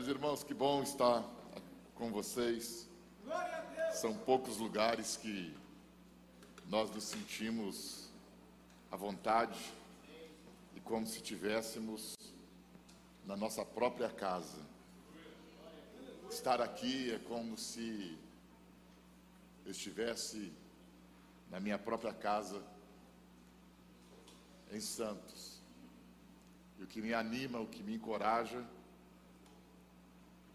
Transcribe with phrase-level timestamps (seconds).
[0.00, 1.22] Mas, irmãos, que bom estar
[1.94, 2.88] com vocês.
[3.92, 5.54] São poucos lugares que
[6.70, 8.08] nós nos sentimos
[8.90, 9.60] à vontade
[10.74, 12.16] e como se estivéssemos
[13.26, 14.56] na nossa própria casa.
[16.30, 18.16] Estar aqui é como se
[19.66, 20.50] eu estivesse
[21.50, 22.64] na minha própria casa
[24.72, 25.60] em Santos.
[26.78, 28.66] E o que me anima, o que me encoraja,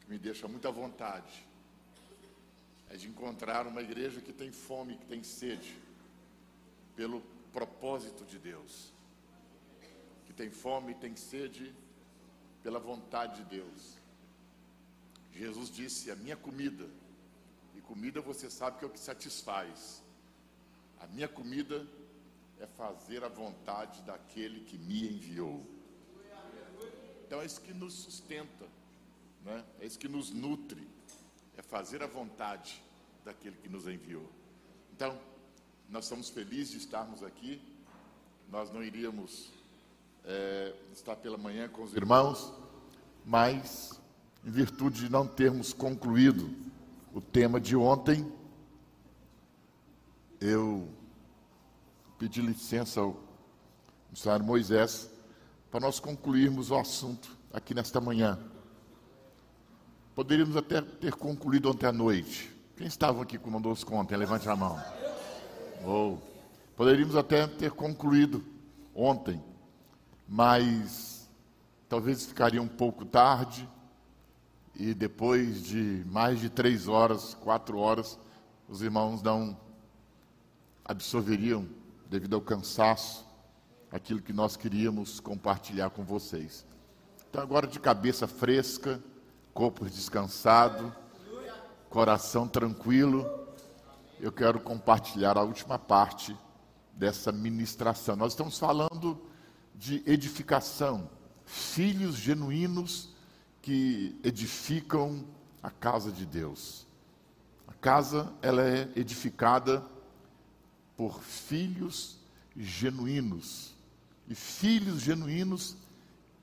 [0.05, 1.45] que me deixa muita vontade
[2.89, 5.75] é de encontrar uma igreja que tem fome, que tem sede
[6.95, 8.93] pelo propósito de Deus,
[10.27, 11.73] que tem fome e tem sede
[12.61, 13.97] pela vontade de Deus.
[15.33, 16.87] Jesus disse: A minha comida,
[17.75, 20.03] e comida você sabe que é o que satisfaz,
[20.99, 21.85] a minha comida
[22.59, 25.65] é fazer a vontade daquele que me enviou.
[27.25, 28.74] Então é isso que nos sustenta
[29.45, 29.63] né?
[29.79, 30.87] é isso que nos nutre,
[31.55, 32.83] é fazer a vontade
[33.23, 34.27] daquele que nos enviou.
[34.93, 35.17] Então,
[35.89, 37.61] nós estamos felizes de estarmos aqui,
[38.49, 39.51] nós não iríamos
[40.25, 42.51] é, estar pela manhã com os irmãos,
[43.23, 43.99] mas,
[44.43, 46.53] em virtude de não termos concluído
[47.13, 48.29] o tema de ontem,
[50.41, 50.89] eu
[52.17, 53.19] pedi licença ao
[54.09, 55.09] missionário Moisés
[55.71, 58.39] para nós concluirmos o assunto aqui nesta manhã.
[60.15, 62.49] Poderíamos até ter concluído ontem à noite.
[62.77, 64.15] Quem estava aqui conosco ontem?
[64.15, 64.81] Levante a mão.
[65.85, 66.17] Oh.
[66.77, 68.41] Poderíamos até ter concluído
[68.93, 69.43] ontem,
[70.25, 71.29] mas
[71.89, 73.67] talvez ficaria um pouco tarde
[74.73, 78.17] e depois de mais de três horas, quatro horas,
[78.69, 79.57] os irmãos não
[80.85, 81.67] absorveriam,
[82.09, 83.25] devido ao cansaço,
[83.91, 86.65] aquilo que nós queríamos compartilhar com vocês.
[87.29, 89.01] Então, agora de cabeça fresca,
[89.55, 90.93] corpo descansado,
[91.89, 93.25] coração tranquilo,
[94.19, 96.35] eu quero compartilhar a última parte
[96.91, 98.17] dessa ministração.
[98.17, 99.17] Nós estamos falando
[99.73, 101.09] de edificação,
[101.45, 103.15] filhos genuínos
[103.61, 105.23] que edificam
[105.63, 106.85] a casa de Deus.
[107.65, 109.85] A casa ela é edificada
[110.97, 112.19] por filhos
[112.57, 113.73] genuínos.
[114.27, 115.77] E filhos genuínos,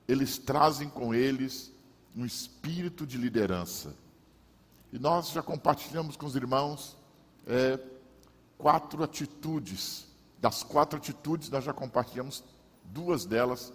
[0.07, 1.72] eles trazem com eles
[2.15, 3.95] um espírito de liderança.
[4.91, 6.97] E nós já compartilhamos com os irmãos
[7.47, 7.79] é,
[8.57, 10.07] quatro atitudes.
[10.39, 12.43] Das quatro atitudes, nós já compartilhamos
[12.83, 13.73] duas delas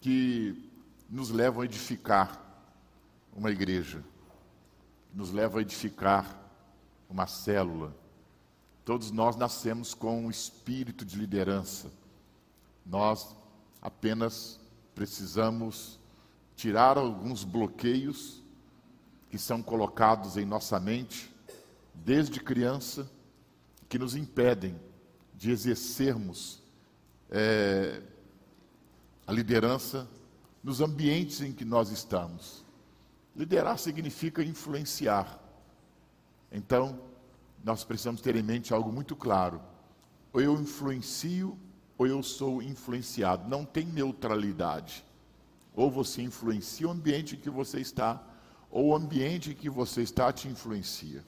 [0.00, 0.70] que
[1.08, 2.40] nos levam a edificar
[3.34, 4.02] uma igreja,
[5.14, 6.38] nos levam a edificar
[7.08, 7.94] uma célula.
[8.84, 11.90] Todos nós nascemos com um espírito de liderança.
[12.84, 13.34] Nós
[13.80, 14.58] apenas
[14.94, 16.00] precisamos
[16.56, 18.42] tirar alguns bloqueios
[19.30, 21.32] que são colocados em nossa mente
[21.94, 23.10] desde criança,
[23.88, 24.78] que nos impedem
[25.34, 26.62] de exercermos
[27.30, 28.02] é,
[29.26, 30.08] a liderança
[30.62, 32.64] nos ambientes em que nós estamos.
[33.34, 35.40] Liderar significa influenciar.
[36.50, 37.00] Então,
[37.64, 39.60] nós precisamos ter em mente algo muito claro.
[40.32, 41.58] Ou eu influencio,
[41.96, 43.48] ou eu sou influenciado.
[43.48, 45.04] Não tem neutralidade.
[45.74, 48.22] Ou você influencia o ambiente em que você está,
[48.70, 51.24] ou o ambiente em que você está te influencia.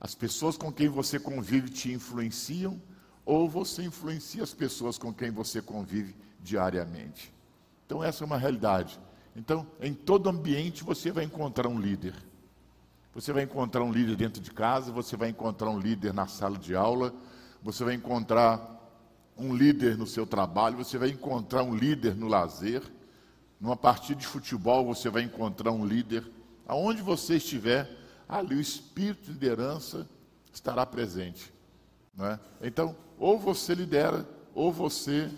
[0.00, 2.80] As pessoas com quem você convive te influenciam,
[3.24, 7.32] ou você influencia as pessoas com quem você convive diariamente.
[7.86, 8.98] Então, essa é uma realidade.
[9.36, 12.14] Então, em todo ambiente você vai encontrar um líder.
[13.14, 16.56] Você vai encontrar um líder dentro de casa, você vai encontrar um líder na sala
[16.56, 17.12] de aula,
[17.62, 18.79] você vai encontrar
[19.40, 22.82] um líder no seu trabalho, você vai encontrar um líder no lazer.
[23.58, 26.24] Numa partida de futebol, você vai encontrar um líder.
[26.66, 27.90] Aonde você estiver,
[28.28, 30.08] ali o espírito de liderança
[30.52, 31.52] estará presente.
[32.14, 32.40] Não é?
[32.60, 35.30] Então, ou você lidera, ou você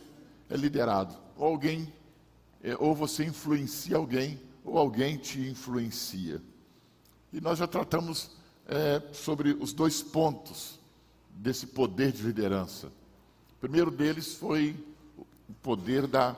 [0.51, 1.15] é liderado.
[1.37, 1.93] Ou alguém,
[2.63, 6.41] é, ou você influencia alguém, ou alguém te influencia.
[7.33, 10.79] E nós já tratamos é, sobre os dois pontos
[11.31, 12.93] desse poder de liderança
[13.63, 14.75] primeiro deles foi
[15.49, 16.35] o poder da,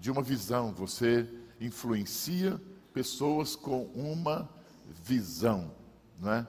[0.00, 0.72] de uma visão.
[0.72, 1.24] Você
[1.60, 2.60] influencia
[2.92, 4.50] pessoas com uma
[5.04, 5.70] visão.
[6.18, 6.44] Né?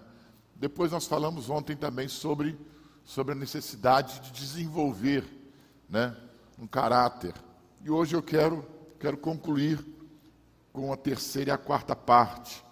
[0.55, 2.57] Depois nós falamos ontem também sobre,
[3.05, 5.23] sobre a necessidade de desenvolver
[5.87, 6.17] né,
[6.57, 7.35] um caráter.
[7.85, 8.65] E hoje eu quero,
[8.99, 9.85] quero concluir
[10.73, 12.63] com a terceira e a quarta parte.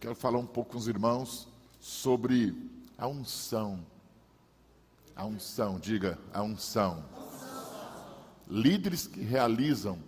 [0.00, 1.46] Quero falar um pouco com os irmãos
[1.78, 3.86] sobre a unção
[5.16, 7.02] a unção, diga, a unção.
[8.46, 9.98] Líderes que realizam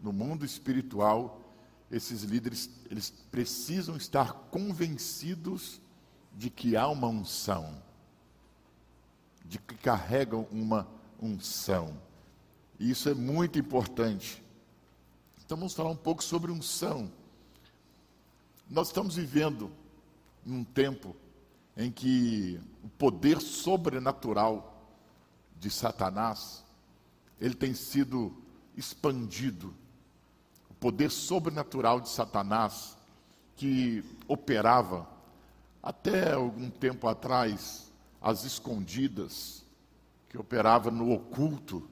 [0.00, 1.40] no mundo espiritual
[1.90, 5.80] esses líderes, eles precisam estar convencidos
[6.36, 7.80] de que há uma unção,
[9.44, 10.88] de que carregam uma
[11.20, 11.96] unção.
[12.80, 14.42] E isso é muito importante.
[15.44, 17.12] Então vamos falar um pouco sobre unção.
[18.68, 19.70] Nós estamos vivendo
[20.44, 21.14] num tempo
[21.76, 24.86] em que o poder sobrenatural
[25.58, 26.62] de Satanás
[27.40, 28.36] ele tem sido
[28.76, 29.74] expandido.
[30.68, 32.94] O poder sobrenatural de Satanás
[33.56, 35.08] que operava
[35.82, 37.90] até algum tempo atrás
[38.20, 39.64] as escondidas,
[40.28, 41.88] que operava no oculto,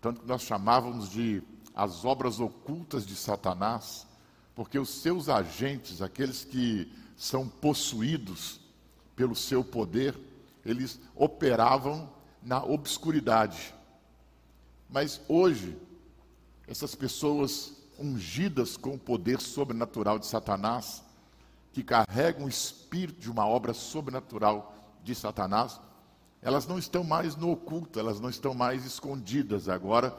[0.00, 1.42] tanto que nós chamávamos de
[1.74, 4.06] as obras ocultas de Satanás,
[4.54, 8.60] porque os seus agentes, aqueles que são possuídos
[9.18, 10.16] pelo seu poder,
[10.64, 12.08] eles operavam
[12.40, 13.74] na obscuridade.
[14.88, 15.76] Mas hoje,
[16.68, 21.02] essas pessoas ungidas com o poder sobrenatural de Satanás,
[21.72, 24.72] que carregam o espírito de uma obra sobrenatural
[25.02, 25.80] de Satanás,
[26.40, 29.68] elas não estão mais no oculto, elas não estão mais escondidas.
[29.68, 30.16] Agora,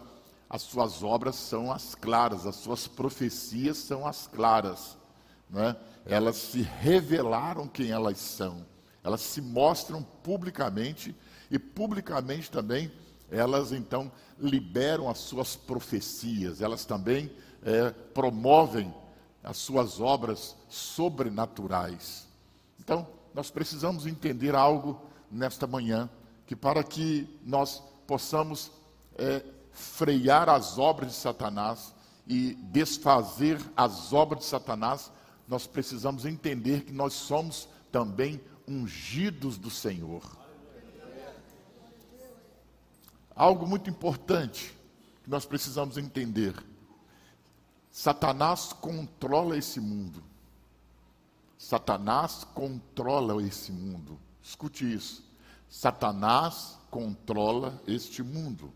[0.50, 4.98] as suas obras são as claras, as suas profecias são as claras.
[5.50, 5.74] Né?
[6.06, 8.66] Elas se revelaram quem elas são,
[9.04, 11.16] elas se mostram publicamente
[11.50, 12.92] e publicamente também
[13.32, 17.32] elas então liberam as suas profecias, elas também
[17.64, 18.94] é, promovem
[19.44, 22.28] as suas obras sobrenaturais.
[22.80, 25.00] Então, nós precisamos entender algo
[25.32, 26.10] nesta manhã,
[26.46, 28.72] que para que nós possamos
[29.18, 31.94] é, frear as obras de Satanás
[32.28, 35.12] e desfazer as obras de Satanás,
[35.48, 40.24] nós precisamos entender que nós somos também ungidos do Senhor.
[43.36, 44.74] Algo muito importante
[45.24, 46.54] que nós precisamos entender:
[47.90, 50.24] Satanás controla esse mundo.
[51.58, 54.20] Satanás controla esse mundo.
[54.42, 55.28] Escute isso.
[55.68, 58.72] Satanás controla este mundo.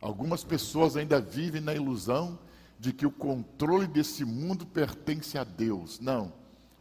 [0.00, 2.38] Algumas pessoas ainda vivem na ilusão
[2.78, 6.00] de que o controle desse mundo pertence a Deus.
[6.00, 6.39] Não.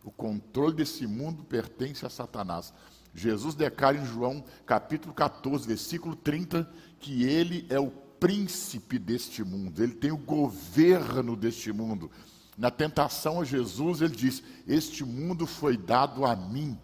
[0.10, 2.74] O controle desse mundo pertence a Satanás.
[3.14, 6.68] Jesus declara em João capítulo 14, versículo 30,
[7.00, 12.10] que ele é o príncipe deste mundo, ele tem o governo deste mundo.
[12.58, 16.76] Na tentação a Jesus, ele diz: Este mundo foi dado a mim.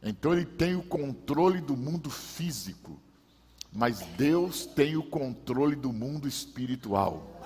[0.00, 3.00] Então ele tem o controle do mundo físico
[3.72, 7.36] mas Deus tem o controle do mundo espiritual.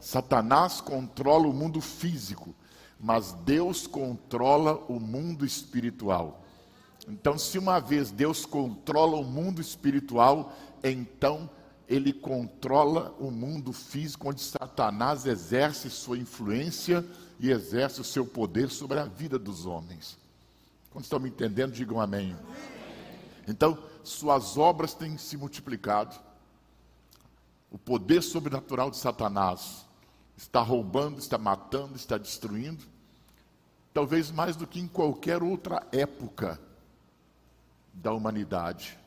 [0.00, 2.54] Satanás controla o mundo físico,
[3.00, 6.44] mas Deus controla o mundo espiritual.
[7.08, 10.52] Então, se uma vez Deus controla o mundo espiritual,
[10.84, 11.48] então
[11.88, 17.04] ele controla o mundo físico, onde Satanás exerce sua influência
[17.40, 20.16] e exerce o seu poder sobre a vida dos homens.
[20.90, 22.36] Quando estão me entendendo, digam amém.
[23.48, 26.14] Então, suas obras têm se multiplicado.
[27.70, 29.86] O poder sobrenatural de Satanás
[30.40, 32.82] está roubando, está matando, está destruindo,
[33.92, 36.58] talvez mais do que em qualquer outra época
[37.92, 38.98] da humanidade.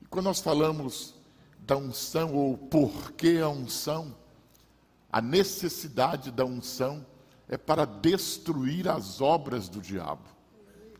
[0.00, 1.14] E quando nós falamos
[1.60, 4.14] da unção ou por que a unção,
[5.10, 7.06] a necessidade da unção
[7.48, 10.32] é para destruir as obras do diabo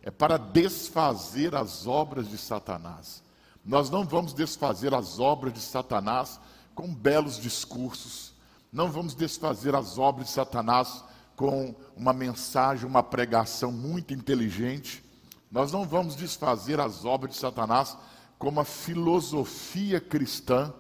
[0.03, 3.23] é para desfazer as obras de Satanás.
[3.65, 6.41] Nós não vamos desfazer as obras de Satanás
[6.75, 8.32] com belos discursos,
[8.73, 11.05] não vamos desfazer as obras de Satanás
[11.37, 15.05] com uma mensagem, uma pregação muito inteligente.
[15.51, 17.97] Nós não vamos desfazer as obras de Satanás
[18.39, 20.73] com uma filosofia cristã,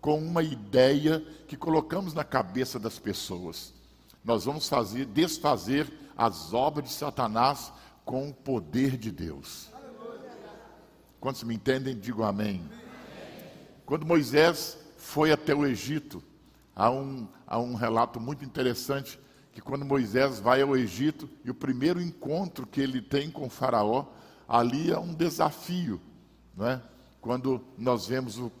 [0.00, 3.74] com uma ideia que colocamos na cabeça das pessoas.
[4.24, 7.70] Nós vamos fazer desfazer as obras de Satanás
[8.06, 9.68] com o poder de Deus.
[11.20, 12.62] Quantos me entendem, digam amém.
[13.84, 16.22] Quando Moisés foi até o Egito,
[16.74, 19.18] há um, há um relato muito interessante
[19.52, 24.06] que quando Moisés vai ao Egito e o primeiro encontro que ele tem com Faraó,
[24.48, 26.00] ali é um desafio,
[26.56, 26.82] não é?
[27.20, 28.52] Quando nós vemos o,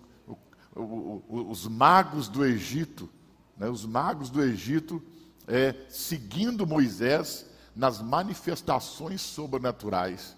[0.74, 3.10] o, o, os magos do Egito,
[3.56, 3.68] né?
[3.68, 5.02] os magos do Egito
[5.46, 10.36] é, seguindo Moisés nas manifestações sobrenaturais.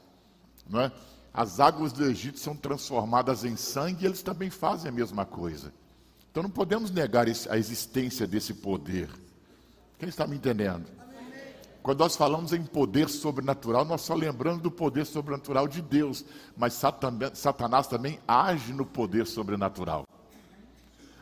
[0.68, 0.92] Não é?
[1.32, 5.72] As águas do Egito são transformadas em sangue e eles também fazem a mesma coisa.
[6.36, 9.08] Então não podemos negar a existência desse poder.
[9.98, 10.84] Quem está me entendendo?
[11.82, 16.78] Quando nós falamos em poder sobrenatural, nós só lembramos do poder sobrenatural de Deus, mas
[17.32, 20.06] Satanás também age no poder sobrenatural.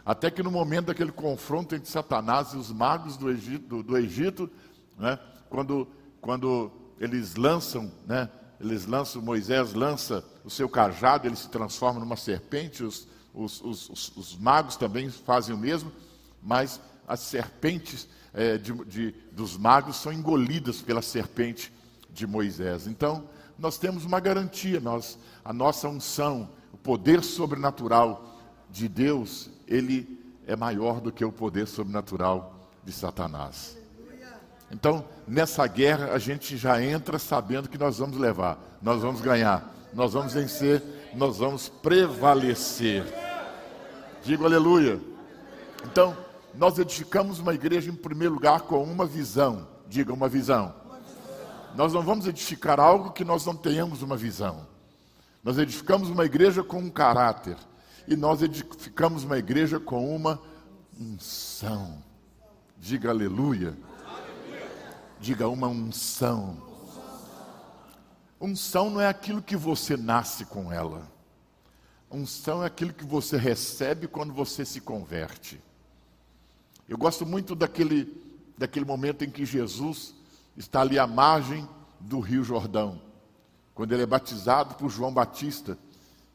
[0.05, 3.97] Até que no momento daquele confronto entre Satanás e os magos do Egito, do, do
[3.97, 4.51] Egito
[4.99, 5.17] né,
[5.49, 5.87] quando,
[6.21, 8.29] quando eles lançam, né,
[8.61, 14.13] eles lançam, Moisés lança o seu cajado, ele se transforma numa serpente, os, os, os,
[14.17, 15.91] os magos também fazem o mesmo,
[16.43, 21.73] mas as serpentes é, de, de, dos magos são engolidas pela serpente
[22.11, 22.87] de Moisés.
[22.87, 28.39] Então, nós temos uma garantia, nós, a nossa unção, o poder sobrenatural
[28.71, 33.77] de Deus, ele é maior do que o poder sobrenatural de Satanás.
[34.71, 39.73] Então, nessa guerra, a gente já entra sabendo que nós vamos levar, nós vamos ganhar,
[39.93, 40.83] nós vamos vencer,
[41.15, 43.05] nós vamos prevalecer.
[44.23, 45.01] Digo aleluia.
[45.85, 46.17] Então,
[46.55, 49.69] nós edificamos uma igreja em primeiro lugar com uma visão.
[49.89, 50.75] Diga uma visão.
[51.75, 54.67] Nós não vamos edificar algo que nós não tenhamos uma visão.
[55.43, 57.57] Nós edificamos uma igreja com um caráter.
[58.07, 60.41] E nós edificamos uma igreja com uma
[60.99, 62.03] unção.
[62.79, 63.77] Diga aleluia.
[65.21, 66.57] Diga uma unção.
[68.41, 71.11] Unção não é aquilo que você nasce com ela.
[72.11, 75.61] Unção é aquilo que você recebe quando você se converte.
[76.89, 78.13] Eu gosto muito daquele,
[78.57, 80.15] daquele momento em que Jesus
[80.57, 83.01] está ali à margem do Rio Jordão,
[83.75, 85.79] quando ele é batizado por João Batista.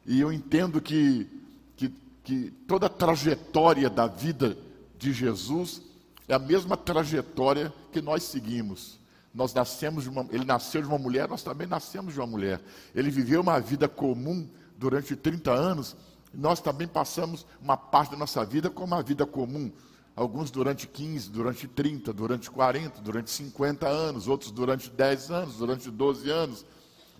[0.06, 1.30] E eu entendo que,
[1.78, 4.58] que, que toda a trajetória da vida
[4.98, 5.82] de Jesus
[6.28, 8.99] é a mesma trajetória que nós seguimos.
[9.34, 12.62] Nós nascemos uma, ele nasceu de uma mulher, nós também nascemos de uma mulher.
[12.96, 15.96] Ele viveu uma vida comum durante 30 anos,
[16.34, 19.72] nós também passamos uma parte da nossa vida como uma vida comum.
[20.16, 25.90] Alguns durante 15, durante 30, durante 40, durante 50 anos, outros durante 10 anos, durante
[25.90, 26.66] 12 anos.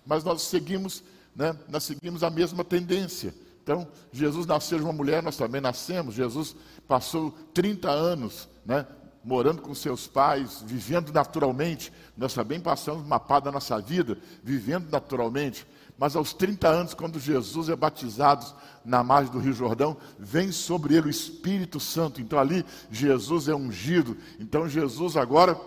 [0.04, 1.02] Mas nós seguimos,
[1.34, 3.34] né, nós seguimos a mesma tendência.
[3.62, 6.14] Então, Jesus nasceu de uma mulher, nós também nascemos.
[6.14, 8.86] Jesus passou 30 anos né,
[9.24, 11.92] morando com seus pais, vivendo naturalmente.
[12.16, 15.66] Nós também passamos uma parte da nossa vida vivendo naturalmente.
[15.98, 18.46] Mas aos 30 anos, quando Jesus é batizado
[18.82, 22.20] na margem do Rio Jordão, vem sobre ele o Espírito Santo.
[22.22, 24.16] Então ali Jesus é ungido.
[24.38, 25.60] Então Jesus agora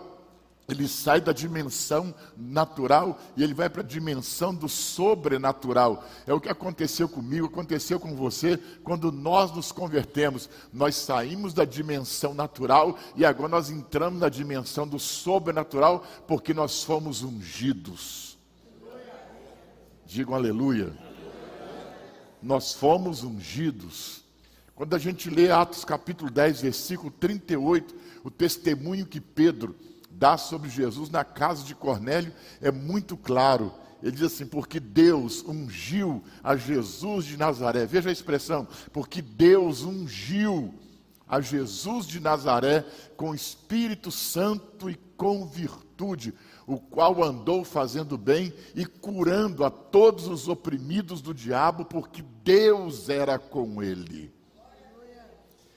[0.67, 6.05] ele sai da dimensão natural e ele vai para a dimensão do sobrenatural.
[6.25, 10.49] É o que aconteceu comigo, aconteceu com você quando nós nos convertemos.
[10.71, 16.81] Nós saímos da dimensão natural e agora nós entramos na dimensão do sobrenatural porque nós
[16.81, 18.37] fomos ungidos.
[20.05, 20.93] Digam aleluia.
[22.41, 24.23] Nós fomos ungidos.
[24.75, 29.75] Quando a gente lê Atos capítulo 10, versículo 38, o testemunho que Pedro
[30.13, 33.73] dá sobre Jesus na casa de Cornélio é muito claro.
[34.01, 37.85] Ele diz assim: porque Deus ungiu a Jesus de Nazaré.
[37.85, 40.73] Veja a expressão: porque Deus ungiu
[41.27, 46.33] a Jesus de Nazaré com Espírito Santo e com virtude
[46.65, 53.09] o qual andou fazendo bem e curando a todos os oprimidos do diabo, porque Deus
[53.09, 54.33] era com ele.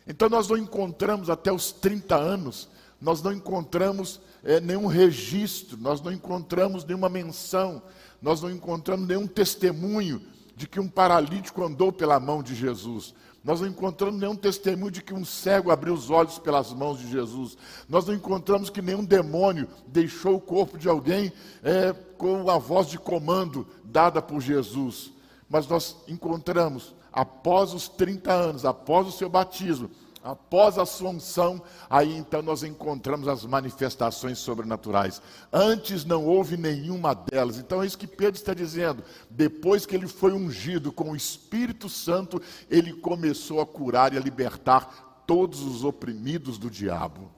[0.07, 2.69] Então nós não encontramos até os 30 anos,
[3.01, 7.83] nós não encontramos é, nenhum registro, nós não encontramos nenhuma menção,
[8.21, 10.23] nós não encontramos nenhum testemunho
[10.57, 13.15] de que um paralítico andou pela mão de Jesus.
[13.45, 17.09] Nós não encontramos nenhum testemunho de que um cego abriu os olhos pelas mãos de
[17.09, 17.57] Jesus.
[17.89, 22.89] Nós não encontramos que nenhum demônio deixou o corpo de alguém é, com a voz
[22.89, 25.13] de comando dada por Jesus.
[25.49, 29.91] Mas nós encontramos, após os 30 anos, após o seu batismo,
[30.27, 35.23] Após a sua unção, aí então nós encontramos as manifestações sobrenaturais.
[35.53, 37.59] Antes não houve nenhuma delas.
[37.59, 39.05] Então é isso que Pedro está dizendo.
[39.31, 44.21] Depois que ele foi ungido com o Espírito Santo, ele começou a curar e a
[44.21, 47.31] libertar todos os oprimidos do diabo.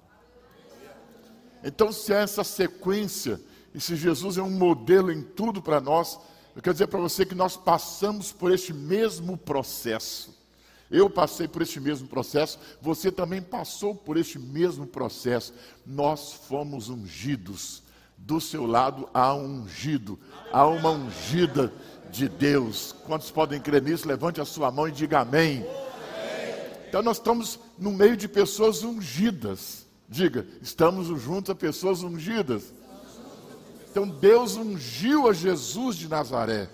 [1.62, 3.38] Então, se é essa sequência,
[3.74, 6.18] e se Jesus é um modelo em tudo para nós,
[6.56, 10.37] eu quero dizer para você que nós passamos por este mesmo processo.
[10.90, 15.52] Eu passei por este mesmo processo, você também passou por este mesmo processo.
[15.86, 17.82] Nós fomos ungidos.
[18.16, 20.18] Do seu lado há um ungido,
[20.52, 21.72] há uma ungida
[22.10, 22.94] de Deus.
[23.06, 24.08] Quantos podem crer nisso?
[24.08, 25.64] Levante a sua mão e diga amém.
[26.88, 29.86] Então nós estamos no meio de pessoas ungidas.
[30.08, 32.72] Diga, estamos juntos a pessoas ungidas.
[33.90, 36.68] Então Deus ungiu a Jesus de Nazaré.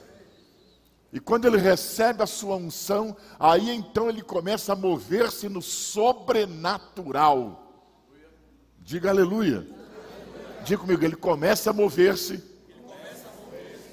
[1.15, 7.73] E quando ele recebe a sua unção, aí então ele começa a mover-se no sobrenatural.
[8.81, 9.65] Diga aleluia.
[10.65, 12.43] Diga comigo, ele começa a mover-se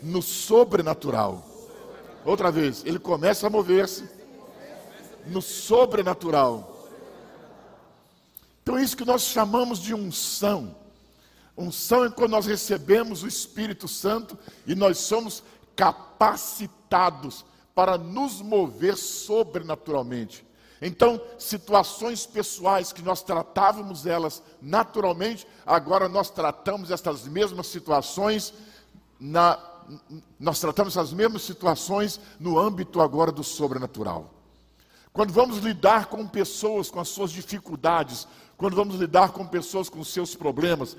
[0.01, 1.47] no sobrenatural.
[2.25, 4.09] Outra vez, ele começa a mover-se
[5.27, 6.89] no sobrenatural.
[8.63, 10.75] Então, isso que nós chamamos de unção.
[11.55, 15.43] Unção é quando nós recebemos o Espírito Santo e nós somos
[15.81, 20.45] capacitados para nos mover sobrenaturalmente.
[20.79, 28.53] Então, situações pessoais que nós tratávamos elas naturalmente, agora nós tratamos essas mesmas situações
[29.19, 29.57] na
[30.39, 34.31] nós tratamos essas mesmas situações no âmbito agora do sobrenatural.
[35.11, 40.01] Quando vamos lidar com pessoas com as suas dificuldades, quando vamos lidar com pessoas com
[40.03, 40.95] seus problemas,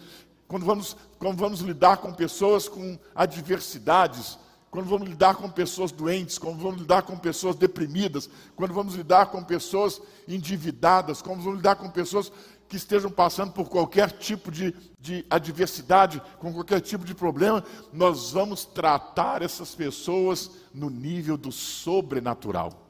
[0.49, 4.37] quando vamos, quando vamos lidar com pessoas com adversidades,
[4.73, 8.27] quando vamos lidar com pessoas doentes, quando vamos lidar com pessoas deprimidas,
[8.57, 12.33] quando vamos lidar com pessoas endividadas, quando vamos lidar com pessoas
[12.71, 17.63] que estejam passando por qualquer tipo de, de adversidade, com qualquer tipo de problema,
[17.93, 22.89] nós vamos tratar essas pessoas no nível do sobrenatural.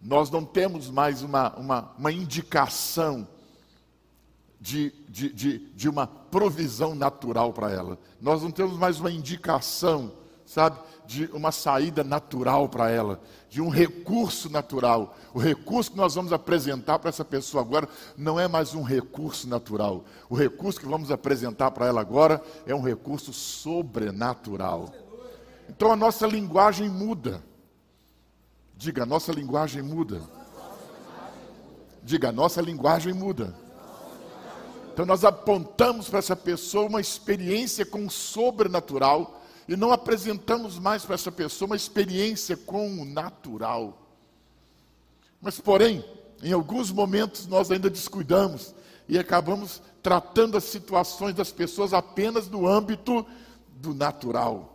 [0.00, 3.28] Nós não temos mais uma, uma, uma indicação
[4.58, 7.98] de, de, de, de uma provisão natural para ela.
[8.18, 10.21] Nós não temos mais uma indicação
[10.52, 15.16] sabe, de uma saída natural para ela, de um recurso natural.
[15.32, 19.48] O recurso que nós vamos apresentar para essa pessoa agora não é mais um recurso
[19.48, 20.04] natural.
[20.28, 24.92] O recurso que vamos apresentar para ela agora é um recurso sobrenatural.
[25.68, 27.42] Então a nossa linguagem muda.
[28.76, 30.20] Diga, a nossa linguagem muda.
[32.02, 33.54] Diga, a nossa linguagem muda.
[34.92, 41.04] Então nós apontamos para essa pessoa uma experiência com o sobrenatural e não apresentamos mais
[41.04, 43.98] para essa pessoa uma experiência com o natural.
[45.40, 46.04] Mas, porém,
[46.42, 48.74] em alguns momentos nós ainda descuidamos
[49.08, 53.26] e acabamos tratando as situações das pessoas apenas no âmbito
[53.76, 54.68] do natural.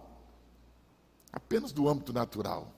[1.32, 2.74] Apenas do âmbito natural.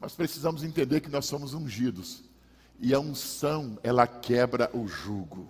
[0.00, 2.22] Nós precisamos entender que nós somos ungidos.
[2.78, 5.48] E a unção, ela quebra o jugo.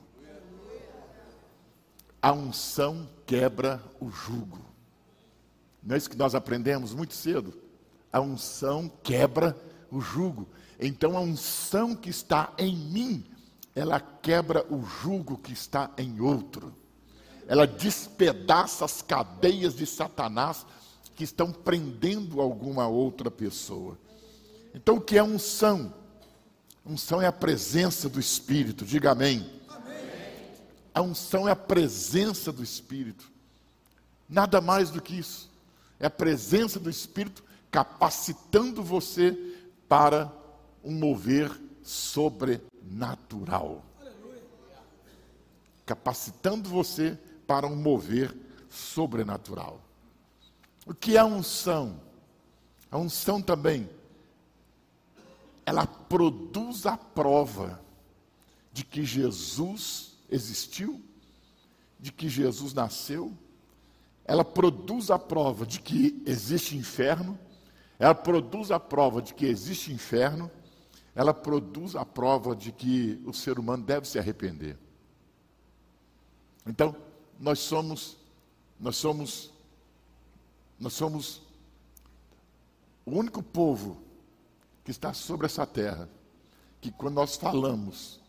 [2.22, 4.58] A unção quebra o jugo.
[5.86, 7.54] Não é isso que nós aprendemos muito cedo?
[8.12, 9.56] A unção quebra
[9.88, 10.48] o jugo.
[10.80, 13.24] Então a unção que está em mim,
[13.72, 16.74] ela quebra o jugo que está em outro.
[17.46, 20.66] Ela despedaça as cadeias de Satanás
[21.14, 23.96] que estão prendendo alguma outra pessoa.
[24.74, 25.94] Então o que é unção?
[26.84, 29.48] Unção é a presença do Espírito, diga amém.
[29.68, 29.96] amém.
[30.92, 33.30] A unção é a presença do Espírito.
[34.28, 35.54] Nada mais do que isso.
[35.98, 39.56] É a presença do Espírito capacitando você
[39.88, 40.32] para
[40.82, 41.50] um mover
[41.82, 43.84] sobrenatural.
[45.84, 48.36] Capacitando você para um mover
[48.68, 49.80] sobrenatural.
[50.84, 52.00] O que é a unção?
[52.90, 53.88] A unção também,
[55.64, 57.80] ela produz a prova
[58.72, 61.02] de que Jesus existiu,
[61.98, 63.36] de que Jesus nasceu
[64.26, 67.38] ela produz a prova de que existe inferno,
[67.98, 70.50] ela produz a prova de que existe inferno,
[71.14, 74.76] ela produz a prova de que o ser humano deve se arrepender.
[76.66, 76.94] Então,
[77.38, 78.18] nós somos,
[78.80, 79.52] nós somos,
[80.78, 81.42] nós somos
[83.06, 84.02] o único povo
[84.84, 86.08] que está sobre essa terra,
[86.80, 88.20] que quando nós falamos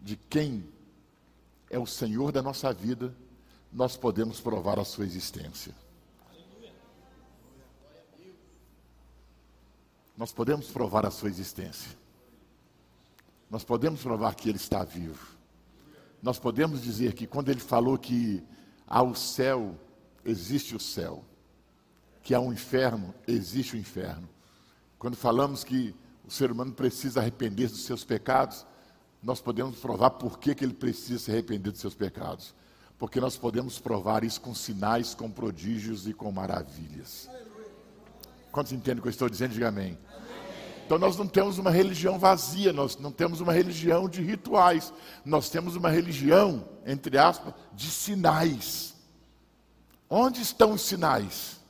[0.00, 0.66] de quem
[1.70, 3.14] é o Senhor da nossa vida,
[3.72, 5.74] nós podemos provar a sua existência.
[10.14, 11.96] Nós podemos provar a sua existência.
[13.50, 15.36] Nós podemos provar que Ele está vivo.
[16.22, 18.44] Nós podemos dizer que quando Ele falou que
[18.86, 19.74] há o céu,
[20.22, 21.24] existe o céu.
[22.22, 24.28] Que há um inferno, existe o inferno.
[24.98, 28.66] Quando falamos que o ser humano precisa arrepender dos seus pecados,
[29.22, 32.54] nós podemos provar por que, que ele precisa se arrepender dos seus pecados
[33.02, 37.28] porque nós podemos provar isso com sinais, com prodígios e com maravilhas.
[38.52, 39.54] Quantos entendem o que eu estou dizendo?
[39.54, 39.98] Diga amém.
[40.86, 44.92] Então nós não temos uma religião vazia, nós não temos uma religião de rituais,
[45.24, 48.94] nós temos uma religião, entre aspas, de sinais.
[50.08, 51.60] Onde estão os sinais?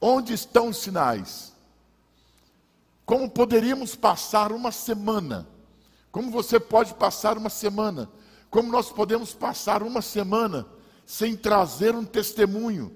[0.00, 1.52] Onde estão os sinais?
[3.04, 5.46] Como poderíamos passar uma semana?
[6.10, 8.08] Como você pode passar uma semana
[8.56, 10.66] como nós podemos passar uma semana
[11.04, 12.90] sem trazer um testemunho?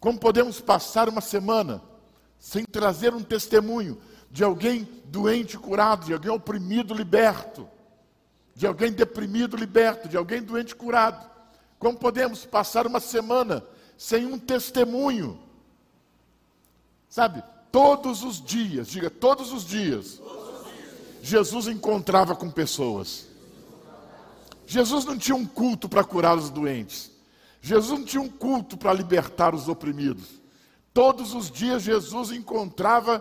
[0.00, 1.80] Como podemos passar uma semana
[2.40, 3.96] sem trazer um testemunho
[4.32, 7.68] de alguém doente curado, de alguém oprimido liberto,
[8.52, 11.30] de alguém deprimido liberto, de alguém doente curado?
[11.78, 13.64] Como podemos passar uma semana
[13.96, 15.38] sem um testemunho?
[17.08, 20.20] Sabe, todos os dias, diga todos os dias,
[21.22, 23.27] Jesus encontrava com pessoas.
[24.68, 27.10] Jesus não tinha um culto para curar os doentes.
[27.62, 30.42] Jesus não tinha um culto para libertar os oprimidos.
[30.92, 33.18] Todos os dias Jesus encontrava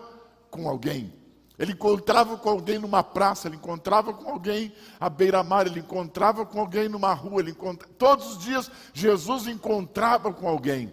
[0.51, 1.13] com alguém.
[1.57, 6.60] Ele encontrava com alguém numa praça, ele encontrava com alguém à beira-mar, ele encontrava com
[6.60, 7.55] alguém numa rua, ele
[7.97, 10.91] todos os dias Jesus encontrava com alguém.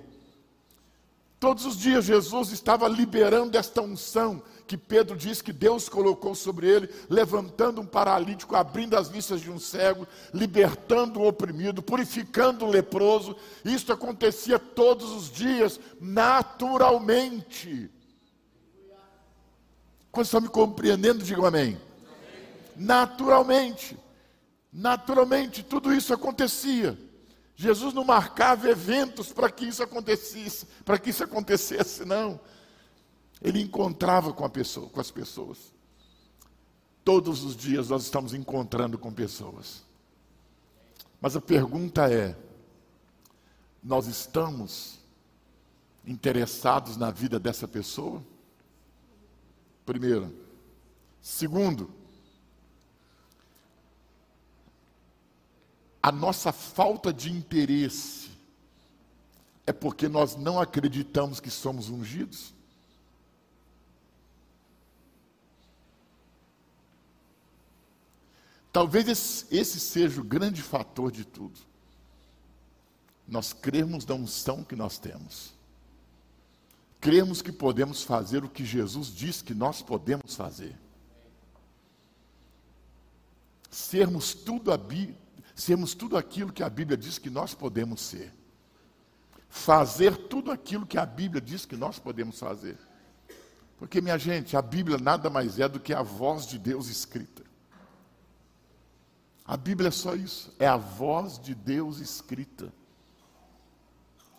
[1.40, 6.66] Todos os dias Jesus estava liberando esta unção que Pedro diz que Deus colocou sobre
[6.68, 12.70] ele, levantando um paralítico, abrindo as vistas de um cego, libertando o oprimido, purificando o
[12.70, 13.36] leproso.
[13.64, 17.90] Isso acontecia todos os dias, naturalmente.
[20.10, 21.76] Quando estão me compreendendo, digam amém.
[21.76, 21.78] amém.
[22.76, 23.98] Naturalmente.
[24.72, 26.98] Naturalmente, tudo isso acontecia.
[27.56, 32.40] Jesus não marcava eventos para que isso acontecesse, para que isso acontecesse, não.
[33.44, 35.70] Ele encontrava com, pessoa, com as pessoas.
[37.04, 39.84] Todos os dias nós estamos encontrando com pessoas.
[41.20, 42.34] Mas a pergunta é:
[43.82, 44.98] nós estamos
[46.06, 48.24] interessados na vida dessa pessoa?
[49.84, 50.34] Primeiro.
[51.20, 51.90] Segundo,
[56.02, 58.30] a nossa falta de interesse
[59.66, 62.54] é porque nós não acreditamos que somos ungidos?
[68.74, 71.60] Talvez esse seja o grande fator de tudo.
[73.24, 75.54] Nós cremos na unção que nós temos.
[77.00, 80.76] Cremos que podemos fazer o que Jesus diz que nós podemos fazer.
[83.70, 84.80] Sermos tudo a
[85.54, 88.34] sermos tudo aquilo que a Bíblia diz que nós podemos ser.
[89.48, 92.76] Fazer tudo aquilo que a Bíblia diz que nós podemos fazer.
[93.78, 97.53] Porque, minha gente, a Bíblia nada mais é do que a voz de Deus escrita.
[99.44, 102.72] A Bíblia é só isso, é a voz de Deus escrita.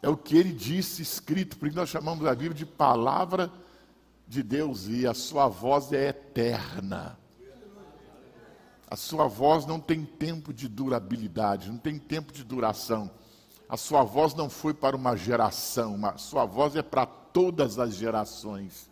[0.01, 3.51] É o que ele disse escrito, por isso nós chamamos a Bíblia de palavra
[4.27, 7.17] de Deus e a sua voz é eterna.
[8.89, 13.09] A sua voz não tem tempo de durabilidade, não tem tempo de duração.
[13.67, 17.95] A sua voz não foi para uma geração, a sua voz é para todas as
[17.95, 18.89] gerações.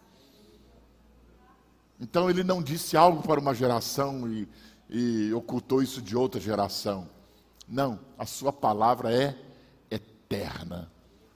[1.99, 4.47] Então ele não disse algo para uma geração e,
[4.93, 7.09] e ocultou isso de outra geração.
[7.67, 9.35] Não, a sua palavra é
[9.89, 10.91] eterna.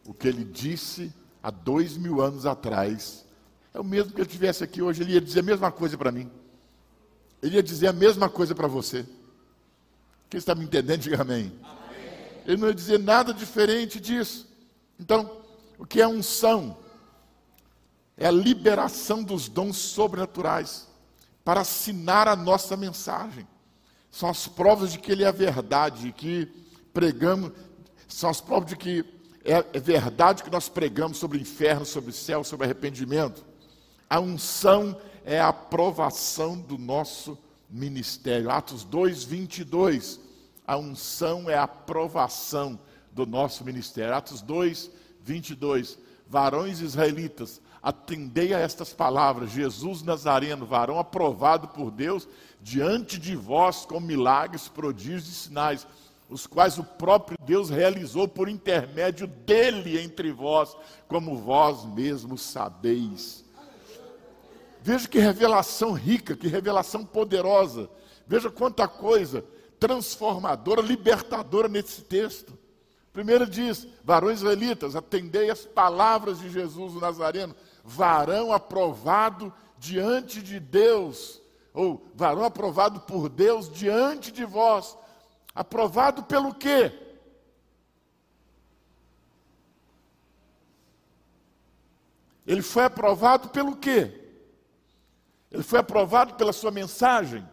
[0.05, 3.25] O que ele disse há dois mil anos atrás
[3.73, 6.11] é o mesmo que ele tivesse aqui hoje, ele ia dizer a mesma coisa para
[6.11, 6.29] mim.
[7.41, 9.03] Ele ia dizer a mesma coisa para você.
[10.29, 11.51] Quem está me entendendo, diga amém.
[11.63, 12.41] amém.
[12.45, 14.47] Ele não ia dizer nada diferente disso.
[14.99, 15.41] Então,
[15.79, 16.77] o que é unção?
[18.15, 20.86] É a liberação dos dons sobrenaturais
[21.47, 23.47] para assinar a nossa mensagem.
[24.11, 26.45] São as provas de que Ele é verdade, que
[26.93, 27.53] pregamos,
[28.05, 29.05] são as provas de que
[29.45, 33.45] é, é verdade que nós pregamos sobre o inferno, sobre o céu, sobre arrependimento.
[34.09, 37.37] A unção é a aprovação do nosso
[37.69, 38.51] ministério.
[38.51, 40.19] Atos 2, 22.
[40.67, 42.77] A unção é a aprovação
[43.13, 44.13] do nosso ministério.
[44.13, 45.97] Atos 2, 22.
[46.27, 52.27] Varões israelitas, atendei a estas palavras: Jesus Nazareno, varão aprovado por Deus,
[52.61, 55.87] diante de vós com milagres, prodígios e sinais,
[56.29, 60.75] os quais o próprio Deus realizou por intermédio dele entre vós,
[61.07, 63.45] como vós mesmos sabeis.
[64.81, 67.89] Veja que revelação rica, que revelação poderosa.
[68.27, 69.45] Veja quanta coisa
[69.79, 72.57] transformadora, libertadora nesse texto.
[73.13, 77.55] Primeiro diz: varões israelitas, atendei as palavras de Jesus o Nazareno,
[77.87, 81.41] varão aprovado diante de Deus,
[81.73, 84.97] ou varão aprovado por Deus diante de vós.
[85.55, 86.91] Aprovado pelo quê?
[92.45, 94.31] Ele foi aprovado pelo quê?
[95.49, 97.47] Ele foi aprovado pela sua mensagem.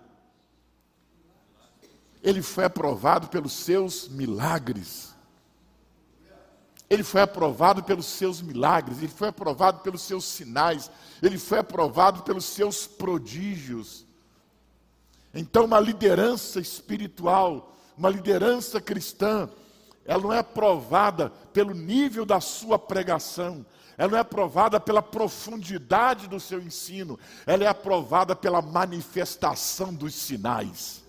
[2.21, 5.14] Ele foi aprovado pelos seus milagres.
[6.89, 10.91] Ele foi aprovado pelos seus milagres, ele foi aprovado pelos seus sinais,
[11.23, 14.05] ele foi aprovado pelos seus prodígios.
[15.33, 19.49] Então, uma liderança espiritual, uma liderança cristã,
[20.05, 23.65] ela não é aprovada pelo nível da sua pregação,
[23.97, 30.15] ela não é aprovada pela profundidade do seu ensino, ela é aprovada pela manifestação dos
[30.15, 31.04] sinais.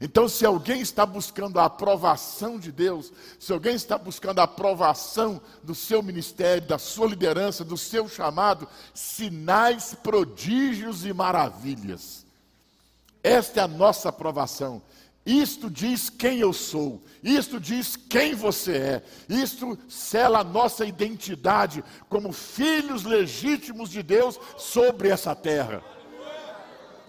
[0.00, 5.40] Então, se alguém está buscando a aprovação de Deus, se alguém está buscando a aprovação
[5.62, 12.26] do seu ministério, da sua liderança, do seu chamado, sinais, prodígios e maravilhas.
[13.22, 14.82] Esta é a nossa aprovação.
[15.24, 21.82] Isto diz quem eu sou, isto diz quem você é, isto sela a nossa identidade
[22.10, 25.82] como filhos legítimos de Deus sobre essa terra.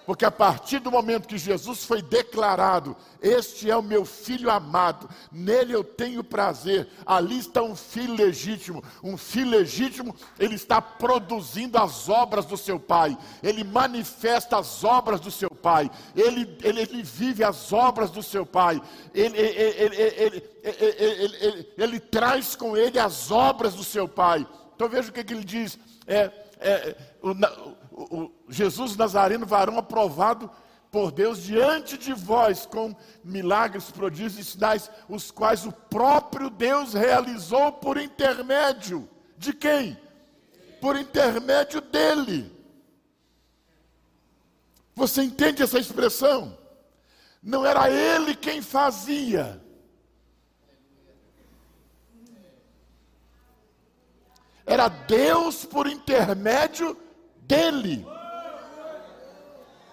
[0.06, 5.10] Porque a partir do momento que Jesus foi declarado, este é o meu filho amado,
[5.32, 6.88] nele eu tenho prazer.
[7.06, 8.84] Ali está um filho legítimo.
[9.04, 15.20] Um filho legítimo, ele está produzindo as obras do seu pai, ele manifesta as obras
[15.20, 18.82] do seu pai, ele, ele, ele vive as obras do seu pai,
[19.14, 19.96] ele, ele,
[20.64, 24.46] ele, ele, traz com ele as obras do seu pai.
[24.76, 27.34] Então veja o que, que ele diz: é, é, o,
[27.96, 30.52] o, Jesus Nazareno, varão aprovado
[30.92, 36.94] por Deus diante de vós, com milagres, prodígios e sinais, os quais o próprio Deus
[36.94, 39.98] realizou por intermédio de quem?
[40.82, 42.52] Por intermédio dele.
[44.94, 46.58] Você entende essa expressão?
[47.42, 49.62] Não era ele quem fazia.
[54.66, 56.98] Era Deus por intermédio
[57.48, 58.06] dele.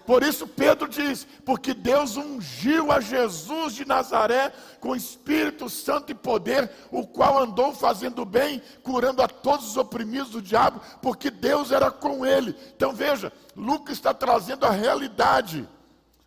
[0.05, 6.15] Por isso Pedro diz: porque Deus ungiu a Jesus de Nazaré com Espírito Santo e
[6.15, 11.71] poder, o qual andou fazendo bem, curando a todos os oprimidos do diabo, porque Deus
[11.71, 12.55] era com ele.
[12.75, 15.67] Então veja, Lucas está trazendo a realidade.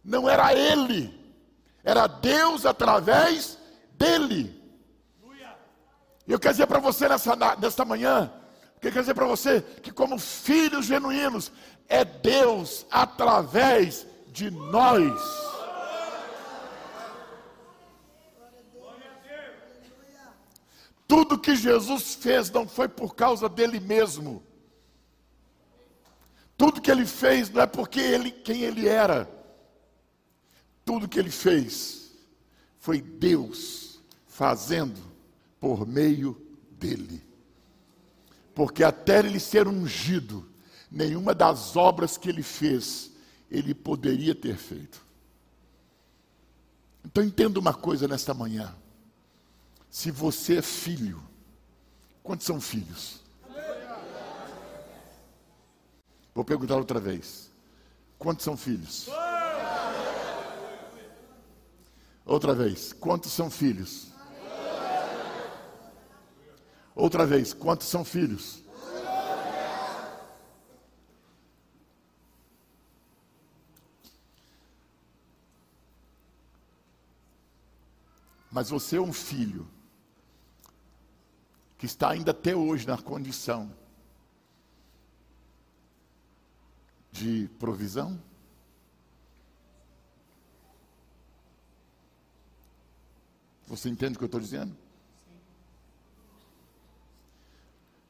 [0.02, 1.12] Não era ele,
[1.84, 3.58] era Deus através
[3.92, 4.56] dele.
[6.26, 8.32] Eu quero dizer para você nessa, nesta manhã,
[8.80, 11.50] que quer dizer para você que, como filhos genuínos,
[11.88, 15.20] é Deus através de nós.
[21.08, 24.42] Tudo que Jesus fez não foi por causa dele mesmo.
[26.56, 29.30] Tudo que ele fez não é porque ele quem ele era.
[30.84, 32.12] Tudo que ele fez
[32.78, 35.00] foi Deus fazendo
[35.60, 37.25] por meio dele
[38.56, 40.48] porque até ele ser ungido,
[40.90, 43.12] nenhuma das obras que ele fez,
[43.50, 45.04] ele poderia ter feito.
[47.04, 48.74] Então entenda uma coisa nesta manhã.
[49.90, 51.22] Se você é filho,
[52.22, 53.20] quantos são filhos?
[56.34, 57.50] Vou perguntar outra vez.
[58.18, 59.06] Quantos são filhos?
[62.24, 62.94] Outra vez.
[62.94, 64.15] Quantos são filhos?
[66.96, 68.64] Outra vez, quantos são filhos?
[78.50, 79.68] Mas você é um filho
[81.76, 83.70] que está ainda até hoje na condição
[87.12, 88.18] de provisão?
[93.66, 94.85] Você entende o que eu estou dizendo?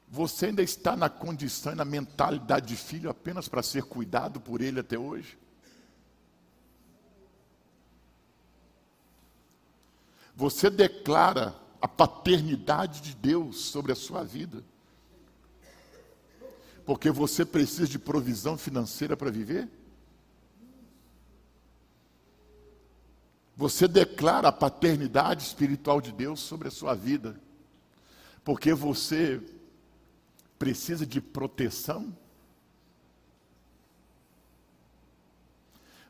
[0.08, 4.60] Você ainda está na condição e na mentalidade de filho apenas para ser cuidado por
[4.60, 5.36] ele até hoje?
[10.34, 14.62] Você declara a paternidade de Deus sobre a sua vida?
[16.84, 19.68] Porque você precisa de provisão financeira para viver?
[23.56, 27.40] Você declara a paternidade espiritual de Deus sobre a sua vida?
[28.44, 29.42] Porque você
[30.58, 32.16] precisa de proteção?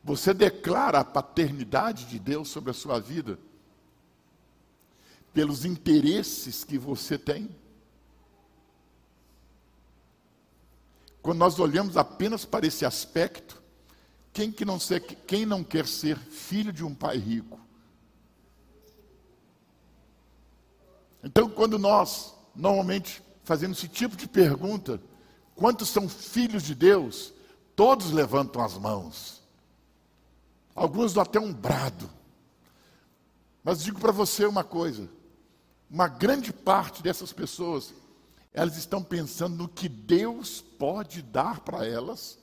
[0.03, 3.37] Você declara a paternidade de Deus sobre a sua vida
[5.33, 7.53] pelos interesses que você tem?
[11.21, 13.61] Quando nós olhamos apenas para esse aspecto,
[14.31, 17.59] quem, que não, ser, quem não quer ser filho de um pai rico?
[21.21, 25.01] Então, quando nós normalmente fazendo esse tipo de pergunta:
[25.55, 27.33] quantos são filhos de Deus?
[27.75, 29.41] Todos levantam as mãos.
[30.75, 32.09] Alguns dão até um brado.
[33.63, 35.09] Mas digo para você uma coisa:
[35.89, 37.93] uma grande parte dessas pessoas,
[38.53, 42.37] elas estão pensando no que Deus pode dar para elas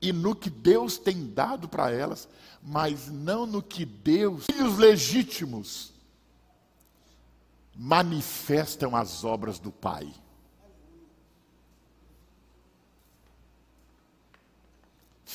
[0.00, 2.28] e no que Deus tem dado para elas,
[2.62, 5.92] mas não no que Deus, filhos legítimos,
[7.74, 10.10] manifestam as obras do Pai.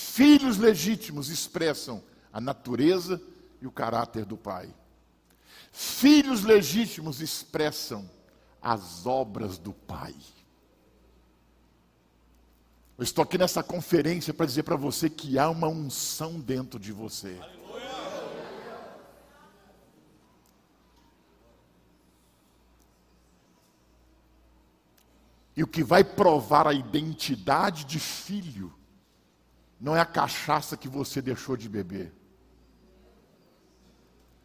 [0.02, 3.22] Filhos legítimos expressam a natureza
[3.62, 4.74] e o caráter do pai.
[5.72, 8.10] Filhos legítimos expressam
[8.62, 10.16] as obras do pai.
[12.98, 16.92] Eu estou aqui nessa conferência para dizer para você que há uma unção dentro de
[16.92, 17.40] você.
[25.56, 28.74] E o que vai provar a identidade de filho
[29.82, 32.14] não é a cachaça que você deixou de beber.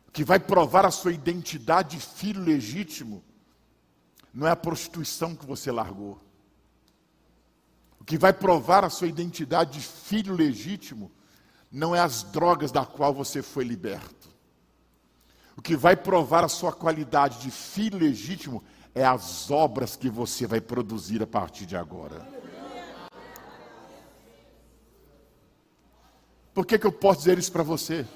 [0.09, 3.23] O que vai provar a sua identidade de filho legítimo
[4.33, 6.27] não é a prostituição que você largou
[8.07, 11.11] que vai provar a sua identidade de filho legítimo
[11.73, 14.29] não é as drogas da qual você foi liberto.
[15.57, 18.63] O que vai provar a sua qualidade de filho legítimo
[18.95, 22.36] é as obras que você vai produzir a partir de agora.
[26.57, 28.07] Por que, que eu posso dizer isso para você?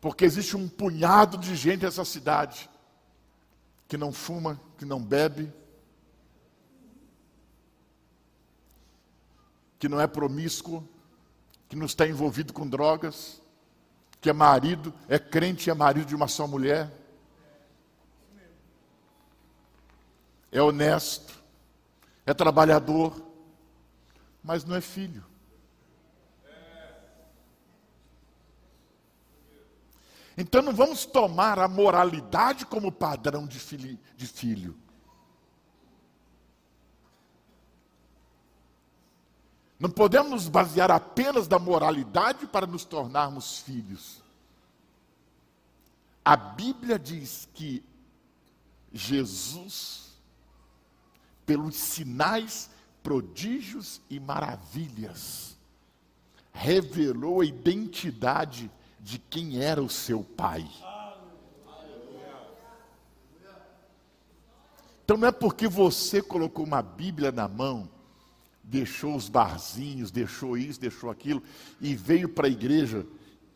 [0.00, 2.70] Porque existe um punhado de gente nessa cidade
[3.86, 5.52] que não fuma, que não bebe,
[9.78, 10.88] que não é promíscuo,
[11.68, 13.42] que não está envolvido com drogas,
[14.22, 16.90] que é marido, é crente é marido de uma só mulher,
[20.50, 21.38] é honesto,
[22.24, 23.22] é trabalhador,
[24.42, 25.28] mas não é filho.
[30.40, 34.74] Então não vamos tomar a moralidade como padrão de filho.
[39.78, 44.22] Não podemos nos basear apenas da moralidade para nos tornarmos filhos.
[46.24, 47.84] A Bíblia diz que
[48.90, 50.14] Jesus,
[51.44, 52.70] pelos sinais,
[53.02, 55.54] prodígios e maravilhas,
[56.50, 58.70] revelou a identidade
[59.00, 60.68] de quem era o seu pai.
[65.04, 67.88] Então não é porque você colocou uma Bíblia na mão
[68.70, 71.42] deixou os barzinhos, deixou isso, deixou aquilo
[71.80, 73.04] e veio para a igreja,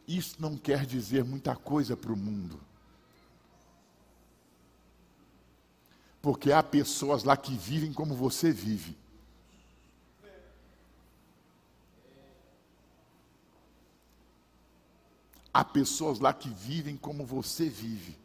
[0.09, 2.61] isso não quer dizer muita coisa para o mundo.
[6.21, 8.97] Porque há pessoas lá que vivem como você vive.
[15.55, 18.19] Há pessoas lá que vivem como você vive,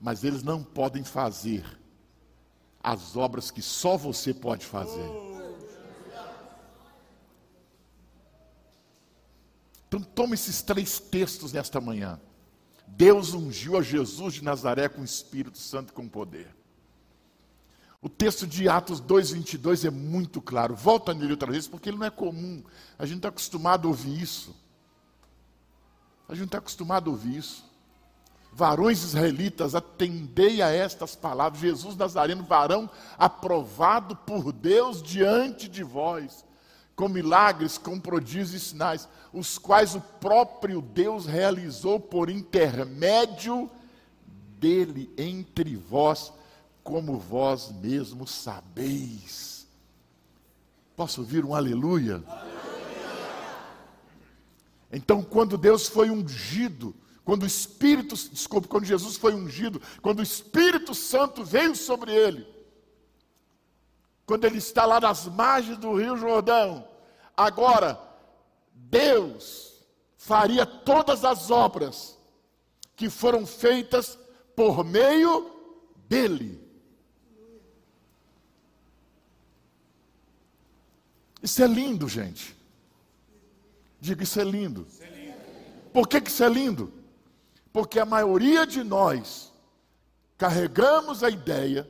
[0.00, 1.62] mas eles não podem fazer
[2.82, 5.06] as obras que só você pode fazer.
[9.86, 12.18] Então toma esses três textos nesta manhã.
[12.86, 16.48] Deus ungiu a Jesus de Nazaré com o Espírito Santo e com poder.
[18.00, 20.74] O texto de Atos 2,22 é muito claro.
[20.74, 22.64] Volta nele outra vez, porque ele não é comum.
[22.98, 24.63] A gente está acostumado a ouvir isso.
[26.28, 27.64] A gente está acostumado a ouvir isso.
[28.52, 31.60] Varões israelitas, atendei a estas palavras.
[31.60, 36.44] Jesus Nazareno, varão aprovado por Deus diante de vós
[36.94, 43.68] com milagres, com prodígios e sinais, os quais o próprio Deus realizou por intermédio
[44.58, 46.32] dele entre vós,
[46.82, 49.66] como vós mesmos sabeis.
[50.96, 52.22] Posso ouvir um aleluia?
[52.26, 52.53] aleluia?
[54.94, 60.22] Então, quando Deus foi ungido, quando o Espírito, desculpe, quando Jesus foi ungido, quando o
[60.22, 62.46] Espírito Santo veio sobre ele,
[64.24, 66.88] quando ele está lá nas margens do Rio Jordão.
[67.36, 68.00] Agora,
[68.72, 69.84] Deus
[70.16, 72.16] faria todas as obras
[72.94, 74.16] que foram feitas
[74.54, 75.50] por meio
[76.08, 76.62] dele.
[81.42, 82.56] Isso é lindo, gente.
[84.04, 84.86] Diga, isso é lindo.
[85.92, 86.92] Por que, que isso é lindo?
[87.72, 89.52] Porque a maioria de nós
[90.36, 91.88] carregamos a ideia,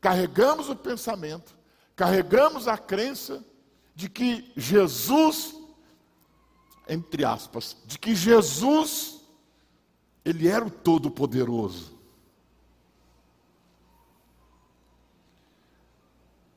[0.00, 1.54] carregamos o pensamento
[1.94, 3.44] carregamos a crença
[3.94, 5.54] de que Jesus,
[6.88, 9.20] entre aspas, de que Jesus,
[10.24, 11.92] ele era o Todo-Poderoso.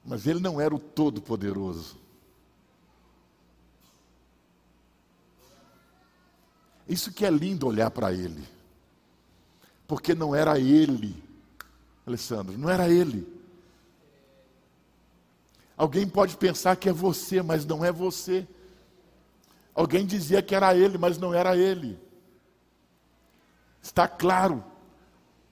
[0.03, 1.97] Mas ele não era o Todo-Poderoso.
[6.87, 8.43] Isso que é lindo olhar para ele.
[9.87, 11.23] Porque não era ele,
[12.05, 13.27] Alessandro, não era ele.
[15.77, 18.47] Alguém pode pensar que é você, mas não é você.
[19.73, 21.99] Alguém dizia que era ele, mas não era ele.
[23.81, 24.63] Está claro.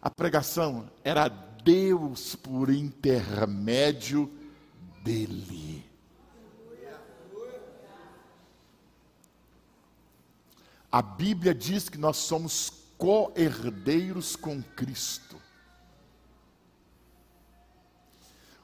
[0.02, 4.32] A pregação era Deus por intermédio
[5.04, 5.86] dele.
[10.94, 15.42] A Bíblia diz que nós somos co-herdeiros com Cristo.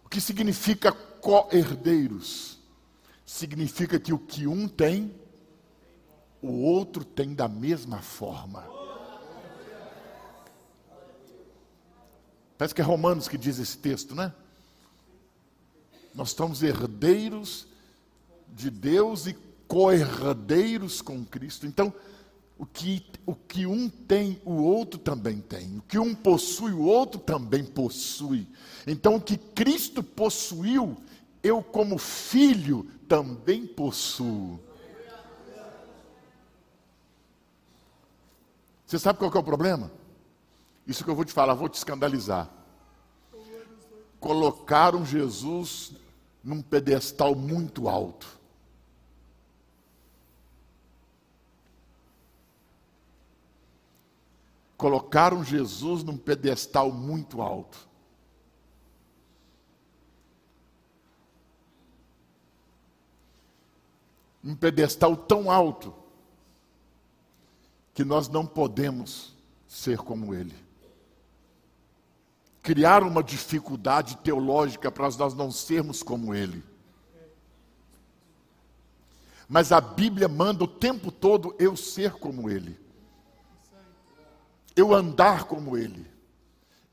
[0.06, 2.60] O que significa co-herdeiros?
[3.26, 5.12] Significa que o que um tem,
[6.40, 8.64] o outro tem da mesma forma.
[12.60, 14.32] Parece que é Romanos que diz esse texto, né?
[16.14, 17.66] Nós estamos herdeiros
[18.50, 19.34] de Deus e
[19.68, 21.66] co-herdeiros com Cristo.
[21.66, 21.92] Então,
[22.60, 25.78] o que, o que um tem, o outro também tem.
[25.78, 28.46] O que um possui, o outro também possui.
[28.86, 30.98] Então, o que Cristo possuiu,
[31.42, 34.60] eu, como filho, também possuo.
[38.86, 39.90] Você sabe qual é o problema?
[40.86, 42.50] Isso que eu vou te falar, vou te escandalizar.
[44.20, 45.94] Colocaram Jesus
[46.44, 48.39] num pedestal muito alto.
[54.80, 57.86] Colocaram Jesus num pedestal muito alto.
[64.42, 65.94] Um pedestal tão alto
[67.94, 69.36] que nós não podemos
[69.68, 70.56] ser como ele.
[72.64, 76.64] Criar uma dificuldade teológica para nós não sermos como ele.
[79.46, 82.88] Mas a Bíblia manda o tempo todo eu ser como ele
[84.80, 86.06] eu andar como Ele,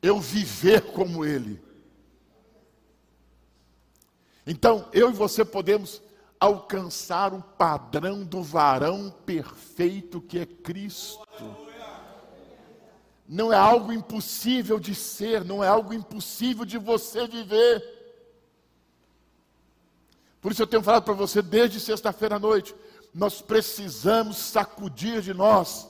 [0.02, 1.62] eu viver como Ele.
[4.46, 6.02] Então, eu e você podemos
[6.38, 11.26] alcançar o padrão do varão perfeito que é Cristo.
[13.28, 17.94] Não é algo impossível de ser, não é algo impossível de você viver.
[20.40, 22.72] Por isso eu tenho falado para você desde sexta-feira à noite,
[23.12, 25.88] nós precisamos sacudir de nós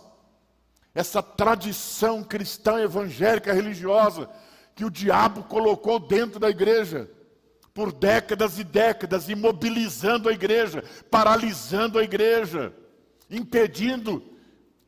[0.97, 4.31] essa tradição cristã evangélica religiosa
[4.75, 7.07] que o diabo colocou dentro da igreja
[7.75, 12.73] por décadas e décadas, imobilizando a igreja, paralisando a igreja,
[13.31, 14.23] impedindo,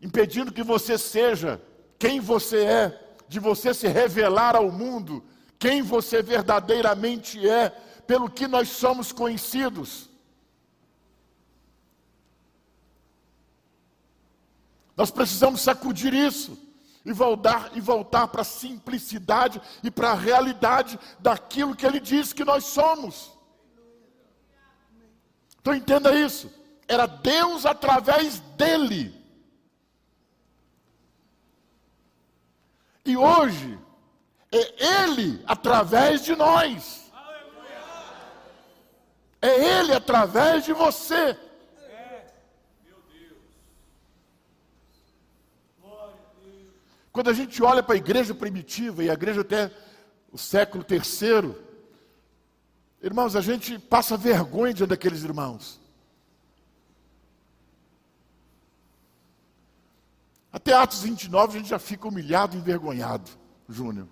[0.01, 1.61] impedindo que você seja
[1.99, 5.23] quem você é, de você se revelar ao mundo,
[5.59, 7.69] quem você verdadeiramente é,
[8.07, 10.08] pelo que nós somos conhecidos.
[14.99, 16.59] Nós precisamos sacudir isso
[17.05, 22.33] e voltar e voltar para a simplicidade e para a realidade daquilo que ele diz
[22.33, 23.31] que nós somos.
[25.61, 26.53] Então entenda isso.
[26.89, 29.15] Era Deus através dele.
[33.05, 33.79] E hoje
[34.51, 37.09] é ele através de nós.
[39.41, 41.39] É ele através de você.
[47.19, 49.73] Quando a gente olha para a igreja primitiva e a igreja até
[50.31, 51.61] o século terceiro,
[53.03, 55.81] irmãos, a gente passa vergonha diante daqueles irmãos.
[60.53, 63.29] Até Atos 29 a gente já fica humilhado envergonhado,
[63.69, 64.07] Júnior.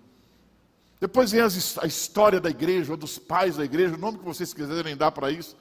[0.98, 4.52] Depois vem a história da igreja, ou dos pais da igreja, o nome que vocês
[4.52, 5.56] quiserem dar para isso.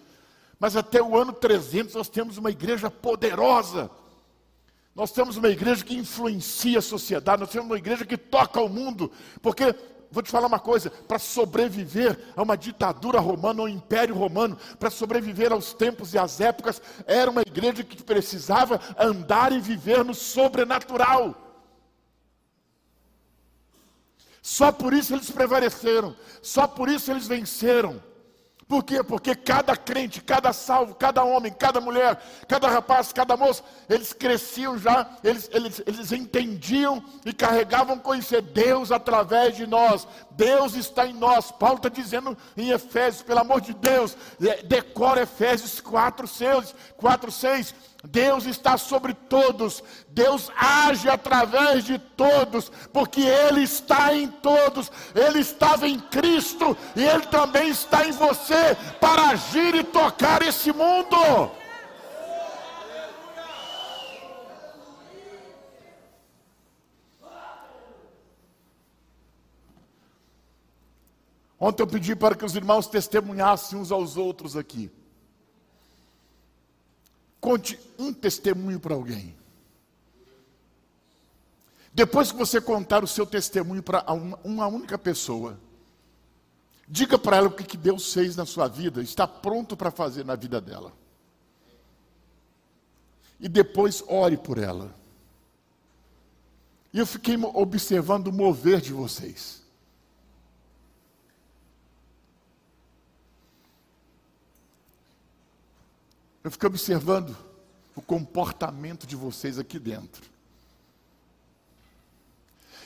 [0.60, 3.92] Mas até o ano 300 nós temos uma igreja poderosa,
[4.96, 8.70] nós temos uma igreja que influencia a sociedade, nós temos uma igreja que toca o
[8.70, 9.76] mundo, porque
[10.10, 14.90] vou te falar uma coisa: para sobreviver a uma ditadura romana, ao império romano, para
[14.90, 20.14] sobreviver aos tempos e às épocas, era uma igreja que precisava andar e viver no
[20.14, 21.42] sobrenatural.
[24.42, 28.02] Só por isso eles prevaleceram, só por isso eles venceram.
[28.68, 29.04] Por quê?
[29.04, 34.76] Porque cada crente, cada salvo, cada homem, cada mulher, cada rapaz, cada moço, eles cresciam
[34.76, 40.08] já, eles, eles, eles entendiam e carregavam conhecer Deus através de nós.
[40.36, 41.52] Deus está em nós.
[41.52, 44.16] Paulo está dizendo em Efésios, pelo amor de Deus,
[44.66, 47.76] decora Efésios 4, 6, 4, 6
[48.08, 55.40] Deus está sobre todos, Deus age através de todos, porque Ele está em todos, Ele
[55.40, 61.52] estava em Cristo e Ele também está em você para agir e tocar esse mundo.
[71.60, 74.92] Ontem eu pedi para que os irmãos testemunhassem uns aos outros aqui.
[77.40, 79.36] Conte um testemunho para alguém.
[81.94, 85.58] Depois que você contar o seu testemunho para uma, uma única pessoa,
[86.88, 90.26] diga para ela o que, que Deus fez na sua vida, está pronto para fazer
[90.26, 90.92] na vida dela.
[93.40, 94.96] e depois ore por ela.
[96.94, 99.65] E eu fiquei observando o mover de vocês.
[106.46, 107.36] Eu fiquei observando
[107.96, 110.30] o comportamento de vocês aqui dentro.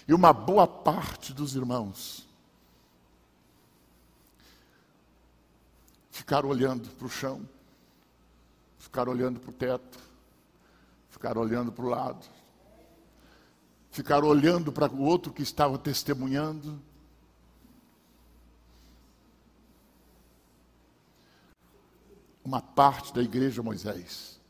[0.07, 2.26] E uma boa parte dos irmãos
[6.10, 7.45] ficaram olhando para o chão,
[8.78, 9.99] ficaram olhando para o teto,
[11.10, 12.26] ficaram olhando para o lado,
[13.91, 16.82] ficaram olhando para o outro que estava testemunhando.
[22.49, 24.41] Uma parte da igreja Moisés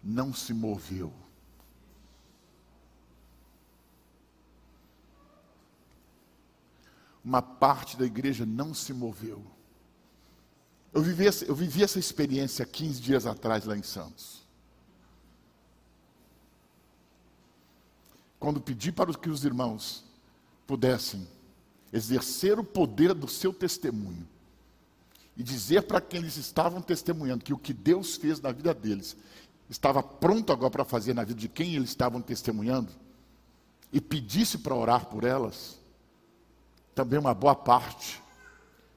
[0.00, 1.12] não se moveu.
[7.24, 9.44] Uma parte da igreja não se moveu.
[10.92, 14.46] Eu vivi, essa, eu vivi essa experiência 15 dias atrás lá em Santos.
[18.38, 20.04] Quando pedi para que os irmãos
[20.68, 21.26] pudessem
[21.92, 24.28] exercer o poder do seu testemunho
[25.40, 29.16] e dizer para quem eles estavam testemunhando que o que Deus fez na vida deles
[29.70, 32.92] estava pronto agora para fazer na vida de quem eles estavam testemunhando,
[33.90, 35.80] e pedisse para orar por elas,
[36.94, 38.22] também uma boa parte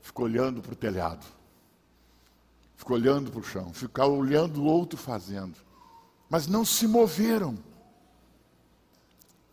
[0.01, 1.25] ficou olhando para o telhado,
[2.75, 5.55] ficou olhando para o chão, ficou olhando o outro fazendo,
[6.29, 7.57] mas não se moveram.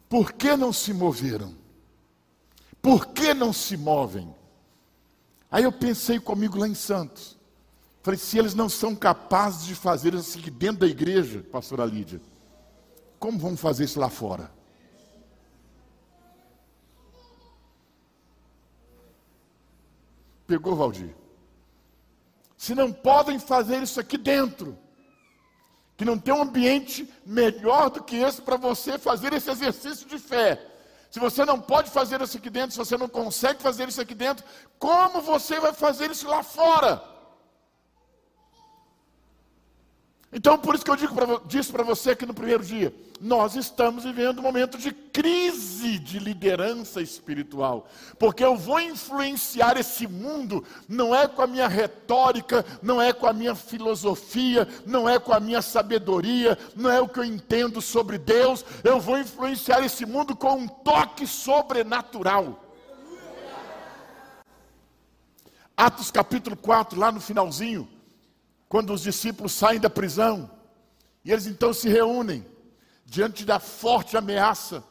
[0.08, 1.54] Por que não se moveram?
[2.82, 4.39] Por que não se movem?
[5.50, 7.36] Aí eu pensei comigo lá em Santos.
[8.02, 12.20] Falei, se eles não são capazes de fazer isso aqui dentro da igreja, pastora Lídia,
[13.18, 14.50] como vão fazer isso lá fora?
[20.46, 21.14] Pegou, Valdir?
[22.56, 24.76] Se não podem fazer isso aqui dentro,
[25.96, 30.18] que não tem um ambiente melhor do que esse para você fazer esse exercício de
[30.18, 30.69] fé.
[31.10, 34.14] Se você não pode fazer isso aqui dentro, se você não consegue fazer isso aqui
[34.14, 34.44] dentro,
[34.78, 37.02] como você vai fazer isso lá fora?
[40.32, 44.04] Então, por isso que eu pra, disse para você aqui no primeiro dia: nós estamos
[44.04, 51.12] vivendo um momento de crise de liderança espiritual, porque eu vou influenciar esse mundo, não
[51.12, 55.40] é com a minha retórica, não é com a minha filosofia, não é com a
[55.40, 60.36] minha sabedoria, não é o que eu entendo sobre Deus, eu vou influenciar esse mundo
[60.36, 62.64] com um toque sobrenatural.
[65.76, 67.99] Atos capítulo 4, lá no finalzinho
[68.70, 70.48] quando os discípulos saem da prisão,
[71.24, 72.46] e eles então se reúnem
[73.04, 74.84] diante da forte ameaça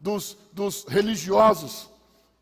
[0.00, 1.90] dos, dos religiosos,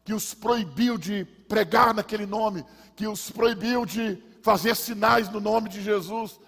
[0.04, 2.64] que os proibiu de pregar naquele nome,
[2.94, 6.38] que os proibiu de fazer sinais no nome de Jesus.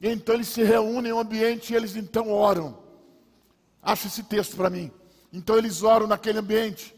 [0.00, 2.78] E então eles se reúnem em um ambiente e eles então oram.
[3.82, 4.88] Acha esse texto para mim.
[5.32, 6.94] Então eles oram naquele ambiente.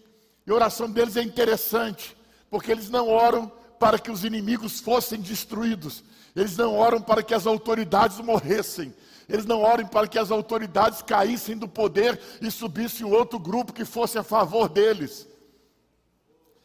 [0.47, 2.15] E a oração deles é interessante,
[2.51, 6.05] porque eles não oram para que os inimigos fossem destruídos,
[6.39, 8.95] eles não oram para que as autoridades morressem.
[9.29, 13.73] Eles não oram para que as autoridades caíssem do poder e subisse um outro grupo
[13.73, 15.27] que fosse a favor deles.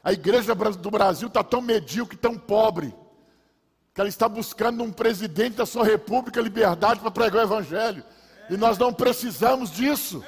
[0.03, 2.93] A igreja do Brasil está tão medíocre, tão pobre,
[3.93, 8.03] que ela está buscando um presidente da sua república, liberdade para pregar o evangelho.
[8.49, 10.23] E nós não precisamos disso.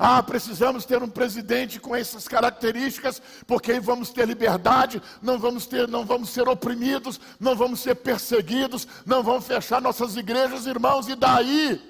[0.00, 5.66] Ah, precisamos ter um presidente com essas características, porque aí vamos ter liberdade, não vamos
[5.66, 11.08] ter, não vamos ser oprimidos, não vamos ser perseguidos, não vamos fechar nossas igrejas, irmãos,
[11.08, 11.80] e daí?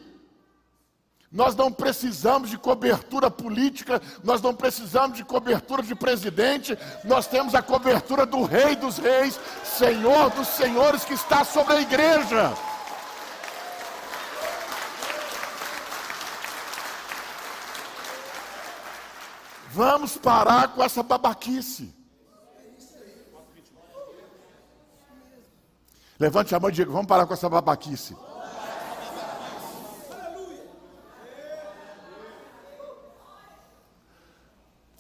[1.31, 7.55] Nós não precisamos de cobertura política, nós não precisamos de cobertura de presidente, nós temos
[7.55, 12.55] a cobertura do Rei dos Reis, Senhor dos Senhores que está sobre a igreja.
[19.79, 21.95] Vamos parar com essa babaquice.
[26.19, 28.17] Levante a mão e diga: vamos parar com essa babaquice.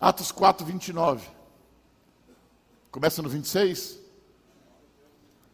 [0.01, 1.29] Atos 4, 29.
[2.93, 3.99] Começa no 26.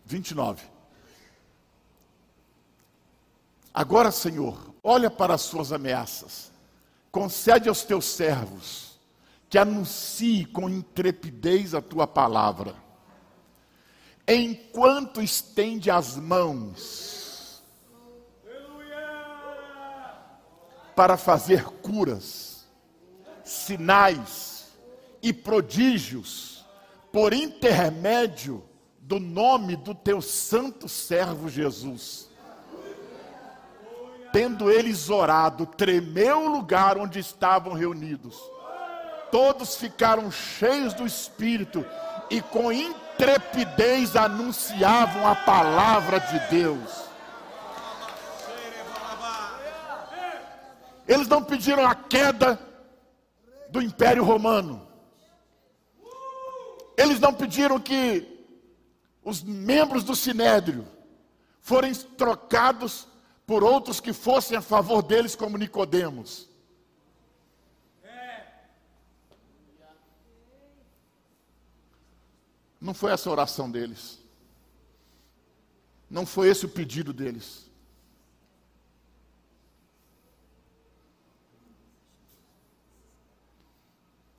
[0.05, 0.67] 29.
[3.73, 6.53] Agora, Senhor, olha para as suas ameaças.
[7.11, 8.94] Concede aos teus servos
[9.55, 12.75] que anuncie com intrepidez a tua palavra,
[14.27, 17.63] enquanto estende as mãos
[20.97, 22.67] para fazer curas,
[23.45, 24.77] sinais
[25.23, 26.67] e prodígios
[27.13, 28.65] por intermédio
[28.99, 32.29] do nome do teu santo servo Jesus.
[34.33, 38.53] Tendo eles orado, tremeu o lugar onde estavam reunidos.
[39.31, 41.85] Todos ficaram cheios do Espírito
[42.31, 47.05] e com intrepidez anunciavam a palavra de Deus.
[51.07, 52.59] Eles não pediram a queda
[53.69, 54.87] do Império Romano.
[56.97, 58.27] Eles não pediram que
[59.23, 60.87] os membros do Sinédrio
[61.61, 63.07] forem trocados
[63.47, 66.49] por outros que fossem a favor deles, como Nicodemos.
[72.85, 74.19] Não foi essa a oração deles.
[76.11, 77.71] Não foi esse o pedido deles.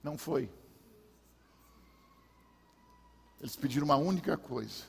[0.03, 0.47] Não foi.
[3.41, 4.83] Eles pediram uma única coisa,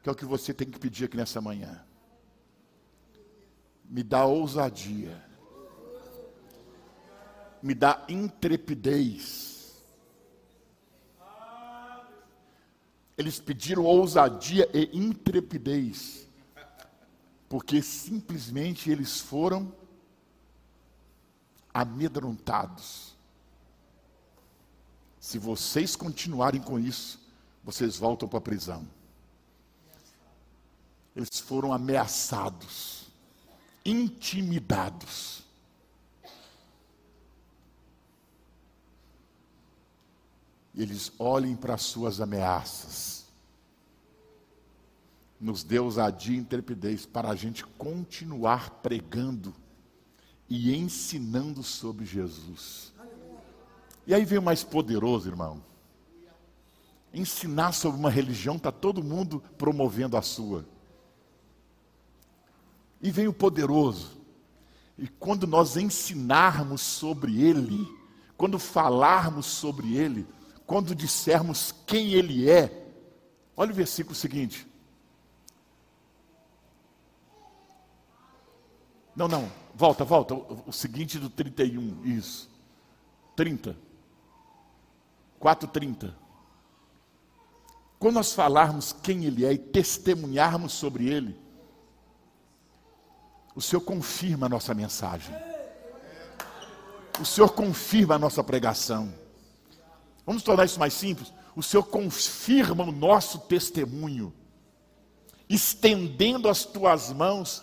[0.00, 1.84] que é o que você tem que pedir aqui nessa manhã.
[3.84, 5.20] Me dá ousadia.
[7.60, 9.59] Me dá intrepidez.
[13.20, 16.26] Eles pediram ousadia e intrepidez,
[17.50, 19.70] porque simplesmente eles foram
[21.74, 23.14] amedrontados.
[25.18, 27.20] Se vocês continuarem com isso,
[27.62, 28.88] vocês voltam para a prisão.
[31.14, 33.04] Eles foram ameaçados,
[33.84, 35.42] intimidados.
[40.74, 43.26] E eles olhem para as suas ameaças.
[45.40, 49.54] Nos dê ousadia e intrepidez para a gente continuar pregando
[50.48, 52.92] e ensinando sobre Jesus.
[54.06, 55.62] E aí vem o mais poderoso, irmão.
[57.12, 60.66] Ensinar sobre uma religião, está todo mundo promovendo a sua.
[63.00, 64.20] E vem o poderoso.
[64.98, 67.88] E quando nós ensinarmos sobre ele,
[68.36, 70.26] quando falarmos sobre ele,
[70.70, 72.86] quando dissermos quem ele é,
[73.56, 74.64] olha o versículo seguinte.
[79.16, 80.32] Não, não, volta, volta.
[80.32, 82.48] O, seguinte do 31, isso.
[83.34, 83.76] 30.
[85.40, 86.14] 4,30.
[87.98, 91.36] Quando nós falarmos quem Ele é e testemunharmos sobre Ele,
[93.56, 95.34] o Senhor confirma a nossa mensagem.
[97.20, 99.12] O Senhor confirma a nossa pregação.
[100.30, 101.32] Vamos tornar isso mais simples?
[101.56, 104.32] O Senhor confirma o nosso testemunho,
[105.48, 107.60] estendendo as tuas mãos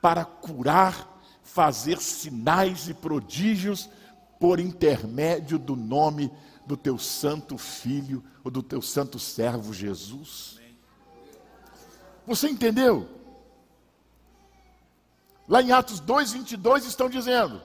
[0.00, 3.90] para curar, fazer sinais e prodígios
[4.38, 6.30] por intermédio do nome
[6.64, 10.60] do teu santo filho ou do teu santo servo Jesus.
[12.24, 13.08] Você entendeu?
[15.48, 17.60] Lá em Atos 2, 22 estão dizendo: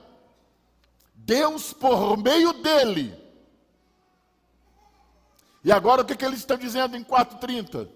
[1.13, 3.21] Deus por meio dele.
[5.63, 7.87] E agora o que, que eles estão dizendo em 4,30?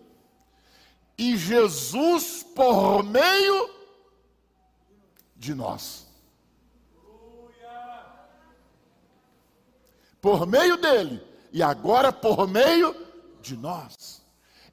[1.17, 3.69] E Jesus por meio
[5.35, 6.07] de nós.
[10.27, 12.93] por meio dele e agora por meio
[13.41, 14.21] de nós.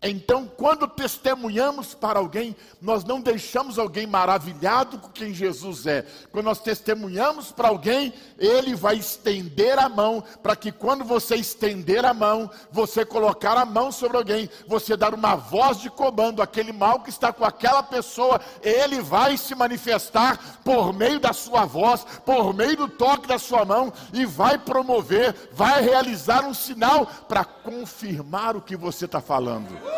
[0.07, 6.05] Então, quando testemunhamos para alguém, nós não deixamos alguém maravilhado com quem Jesus é.
[6.31, 12.05] Quando nós testemunhamos para alguém, ele vai estender a mão, para que quando você estender
[12.05, 16.71] a mão, você colocar a mão sobre alguém, você dar uma voz de comando, aquele
[16.71, 22.05] mal que está com aquela pessoa, ele vai se manifestar por meio da sua voz,
[22.27, 27.43] por meio do toque da sua mão, e vai promover, vai realizar um sinal para
[27.43, 29.93] confirmar o que você está falando.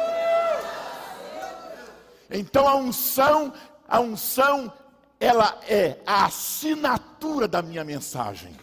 [2.30, 3.52] Então a unção,
[3.88, 4.72] a unção,
[5.18, 8.54] ela é a assinatura da minha mensagem.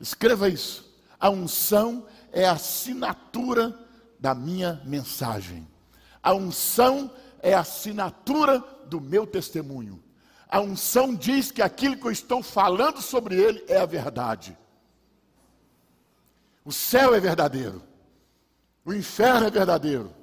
[0.00, 0.86] Escreva isso.
[1.18, 3.76] A unção é a assinatura
[4.20, 5.66] da minha mensagem.
[6.22, 10.02] A unção é a assinatura do meu testemunho.
[10.48, 14.56] A unção diz que aquilo que eu estou falando sobre ele é a verdade.
[16.64, 17.82] O céu é verdadeiro.
[18.86, 20.14] O inferno é verdadeiro.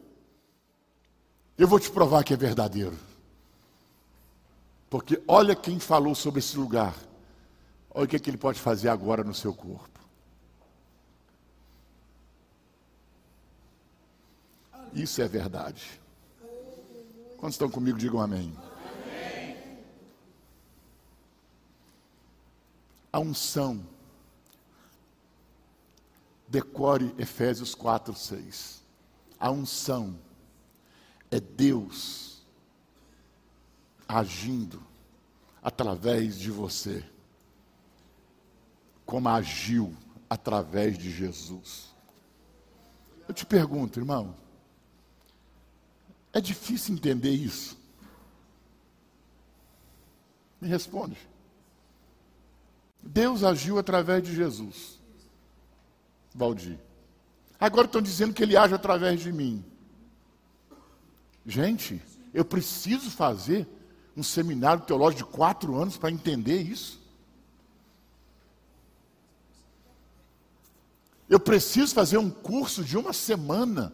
[1.57, 2.97] Eu vou te provar que é verdadeiro.
[4.89, 6.95] Porque olha quem falou sobre esse lugar.
[7.93, 9.99] Olha o que, é que ele pode fazer agora no seu corpo.
[14.93, 15.99] Isso é verdade.
[17.37, 18.55] Quantos estão comigo, digam amém.
[18.57, 19.57] amém.
[23.11, 23.85] A unção
[26.53, 28.83] Decore Efésios 4, 6.
[29.39, 30.19] A unção
[31.31, 32.45] é Deus
[34.07, 34.79] agindo
[35.63, 37.03] através de você,
[39.03, 39.97] como agiu
[40.29, 41.91] através de Jesus.
[43.27, 44.35] Eu te pergunto, irmão,
[46.31, 47.75] é difícil entender isso?
[50.61, 51.17] Me responde.
[53.01, 55.01] Deus agiu através de Jesus.
[56.33, 56.79] Valdir.
[57.59, 59.63] Agora estão dizendo que ele age através de mim.
[61.45, 62.01] Gente,
[62.33, 63.67] eu preciso fazer
[64.15, 67.01] um seminário teológico de quatro anos para entender isso.
[71.29, 73.93] Eu preciso fazer um curso de uma semana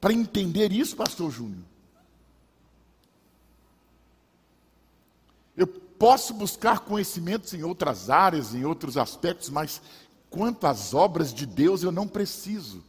[0.00, 1.64] para entender isso, Pastor Júnior.
[5.56, 9.80] Eu posso buscar conhecimentos em outras áreas, em outros aspectos, mas
[10.34, 12.82] quanto às obras de Deus eu não preciso.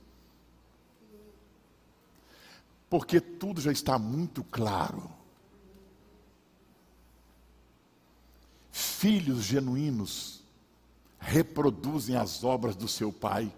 [2.89, 5.11] Porque tudo já está muito claro.
[8.71, 10.41] Filhos genuínos
[11.19, 13.53] reproduzem as obras do seu pai,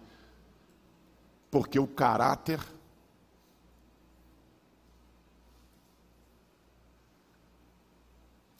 [1.49, 2.59] porque o caráter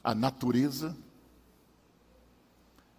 [0.01, 0.95] a natureza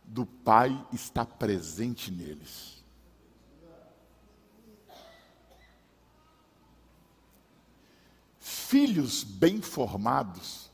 [0.08, 2.82] do Pai está presente neles.
[8.40, 10.70] Filhos bem formados,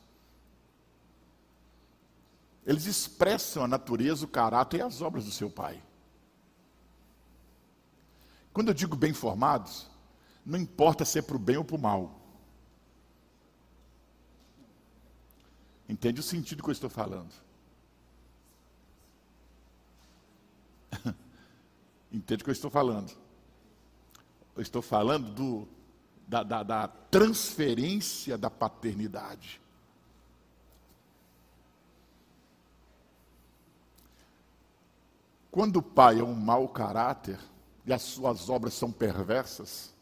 [2.65, 5.83] eles expressam a natureza, o caráter e as obras do seu Pai.
[8.53, 9.87] Quando eu digo bem formados,
[10.45, 12.21] não importa se é para o bem ou para o mal.
[15.89, 17.44] Entende o sentido que eu estou falando?
[22.11, 23.11] Entende o que eu estou falando?
[24.55, 25.67] Eu estou falando do,
[26.27, 29.61] da, da, da transferência da paternidade.
[35.51, 37.39] Quando o pai é um mau caráter
[37.85, 39.93] e as suas obras são perversas,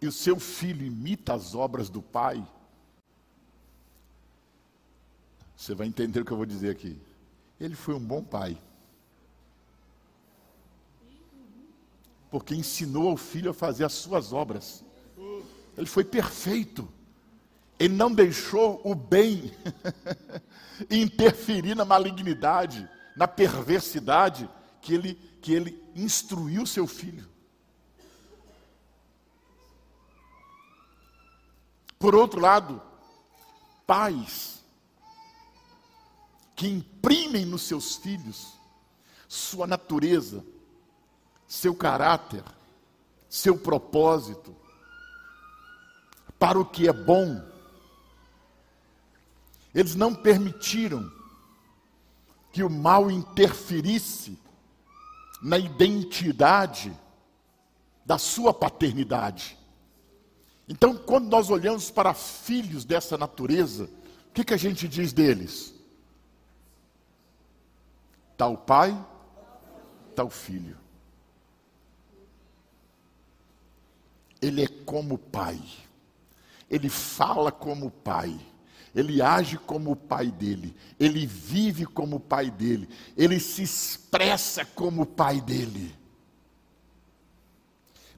[0.00, 2.44] e o seu filho imita as obras do pai,
[5.56, 7.00] você vai entender o que eu vou dizer aqui.
[7.62, 8.60] Ele foi um bom pai.
[12.28, 14.84] Porque ensinou ao filho a fazer as suas obras.
[15.76, 16.88] Ele foi perfeito.
[17.78, 19.52] Ele não deixou o bem
[20.90, 24.50] interferir na malignidade, na perversidade
[24.80, 27.30] que ele, que ele instruiu seu filho.
[31.96, 32.82] Por outro lado,
[33.86, 34.61] pais
[36.62, 38.52] que imprimem nos seus filhos
[39.28, 40.44] sua natureza,
[41.48, 42.44] seu caráter,
[43.28, 44.54] seu propósito,
[46.38, 47.42] para o que é bom.
[49.74, 51.10] Eles não permitiram
[52.52, 54.38] que o mal interferisse
[55.42, 56.96] na identidade
[58.06, 59.58] da sua paternidade.
[60.68, 63.90] Então, quando nós olhamos para filhos dessa natureza,
[64.28, 65.81] o que, que a gente diz deles?
[68.42, 69.06] Tal pai,
[70.16, 70.76] tal filho.
[74.40, 75.62] Ele é como pai.
[76.68, 78.36] Ele fala como pai.
[78.92, 80.74] Ele age como o pai dele.
[80.98, 82.88] Ele vive como o pai dele.
[83.16, 85.96] Ele se expressa como o pai dele.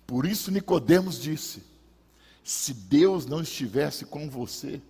[0.07, 1.63] Por isso Nicodemos disse:
[2.43, 4.81] se Deus não estivesse com você,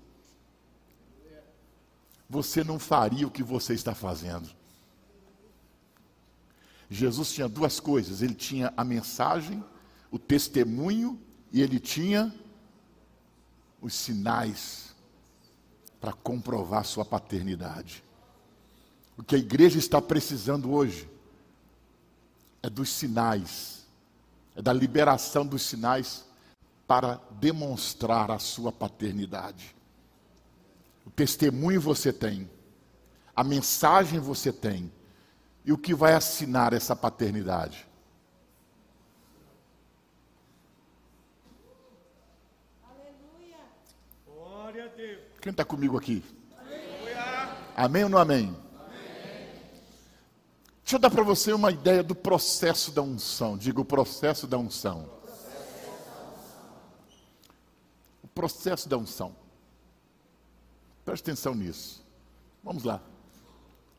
[2.30, 4.62] você não faria o que você está fazendo.
[6.90, 9.62] Jesus tinha duas coisas: ele tinha a mensagem,
[10.10, 11.20] o testemunho,
[11.52, 12.34] e ele tinha
[13.80, 14.94] os sinais
[16.00, 18.02] para comprovar sua paternidade.
[19.16, 21.08] O que a igreja está precisando hoje
[22.62, 23.86] é dos sinais,
[24.56, 26.24] é da liberação dos sinais
[26.86, 29.74] para demonstrar a sua paternidade.
[31.06, 32.50] O testemunho você tem,
[33.36, 34.90] a mensagem você tem,
[35.64, 37.86] e o que vai assinar essa paternidade?
[42.82, 43.56] Aleluia.
[44.26, 45.22] Glória a Deus.
[45.40, 46.22] Quem está comigo aqui?
[46.58, 47.56] Aleluia.
[47.74, 48.48] Amém ou não amém?
[48.48, 48.64] amém?
[50.82, 53.56] Deixa eu dar para você uma ideia do processo da unção.
[53.56, 55.08] Diga o processo da unção.
[58.22, 59.34] O processo da unção.
[61.06, 62.04] Preste atenção nisso.
[62.62, 63.00] Vamos lá.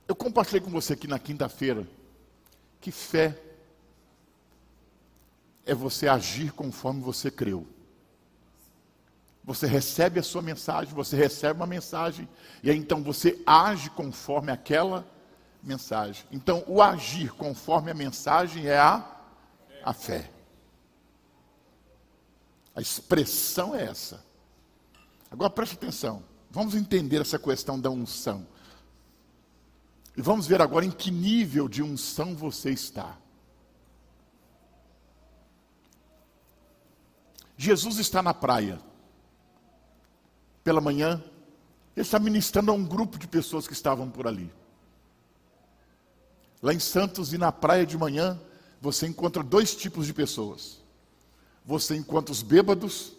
[0.07, 1.87] Eu compartilhei com você aqui na quinta-feira
[2.79, 3.35] que fé
[5.65, 7.67] é você agir conforme você creu.
[9.43, 12.27] Você recebe a sua mensagem, você recebe uma mensagem,
[12.61, 15.07] e aí então você age conforme aquela
[15.61, 16.25] mensagem.
[16.31, 19.03] Então, o agir conforme a mensagem é a,
[19.83, 20.29] a fé.
[22.75, 24.23] A expressão é essa.
[25.31, 26.23] Agora preste atenção.
[26.51, 28.45] Vamos entender essa questão da unção.
[30.17, 33.17] E vamos ver agora em que nível de unção você está.
[37.57, 38.79] Jesus está na praia.
[40.63, 41.23] Pela manhã,
[41.95, 44.51] ele está ministrando a um grupo de pessoas que estavam por ali.
[46.61, 48.39] Lá em Santos e na praia de manhã,
[48.81, 50.81] você encontra dois tipos de pessoas.
[51.65, 53.13] Você encontra os bêbados,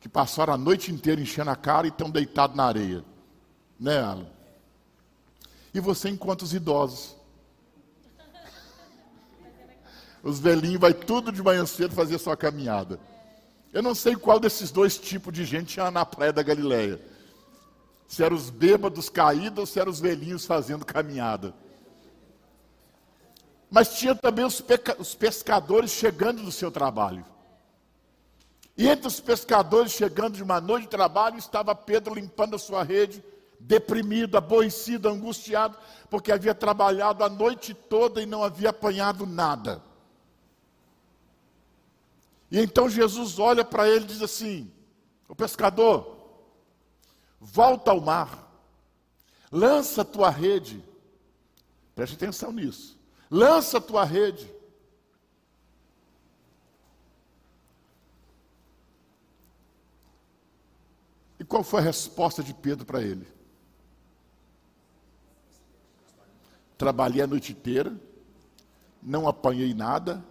[0.00, 3.04] que passaram a noite inteira enchendo a cara e estão deitados na areia.
[3.78, 4.39] Né, Alan?
[5.72, 7.16] E você encontra os idosos.
[10.22, 13.00] Os velhinhos vai tudo de manhã cedo fazer sua caminhada.
[13.72, 17.00] Eu não sei qual desses dois tipos de gente tinha na praia da Galileia.
[18.06, 21.54] Se eram os bêbados caídos ou se eram os velhinhos fazendo caminhada.
[23.70, 24.62] Mas tinha também os,
[24.98, 27.24] os pescadores chegando do seu trabalho.
[28.76, 32.82] E entre os pescadores chegando de uma noite de trabalho, estava Pedro limpando a sua
[32.82, 33.22] rede,
[33.60, 35.76] deprimido, aborrecido, angustiado,
[36.08, 39.82] porque havia trabalhado a noite toda e não havia apanhado nada.
[42.50, 44.72] E então Jesus olha para ele e diz assim:
[45.28, 46.18] O pescador,
[47.38, 48.50] volta ao mar,
[49.52, 50.82] lança a tua rede,
[51.94, 52.98] preste atenção nisso,
[53.30, 54.50] lança a tua rede.
[61.38, 63.39] E qual foi a resposta de Pedro para ele?
[66.80, 67.94] Trabalhei a noite inteira,
[69.02, 70.24] não apanhei nada,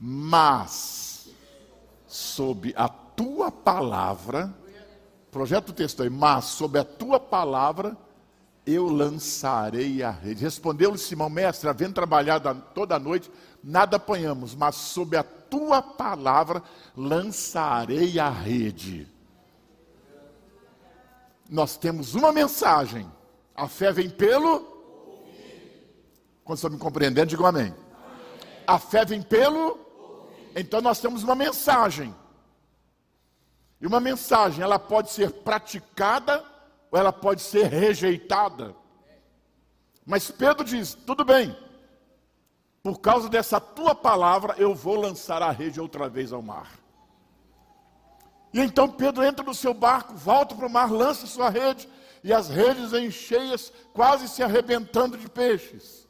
[0.00, 1.28] mas
[2.08, 4.52] sob a tua palavra,
[5.30, 7.96] projeto o texto aí, mas sob a tua palavra
[8.66, 10.42] eu lançarei a rede.
[10.42, 13.30] Respondeu-lhe Simão, mestre, havendo trabalhado toda a noite,
[13.62, 16.64] nada apanhamos, mas sob a tua palavra
[16.96, 19.06] lançarei a rede.
[21.48, 23.08] Nós temos uma mensagem.
[23.54, 24.71] A fé vem pelo.
[26.52, 27.68] Quando estão me compreendendo, digam amém.
[27.68, 27.74] amém.
[28.66, 29.80] A fé vem pelo
[30.54, 32.14] então nós temos uma mensagem.
[33.80, 36.44] E uma mensagem, ela pode ser praticada
[36.90, 38.76] ou ela pode ser rejeitada.
[40.04, 41.56] Mas Pedro diz: tudo bem,
[42.82, 46.70] por causa dessa tua palavra, eu vou lançar a rede outra vez ao mar.
[48.52, 51.88] E então Pedro entra no seu barco, volta para o mar, lança sua rede,
[52.22, 56.02] e as redes vêm cheias, quase se arrebentando de peixes.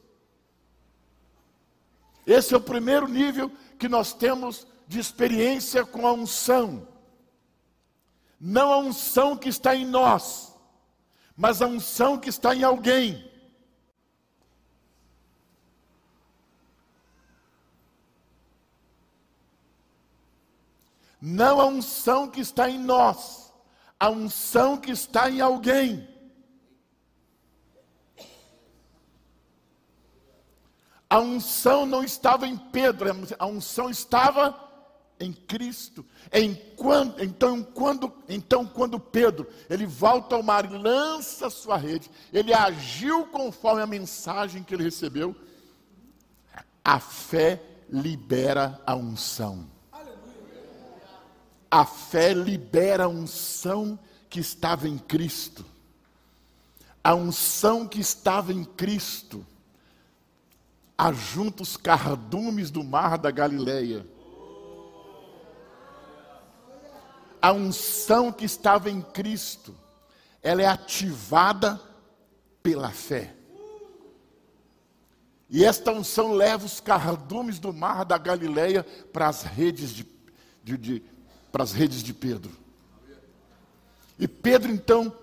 [2.25, 6.87] Esse é o primeiro nível que nós temos de experiência com a unção.
[8.39, 10.53] Não a unção que está em nós,
[11.35, 13.31] mas a unção que está em alguém.
[21.21, 23.53] Não a unção que está em nós,
[23.97, 26.12] a unção que está em alguém.
[31.13, 33.07] A unção não estava em Pedro,
[33.37, 34.59] a unção estava
[35.19, 36.03] em Cristo.
[36.33, 42.51] Enquanto, então, quando, então, quando Pedro ele volta ao mar e lança sua rede, ele
[42.51, 45.35] agiu conforme a mensagem que ele recebeu.
[46.83, 49.67] A fé libera a unção.
[51.69, 53.99] A fé libera a unção
[54.31, 55.63] que estava em Cristo.
[57.03, 59.45] A unção que estava em Cristo
[61.07, 64.05] ajunta os cardumes do mar da Galileia.
[67.41, 69.75] A unção que estava em Cristo,
[70.41, 71.79] ela é ativada
[72.61, 73.35] pela fé.
[75.49, 80.07] E esta unção leva os cardumes do mar da Galileia para as redes de,
[80.63, 81.03] de, de
[81.51, 82.51] para as redes de Pedro.
[84.17, 85.15] E Pedro então,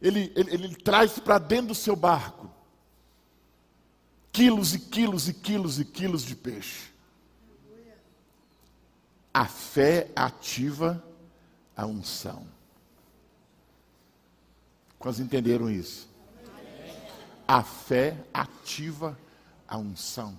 [0.00, 2.53] ele, ele, ele traz para dentro do seu barco
[4.34, 6.92] quilos e quilos e quilos e quilos de peixe.
[9.32, 11.02] A fé ativa
[11.76, 12.44] a unção.
[14.98, 16.08] Quantos entenderam isso?
[17.46, 19.16] A fé ativa
[19.68, 20.36] a unção.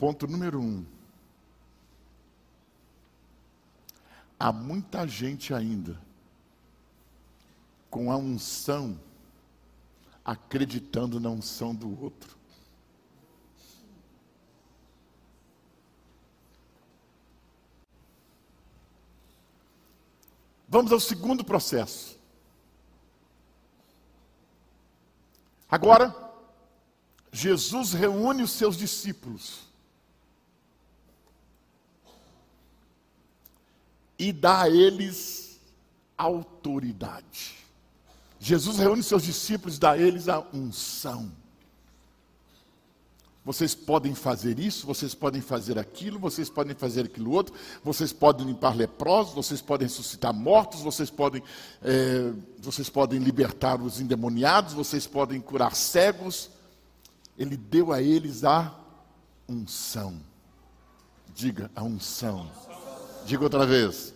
[0.00, 0.84] Ponto número um.
[4.38, 6.05] Há muita gente ainda
[7.96, 9.00] com a unção,
[10.22, 12.36] acreditando na unção do outro.
[20.68, 22.18] Vamos ao segundo processo.
[25.66, 26.14] Agora,
[27.32, 29.62] Jesus reúne os seus discípulos
[34.18, 35.58] e dá a eles
[36.18, 37.65] autoridade.
[38.38, 41.30] Jesus reúne seus discípulos e dá a eles a unção.
[43.46, 48.44] Vocês podem fazer isso, vocês podem fazer aquilo, vocês podem fazer aquilo outro, vocês podem
[48.44, 51.40] limpar leprosos, vocês podem ressuscitar mortos, vocês podem,
[51.80, 56.50] é, vocês podem libertar os endemoniados, vocês podem curar cegos.
[57.38, 58.74] Ele deu a eles a
[59.48, 60.20] unção.
[61.32, 62.50] Diga, a unção.
[63.24, 64.12] Diga outra vez.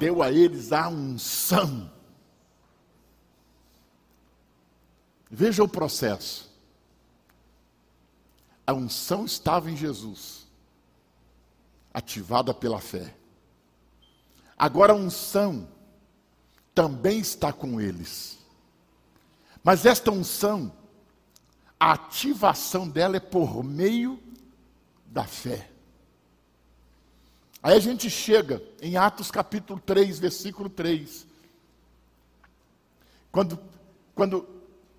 [0.00, 1.88] Deu a eles a unção.
[5.30, 6.48] Veja o processo.
[8.66, 10.46] A unção estava em Jesus,
[11.92, 13.14] ativada pela fé.
[14.56, 15.68] Agora a unção
[16.74, 18.38] também está com eles.
[19.62, 20.72] Mas esta unção,
[21.78, 24.22] a ativação dela é por meio
[25.06, 25.70] da fé.
[27.62, 31.26] Aí a gente chega em Atos capítulo 3, versículo 3.
[33.32, 33.58] Quando,
[34.14, 34.57] quando,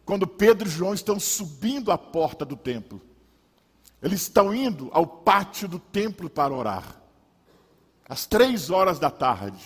[0.10, 3.00] quando Pedro e João estão subindo a porta do templo.
[4.02, 7.00] Eles estão indo ao pátio do templo para orar.
[8.08, 9.64] Às três horas da tarde.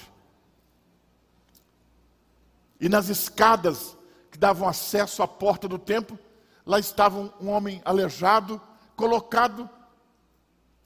[2.78, 3.98] E nas escadas
[4.30, 6.20] que davam acesso à porta do templo,
[6.66, 8.62] lá estava um homem aleijado,
[8.98, 9.70] colocado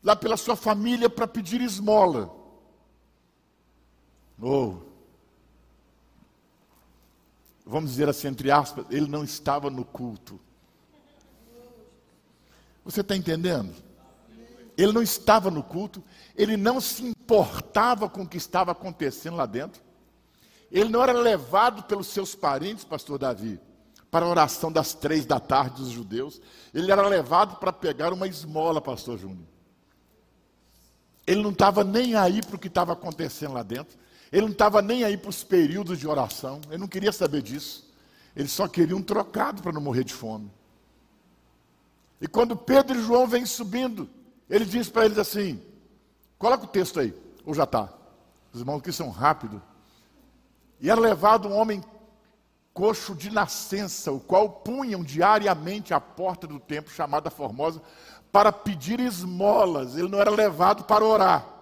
[0.04, 2.32] lá pela sua família para pedir esmola.
[4.40, 4.87] Oh.
[7.68, 10.40] Vamos dizer assim, entre aspas, ele não estava no culto.
[12.86, 13.76] Você está entendendo?
[14.78, 16.02] Ele não estava no culto,
[16.36, 19.82] ele não se importava com o que estava acontecendo lá dentro.
[20.72, 23.60] Ele não era levado pelos seus parentes, pastor Davi,
[24.10, 26.40] para a oração das três da tarde dos judeus.
[26.74, 29.48] Ele era levado para pegar uma esmola, pastor Júnior.
[31.26, 33.98] Ele não estava nem aí para o que estava acontecendo lá dentro.
[34.32, 36.62] Ele não estava nem aí para os períodos de oração.
[36.68, 37.88] Ele não queria saber disso.
[38.36, 40.52] Ele só queria um trocado para não morrer de fome.
[42.20, 44.10] E quando Pedro e João vêm subindo,
[44.50, 45.62] ele diz para eles assim:
[46.38, 47.14] coloca o texto aí,
[47.46, 47.90] ou já está.
[48.54, 49.62] Os irmãos aqui são rápidos.
[50.80, 51.84] E era levado um homem
[52.74, 57.82] coxo de nascença, o qual punham diariamente à porta do templo, chamada Formosa,
[58.32, 59.98] para pedir esmolas.
[59.98, 61.57] Ele não era levado para orar.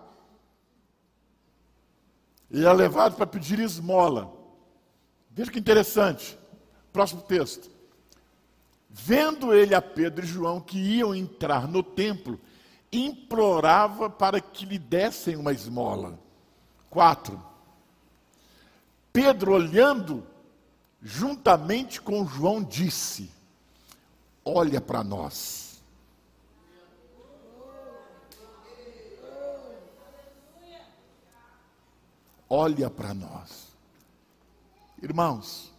[2.56, 4.32] Ele era levado para pedir esmola.
[5.30, 6.40] Veja que interessante.
[6.94, 7.70] Próximo texto.
[8.90, 12.40] Vendo ele a Pedro e João que iam entrar no templo,
[12.94, 16.18] implorava para que lhe dessem uma esmola.
[16.90, 17.44] Quatro.
[19.12, 20.26] Pedro, olhando,
[21.02, 23.30] juntamente com João, disse:
[24.46, 25.65] Olha para nós.
[32.50, 33.76] Olha para nós.
[35.02, 35.74] Irmãos,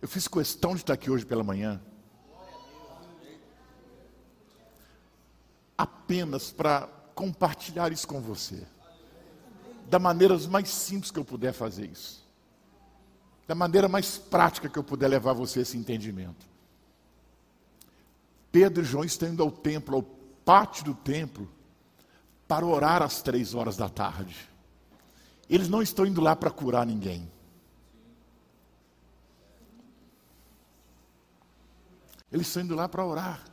[0.00, 1.80] eu fiz questão de estar aqui hoje pela manhã
[5.76, 8.66] apenas para compartilhar isso com você.
[9.88, 12.24] Da maneira mais simples que eu puder fazer isso.
[13.46, 16.46] Da maneira mais prática que eu puder levar você esse entendimento.
[18.50, 21.48] Pedro e João estão indo ao templo, ao pátio do templo,
[22.48, 24.48] para orar às três horas da tarde.
[25.48, 27.30] Eles não estão indo lá para curar ninguém.
[32.30, 33.44] Eles estão indo lá para orar.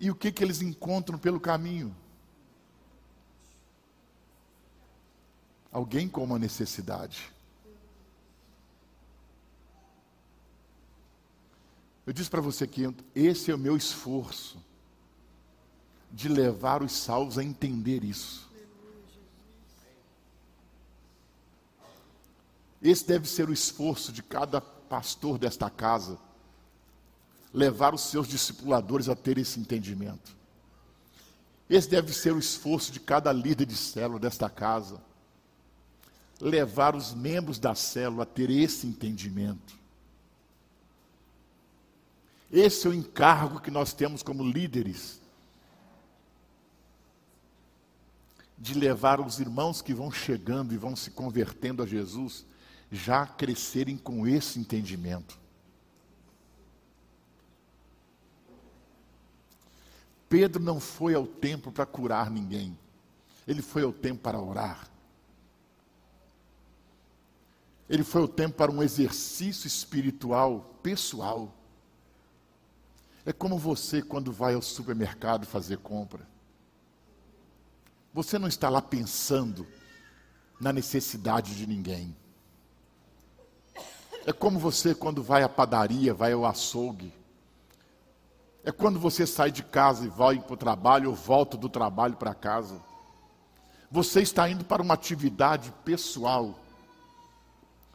[0.00, 1.94] E o que, que eles encontram pelo caminho?
[5.70, 7.30] Alguém com uma necessidade.
[12.04, 14.58] Eu disse para você que esse é o meu esforço
[16.12, 18.50] de levar os salvos a entender isso.
[22.82, 26.18] Esse deve ser o esforço de cada pastor desta casa
[27.52, 30.34] levar os seus discipuladores a ter esse entendimento.
[31.68, 35.00] Esse deve ser o esforço de cada líder de célula desta casa.
[36.40, 39.74] Levar os membros da célula a ter esse entendimento.
[42.50, 45.21] Esse é o encargo que nós temos como líderes.
[48.62, 52.46] De levar os irmãos que vão chegando e vão se convertendo a Jesus
[52.92, 55.36] já crescerem com esse entendimento.
[60.28, 62.78] Pedro não foi ao templo para curar ninguém,
[63.48, 64.88] ele foi ao templo para orar.
[67.88, 71.52] Ele foi ao templo para um exercício espiritual pessoal.
[73.26, 76.31] É como você quando vai ao supermercado fazer compra.
[78.12, 79.66] Você não está lá pensando
[80.60, 82.14] na necessidade de ninguém.
[84.26, 87.12] É como você quando vai à padaria, vai ao açougue.
[88.64, 92.16] É quando você sai de casa e vai para o trabalho ou volta do trabalho
[92.16, 92.80] para casa.
[93.90, 96.58] Você está indo para uma atividade pessoal.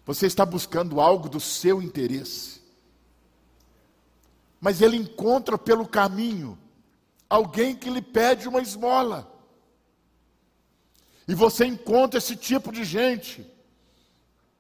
[0.06, 2.62] Você está buscando algo do seu interesse.
[4.60, 6.58] Mas ele encontra pelo caminho
[7.30, 9.37] alguém que lhe pede uma esmola.
[11.28, 13.46] E você encontra esse tipo de gente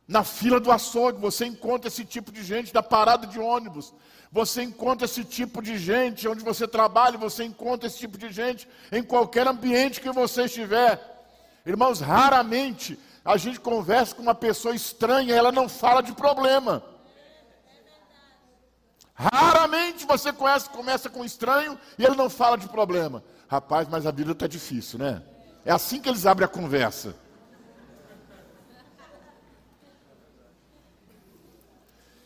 [0.07, 3.93] na fila do açougue, você encontra esse tipo de gente da parada de ônibus,
[4.31, 8.67] você encontra esse tipo de gente onde você trabalha, você encontra esse tipo de gente
[8.91, 11.01] em qualquer ambiente que você estiver.
[11.65, 16.83] Irmãos, raramente a gente conversa com uma pessoa estranha e ela não fala de problema.
[19.13, 23.23] Raramente você conhece, começa com um estranho e ele não fala de problema.
[23.47, 25.23] Rapaz, mas a vida está difícil, né?
[25.67, 27.13] É assim que eles abrem a conversa.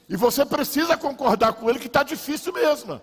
[0.07, 3.01] E você precisa concordar com ele que está difícil mesmo.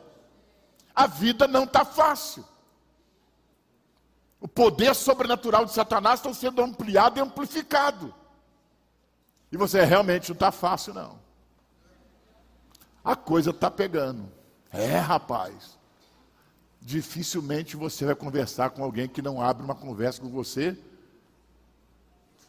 [0.95, 2.45] A vida não está fácil.
[4.41, 8.14] O poder sobrenatural de Satanás está sendo ampliado e amplificado.
[9.51, 11.18] E você realmente não está fácil, não.
[13.03, 14.32] A coisa está pegando.
[14.70, 15.78] É, rapaz
[16.89, 20.74] dificilmente você vai conversar com alguém que não abre uma conversa com você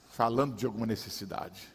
[0.08, 1.68] falando de alguma necessidade.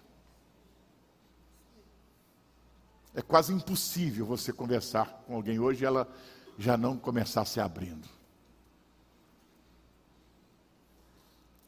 [3.15, 6.11] É quase impossível você conversar com alguém hoje e ela
[6.59, 8.09] já não começar se abrindo.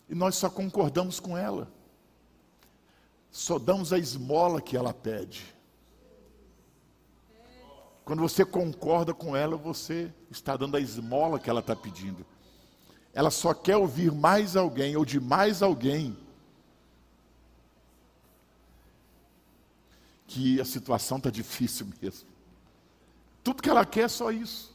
[0.09, 1.71] E nós só concordamos com ela.
[3.31, 5.55] Só damos a esmola que ela pede.
[8.07, 12.25] Quando você concorda com ela, você está dando a esmola que ela está pedindo.
[13.13, 16.17] Ela só quer ouvir mais alguém ou de mais alguém
[20.25, 22.29] que a situação está difícil mesmo.
[23.43, 24.73] Tudo que ela quer é só isso.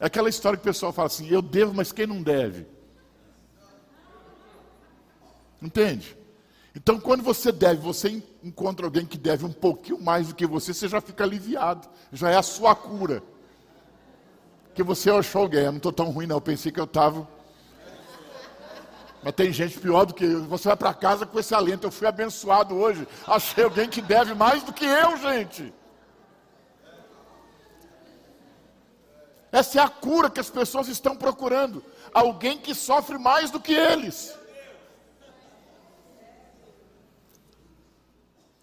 [0.00, 2.66] É aquela história que o pessoal fala assim: eu devo, mas quem não deve?
[5.62, 6.17] Entende?
[6.80, 10.72] Então, quando você deve, você encontra alguém que deve um pouquinho mais do que você,
[10.72, 13.20] você já fica aliviado, já é a sua cura.
[14.76, 17.26] Que você achou alguém, eu não estou tão ruim, não, eu pensei que eu estava.
[19.24, 20.44] Mas tem gente pior do que eu.
[20.44, 21.88] Você vai para casa com esse alento.
[21.88, 23.08] Eu fui abençoado hoje.
[23.26, 25.74] Achei alguém que deve mais do que eu, gente.
[29.50, 31.84] Essa é a cura que as pessoas estão procurando.
[32.14, 34.37] Alguém que sofre mais do que eles.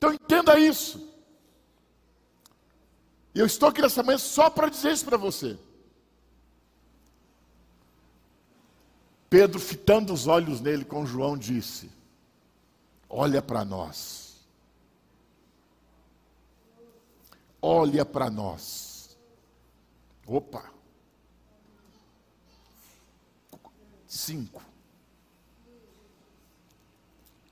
[0.06, 1.12] Então entenda isso.
[3.34, 5.58] E eu estou aqui nessa manhã só para dizer isso para você.
[9.28, 11.92] Pedro, fitando os olhos nele com João, disse:
[13.10, 14.46] Olha para nós.
[17.60, 19.18] Olha para nós.
[20.28, 20.72] Opa.
[24.08, 24.75] Cinco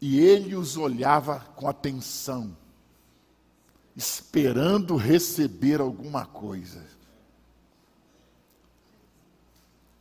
[0.05, 2.57] e ele os olhava com atenção,
[3.95, 6.85] esperando receber alguma coisa.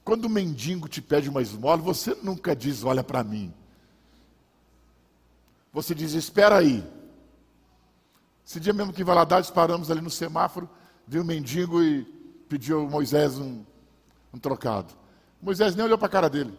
[0.02, 3.54] Quando o mendigo te pede uma esmola, você nunca diz: Olha para mim.
[5.72, 6.84] Você diz: Espera aí.
[8.44, 10.68] Esse dia mesmo que em Valadares paramos ali no semáforo,
[11.06, 12.02] viu o mendigo e
[12.48, 13.64] pediu a Moisés um,
[14.34, 14.92] um trocado.
[15.40, 16.58] Moisés nem olhou para a cara dele.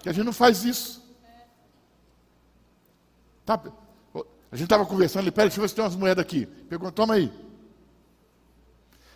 [0.00, 1.01] Que a gente não faz isso.
[3.44, 3.60] Tá,
[4.52, 6.44] a gente estava conversando, ele, peraí, deixa eu ver se tem umas moedas aqui.
[6.44, 7.32] Perguntou, toma aí.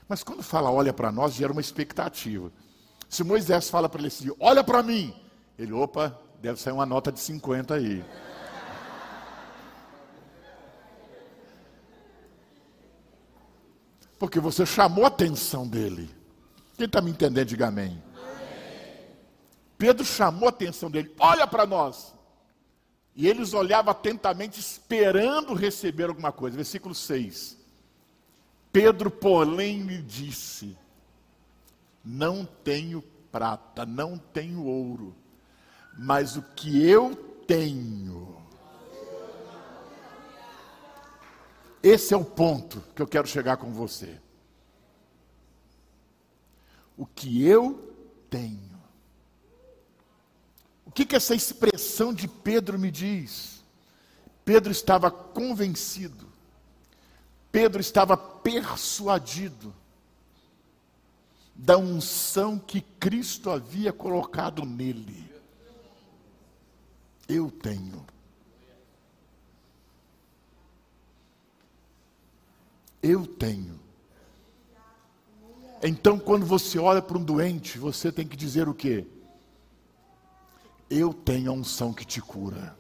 [0.08, 2.50] Mas quando fala olha para nós, gera uma expectativa.
[3.08, 5.14] Se Moisés fala para ele assim, olha para mim,
[5.58, 8.02] ele, opa, deve sair uma nota de 50 aí.
[14.18, 16.08] Porque você chamou a atenção dele.
[16.78, 18.02] Quem está me entendendo, diga amém.
[18.16, 19.06] amém.
[19.76, 22.15] Pedro chamou a atenção dele, olha para nós.
[23.16, 26.54] E eles olhavam atentamente, esperando receber alguma coisa.
[26.54, 27.56] Versículo 6.
[28.70, 30.76] Pedro, porém, lhe disse:
[32.04, 33.02] Não tenho
[33.32, 35.16] prata, não tenho ouro,
[35.96, 37.16] mas o que eu
[37.46, 38.36] tenho.
[41.82, 44.20] Esse é o ponto que eu quero chegar com você.
[46.98, 47.94] O que eu
[48.28, 48.75] tenho.
[50.96, 53.62] Que, que essa expressão de Pedro me diz?
[54.46, 56.26] Pedro estava convencido,
[57.52, 59.74] Pedro estava persuadido
[61.54, 65.30] da unção que Cristo havia colocado nele.
[67.28, 68.06] Eu tenho.
[73.02, 73.78] Eu tenho.
[75.82, 79.06] Então, quando você olha para um doente, você tem que dizer o quê?
[80.88, 82.76] Eu tenho a unção que te cura.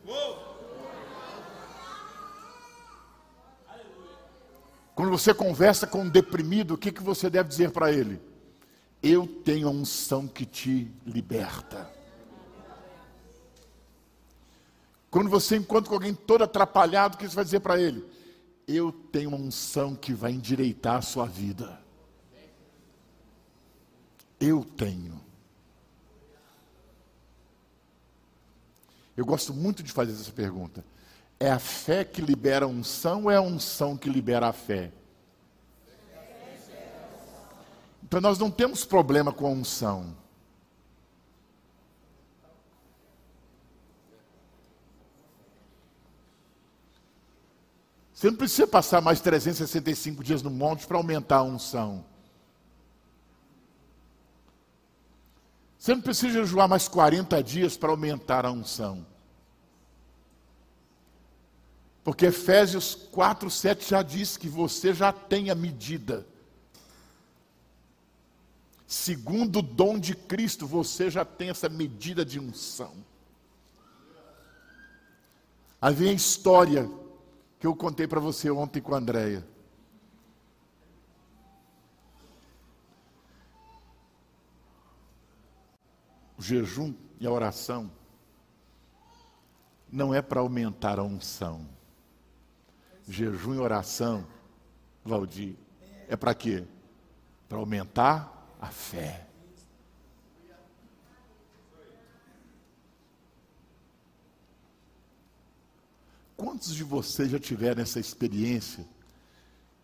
[4.94, 8.18] Quando você conversa com um deprimido, o que, que você deve dizer para ele?
[9.02, 11.90] Eu tenho a unção que te liberta.
[15.10, 18.04] Quando você encontra com alguém todo atrapalhado, o que você vai dizer para ele?
[18.66, 21.80] Eu tenho uma unção que vai endireitar a sua vida.
[24.40, 25.20] Eu tenho.
[29.16, 30.84] Eu gosto muito de fazer essa pergunta.
[31.40, 34.92] É a fé que libera a unção ou é a unção que libera a fé?
[38.02, 40.14] Então nós não temos problema com a unção.
[48.12, 52.04] Você não precisa passar mais 365 dias no monte para aumentar a unção.
[55.86, 59.06] Você não precisa jejuar mais 40 dias para aumentar a unção.
[62.02, 66.26] Porque Efésios 4, 7 já diz que você já tem a medida
[68.84, 72.92] segundo o dom de Cristo, você já tem essa medida de unção.
[75.80, 76.90] Aí vem a história
[77.60, 79.46] que eu contei para você ontem com a Andréia.
[86.38, 87.90] O jejum e a oração
[89.90, 91.66] não é para aumentar a unção.
[93.08, 94.26] Jejum e oração,
[95.04, 95.54] Valdir,
[96.08, 96.64] é para quê?
[97.48, 99.26] Para aumentar a fé.
[106.36, 108.86] Quantos de vocês já tiveram essa experiência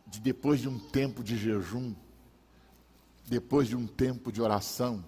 [0.06, 1.94] de depois de um tempo de jejum,
[3.26, 5.02] depois de um tempo de oração,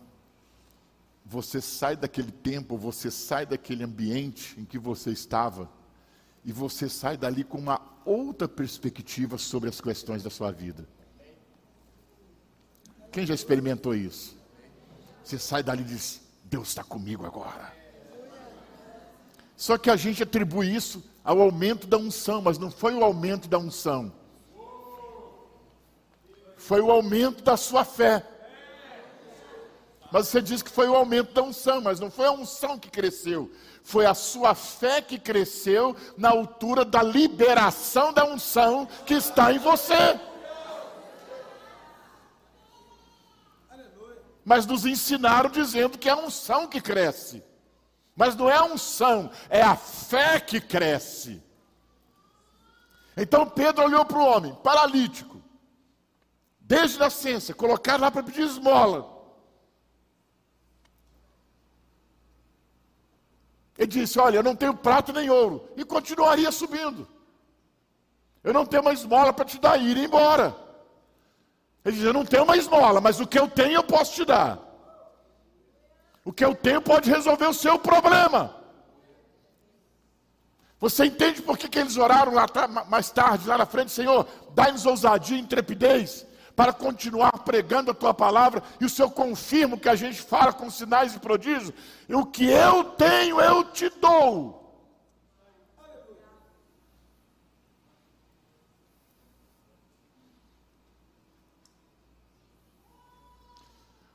[1.24, 5.70] você sai daquele tempo, você sai daquele ambiente em que você estava
[6.44, 10.86] e você sai dali com uma outra perspectiva sobre as questões da sua vida.
[13.10, 14.36] Quem já experimentou isso?
[15.22, 17.72] Você sai dali e diz: Deus está comigo agora.
[19.56, 23.48] Só que a gente atribui isso ao aumento da unção, mas não foi o aumento
[23.48, 24.12] da unção,
[26.56, 28.34] foi o aumento da sua fé.
[30.15, 32.89] Mas você diz que foi o aumento da unção, mas não foi a unção que
[32.89, 33.51] cresceu,
[33.82, 39.59] foi a sua fé que cresceu na altura da liberação da unção que está em
[39.59, 40.20] você.
[44.45, 47.43] mas nos ensinaram dizendo que é a unção que cresce.
[48.15, 51.43] Mas não é a unção, é a fé que cresce.
[53.16, 55.43] Então Pedro olhou para o homem, paralítico,
[56.61, 59.14] desde nascença, colocado lá para pedir esmola.
[63.76, 67.06] Ele disse: Olha, eu não tenho prato nem ouro, e continuaria subindo.
[68.42, 70.55] Eu não tenho uma esmola para te dar, ir embora.
[71.84, 74.24] Ele diz: Eu não tenho uma esmola, mas o que eu tenho eu posso te
[74.24, 74.59] dar.
[76.24, 78.55] O que eu tenho pode resolver o seu problema.
[80.80, 82.46] Você entende por que, que eles oraram lá
[82.88, 88.14] mais tarde, lá na frente, Senhor, dai-nos ousadia e intrepidez para continuar pregando a tua
[88.14, 91.72] palavra, e o Senhor confirma o que a gente fala com sinais e prodígios.
[92.09, 94.62] E o que eu tenho, eu te dou.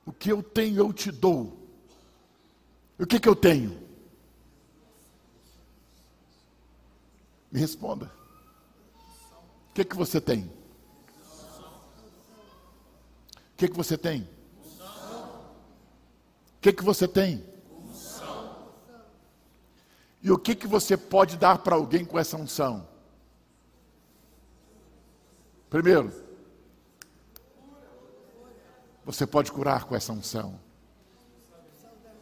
[0.05, 1.59] O que eu tenho, eu te dou.
[2.97, 3.79] O que, que eu tenho?
[7.51, 8.11] Me responda.
[9.69, 10.51] O que, que você tem?
[13.35, 14.21] O que, que você tem?
[14.21, 14.27] O
[16.61, 17.45] que, que você tem?
[20.21, 22.87] E o que, que você pode dar para alguém com essa unção?
[25.69, 26.09] Primeiro,
[29.03, 30.57] você pode curar com essa unção.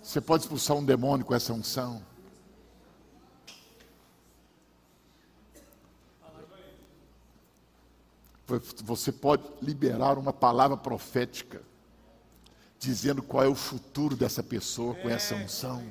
[0.02, 2.04] Você pode expulsar um demônio com essa unção.
[8.84, 11.62] Você pode liberar uma palavra profética,
[12.80, 15.84] dizendo qual é o futuro dessa pessoa com essa unção.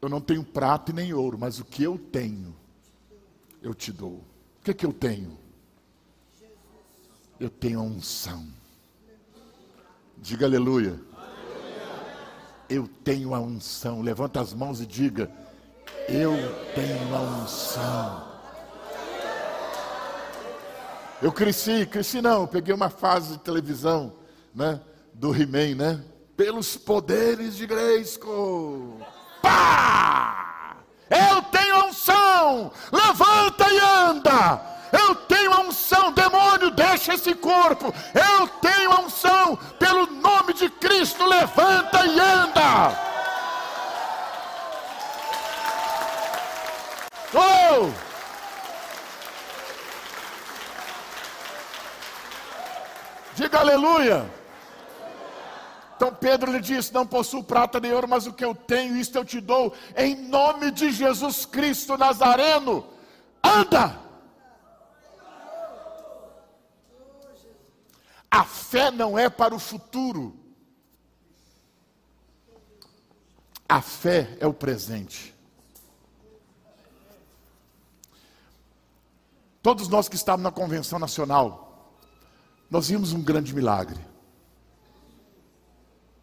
[0.00, 2.56] Eu não tenho prata e nem ouro, mas o que eu tenho,
[3.60, 4.24] eu te dou.
[4.60, 5.38] O que é que eu tenho?
[7.38, 8.46] Eu tenho a unção.
[10.16, 10.98] Diga aleluia.
[12.68, 14.00] Eu tenho a unção.
[14.00, 15.30] Levanta as mãos e diga:
[16.12, 16.36] Eu
[16.74, 18.24] tenho a unção.
[21.22, 24.12] Eu cresci, cresci não, peguei uma fase de televisão,
[24.52, 24.80] né?
[25.14, 26.04] Do He-Man, né?
[26.36, 29.00] Pelos poderes de Grayskull.
[29.40, 30.78] Pá!
[31.08, 32.72] Eu tenho a unção!
[32.90, 34.60] Levanta e anda!
[34.92, 37.94] Eu tenho a unção, demônio, deixa esse corpo.
[38.12, 43.09] Eu tenho a unção, pelo nome de Cristo, levanta e anda.
[47.34, 47.90] Oh!
[53.34, 54.30] Diga aleluia.
[55.96, 59.16] Então Pedro lhe disse: Não possuo prata nem ouro, mas o que eu tenho, isto
[59.16, 62.86] eu te dou, em nome de Jesus Cristo Nazareno.
[63.42, 63.98] Anda!
[68.30, 70.38] A fé não é para o futuro.
[73.68, 75.34] A fé é o presente.
[79.62, 81.94] Todos nós que estávamos na convenção nacional,
[82.70, 84.00] nós vimos um grande milagre.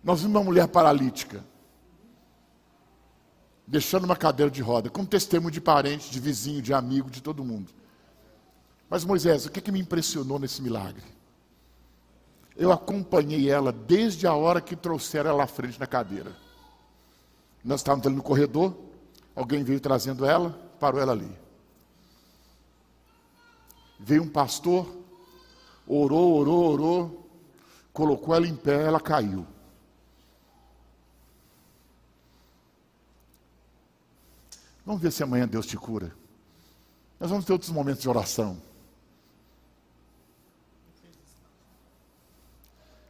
[0.03, 1.43] Nós vimos uma mulher paralítica,
[3.67, 7.43] deixando uma cadeira de roda, com testemunho de parente, de vizinho, de amigo, de todo
[7.43, 7.71] mundo.
[8.89, 11.03] Mas Moisés, o que, que me impressionou nesse milagre?
[12.55, 16.35] Eu acompanhei ela desde a hora que trouxeram ela à frente na cadeira.
[17.63, 18.75] Nós estávamos ali no corredor,
[19.35, 20.49] alguém veio trazendo ela,
[20.79, 21.46] parou ela ali.
[23.99, 24.87] Veio um pastor,
[25.87, 27.29] orou, orou, orou,
[27.91, 29.45] colocou ela em pé, ela caiu.
[34.85, 36.15] Vamos ver se amanhã Deus te cura.
[37.19, 38.61] Nós vamos ter outros momentos de oração.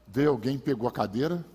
[0.08, 1.46] Veio alguém, pegou a cadeira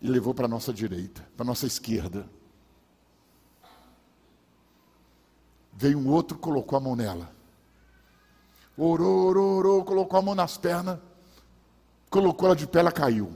[0.00, 2.28] e levou para a nossa direita, para a nossa esquerda.
[5.72, 7.37] Veio um outro, colocou a mão nela.
[8.80, 11.00] Orou, orou, orou, colocou a mão nas pernas,
[12.08, 13.32] colocou ela de pé, ela caiu.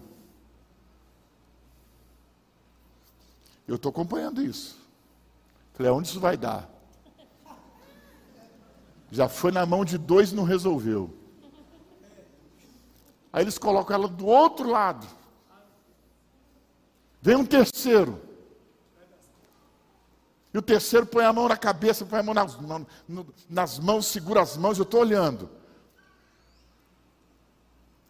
[3.66, 4.80] Eu estou acompanhando isso.
[5.74, 6.70] Falei, aonde isso vai dar?
[9.10, 11.12] Já foi na mão de dois e não resolveu.
[13.32, 15.08] Aí eles colocam ela do outro lado.
[17.20, 18.20] Vem um terceiro.
[20.52, 22.58] E o terceiro põe a mão na cabeça, põe a mão nas,
[23.48, 25.48] nas mãos, segura as mãos, eu estou olhando.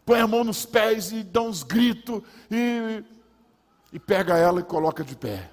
[0.05, 2.20] Põe a mão nos pés e dá uns gritos
[2.51, 3.05] e,
[3.93, 5.51] e pega ela e coloca de pé.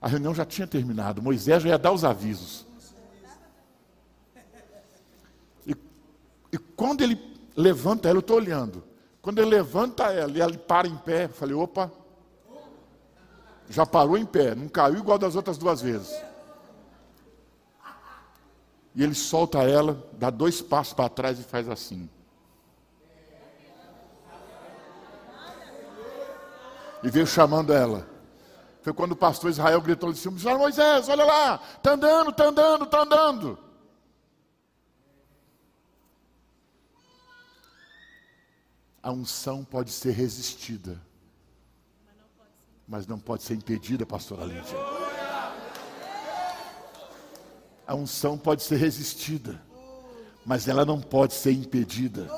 [0.00, 1.22] A reunião já tinha terminado.
[1.22, 2.66] Moisés já ia dar os avisos.
[5.64, 5.74] E,
[6.52, 7.16] e quando ele
[7.56, 8.93] levanta ela, eu estou olhando.
[9.24, 11.90] Quando ele levanta ela e ela para em pé, eu falei: opa,
[13.70, 16.14] já parou em pé, não caiu igual das outras duas vezes.
[18.94, 22.06] E ele solta ela, dá dois passos para trás e faz assim.
[27.02, 28.06] E veio chamando ela.
[28.82, 32.84] Foi quando o pastor Israel gritou de cima: Moisés, olha lá, está andando, está andando,
[32.84, 33.58] está andando.
[39.04, 40.98] A unção pode ser resistida,
[42.88, 44.78] mas não pode ser impedida, pastora Lídia.
[47.86, 49.60] A unção pode ser resistida,
[50.46, 52.30] mas ela não pode ser impedida.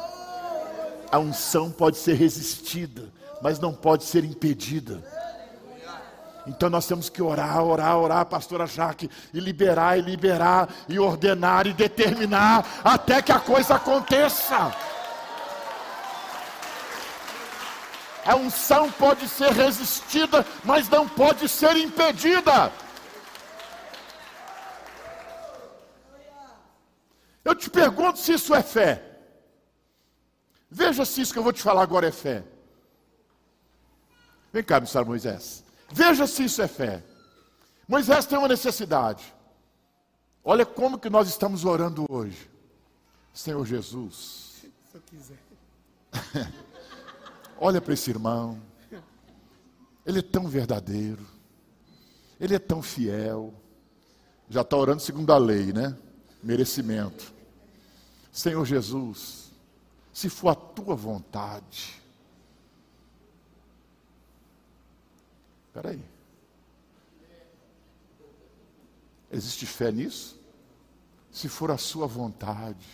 [1.12, 5.04] A unção pode ser resistida, mas não pode ser impedida.
[6.48, 11.68] Então nós temos que orar, orar, orar, pastora Jaque, e liberar, e liberar, e ordenar,
[11.68, 14.74] e determinar, até que a coisa aconteça.
[18.26, 22.72] A unção pode ser resistida, mas não pode ser impedida.
[27.44, 29.20] Eu te pergunto se isso é fé.
[30.68, 32.42] Veja se isso que eu vou te falar agora é fé.
[34.52, 35.62] Vem cá, missário Moisés.
[35.92, 37.04] Veja se isso é fé.
[37.86, 39.32] Moisés tem uma necessidade.
[40.42, 42.50] Olha como que nós estamos orando hoje.
[43.32, 44.64] Senhor Jesus.
[44.90, 45.38] Se eu quiser.
[47.58, 48.60] Olha para esse irmão.
[50.04, 51.26] Ele é tão verdadeiro.
[52.38, 53.52] Ele é tão fiel.
[54.48, 55.96] Já está orando segundo a lei, né?
[56.42, 57.32] Merecimento.
[58.30, 59.50] Senhor Jesus,
[60.12, 62.00] se for a tua vontade.
[65.68, 66.02] Espera aí.
[69.30, 70.38] Existe fé nisso?
[71.30, 72.86] Se for a sua vontade,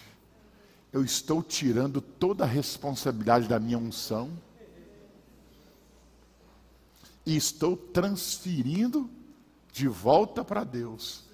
[0.93, 4.31] eu estou tirando toda a responsabilidade da minha unção
[7.25, 9.09] e estou transferindo
[9.73, 11.25] de volta para Deus.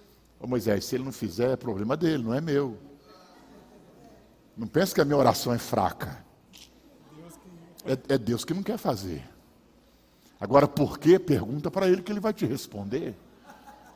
[0.40, 2.78] Ô Moisés, se ele não fizer, é problema dele, não é meu.
[4.56, 6.24] Não pense que a minha oração é fraca.
[7.84, 9.24] É, é Deus que não quer fazer.
[10.40, 11.18] Agora, por quê?
[11.18, 13.16] Pergunta para ele que ele vai te responder.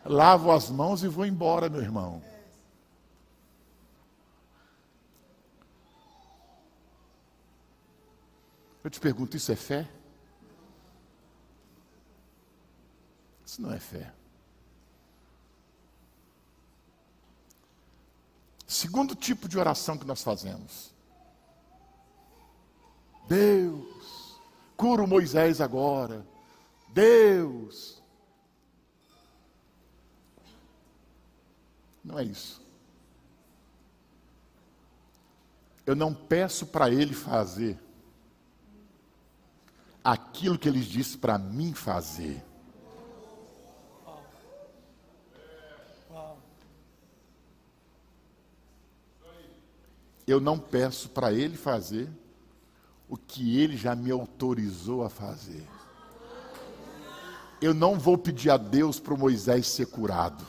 [0.04, 2.22] Lavo as mãos e vou embora, meu irmão.
[8.82, 9.88] Eu te pergunto, isso é fé?
[13.52, 14.10] Isso não é fé.
[18.66, 20.90] Segundo tipo de oração que nós fazemos.
[23.28, 24.40] Deus,
[24.74, 26.26] cura o Moisés agora.
[26.94, 28.02] Deus.
[32.02, 32.58] Não é isso.
[35.84, 37.78] Eu não peço para ele fazer
[40.02, 42.42] aquilo que ele disse para mim fazer.
[50.32, 52.08] Eu não peço para ele fazer
[53.06, 55.68] o que ele já me autorizou a fazer.
[57.60, 60.42] Eu não vou pedir a Deus para Moisés ser curado.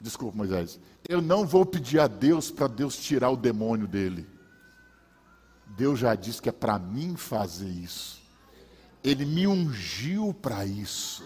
[0.00, 0.80] Desculpa, Moisés.
[1.06, 4.26] Eu não vou pedir a Deus para Deus tirar o demônio dele.
[5.66, 8.22] Deus já disse que é para mim fazer isso.
[9.04, 11.22] Ele me ungiu para isso.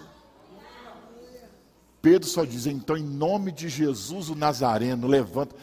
[2.02, 5.54] Pedro só diz, então, em nome de Jesus o Nazareno, levanta.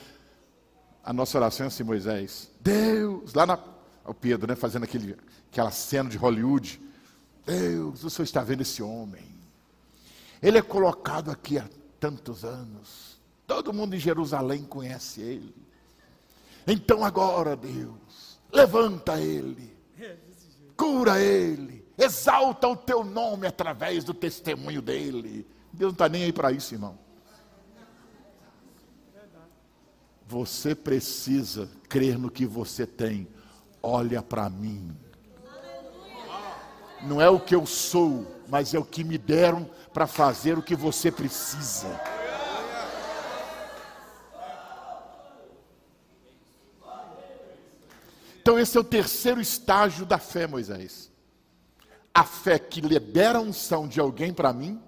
[1.04, 2.50] A nossa oração é assim, Moisés.
[2.62, 3.60] Deus, lá na.
[4.06, 5.18] O Pedro, né, fazendo aquele,
[5.52, 6.82] aquela cena de Hollywood.
[7.46, 9.24] Deus, o Senhor está vendo esse homem.
[10.42, 11.66] Ele é colocado aqui há
[12.00, 13.20] tantos anos.
[13.46, 15.56] Todo mundo em Jerusalém conhece ele.
[16.66, 19.74] Então agora, Deus, levanta ele.
[20.76, 21.86] Cura ele.
[21.98, 25.48] Exalta o teu nome através do testemunho dele.
[25.72, 26.98] Deus não está nem aí para isso, irmão.
[30.28, 33.28] Você precisa crer no que você tem.
[33.82, 34.95] Olha para mim.
[37.04, 40.64] Não é o que eu sou, mas é o que me deram para fazer o
[40.64, 42.00] que você precisa.
[48.41, 51.12] Então, esse é o terceiro estágio da fé, Moisés.
[52.14, 54.82] A fé que libera a unção de alguém para mim.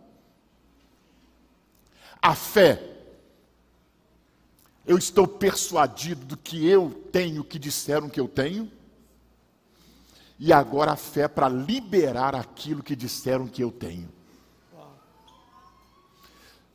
[2.21, 2.94] A fé
[4.87, 8.71] eu estou persuadido do que eu tenho, que disseram que eu tenho.
[10.37, 14.09] E agora a fé para liberar aquilo que disseram que eu tenho.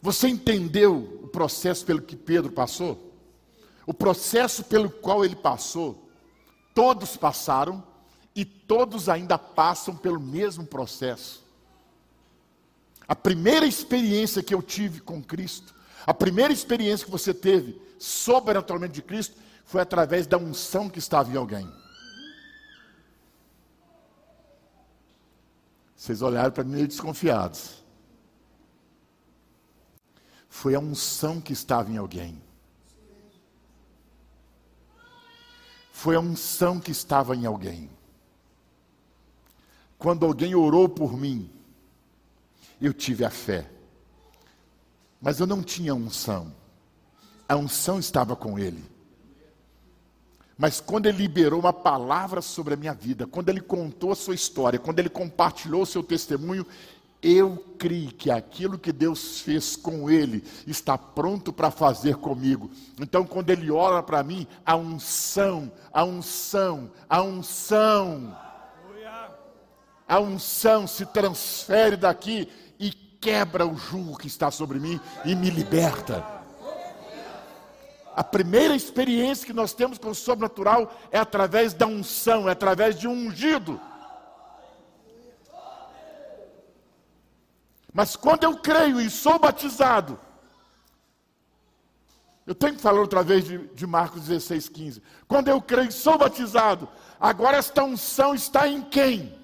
[0.03, 3.12] Você entendeu o processo pelo que Pedro passou?
[3.87, 6.09] O processo pelo qual ele passou,
[6.74, 7.85] todos passaram
[8.35, 11.45] e todos ainda passam pelo mesmo processo.
[13.07, 15.74] A primeira experiência que eu tive com Cristo,
[16.07, 21.31] a primeira experiência que você teve, sobrenaturalmente de Cristo foi através da unção que estava
[21.31, 21.70] em alguém.
[25.94, 27.85] Vocês olharam para mim meio desconfiados.
[30.48, 32.43] Foi a unção que estava em alguém.
[35.93, 37.90] Foi a unção que estava em alguém.
[39.98, 41.51] Quando alguém orou por mim,
[42.81, 43.70] eu tive a fé.
[45.20, 46.60] Mas eu não tinha unção
[47.51, 48.81] a unção estava com ele.
[50.56, 54.36] Mas quando ele liberou uma palavra sobre a minha vida, quando ele contou a sua
[54.36, 56.64] história, quando ele compartilhou o seu testemunho,
[57.20, 62.70] eu criei que aquilo que Deus fez com ele está pronto para fazer comigo.
[63.01, 68.39] Então, quando ele ora para mim, a unção, a unção, a unção,
[70.06, 72.48] a unção se transfere daqui
[72.78, 76.40] e quebra o jugo que está sobre mim e me liberta.
[78.20, 82.98] A primeira experiência que nós temos com o sobrenatural é através da unção, é através
[82.98, 83.80] de um ungido.
[87.94, 90.20] Mas quando eu creio e sou batizado,
[92.47, 95.02] Eu tenho que falar outra vez de, de Marcos 16, 15.
[95.28, 96.88] Quando eu creio e sou batizado,
[97.18, 99.38] agora esta unção está em quem?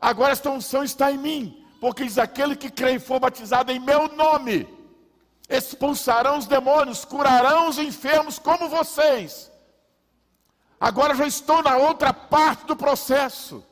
[0.00, 3.78] Agora esta unção está em mim, porque diz aquele que crê e for batizado em
[3.78, 4.77] meu nome,
[5.48, 9.50] expulsarão os demônios, curarão os enfermos como vocês.
[10.78, 13.64] Agora já estou na outra parte do processo.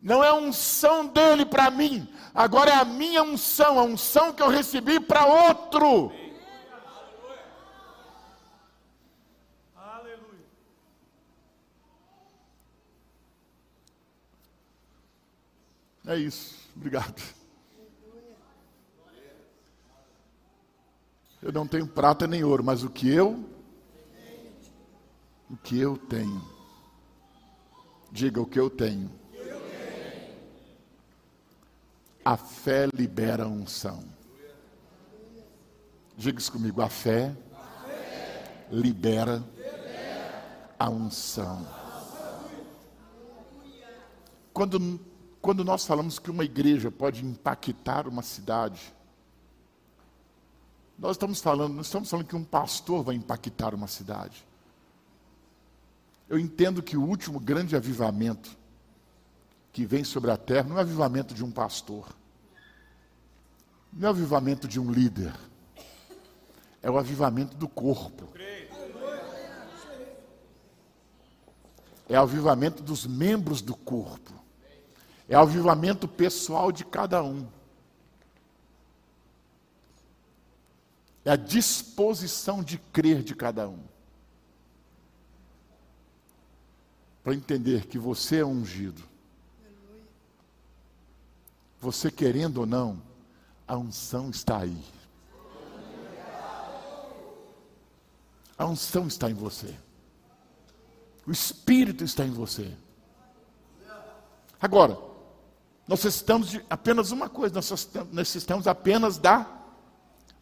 [0.00, 4.42] Não é a unção dele para mim, agora é a minha unção, a unção que
[4.42, 6.12] eu recebi para outro.
[9.74, 10.44] Aleluia.
[16.06, 17.43] É isso, obrigado.
[21.44, 23.44] Eu não tenho prata nem ouro, mas o que eu
[25.50, 26.42] o que eu tenho.
[28.10, 29.10] Diga o que eu tenho.
[32.24, 34.02] A fé libera a unção.
[36.16, 37.36] Diga isso comigo, a fé,
[38.70, 41.68] libera, libera a unção.
[44.50, 44.98] Quando,
[45.42, 48.94] quando nós falamos que uma igreja pode impactar uma cidade,
[50.98, 54.46] nós estamos falando, não estamos falando que um pastor vai impactar uma cidade.
[56.28, 58.56] Eu entendo que o último grande avivamento
[59.72, 62.08] que vem sobre a terra não é o avivamento de um pastor,
[63.92, 65.34] não é o avivamento de um líder,
[66.82, 68.32] é o avivamento do corpo.
[72.06, 74.32] É o avivamento dos membros do corpo.
[75.26, 77.48] É o avivamento pessoal de cada um.
[81.24, 83.94] É a disposição de crer de cada um.
[87.24, 89.02] para entender que você é ungido.
[91.80, 93.02] Você querendo ou não,
[93.66, 94.84] a unção está aí.
[98.56, 99.74] A unção está em você.
[101.26, 102.70] O Espírito está em você.
[104.60, 104.98] Agora,
[105.88, 109.50] nós necessitamos de apenas uma coisa, nós necessitamos apenas da,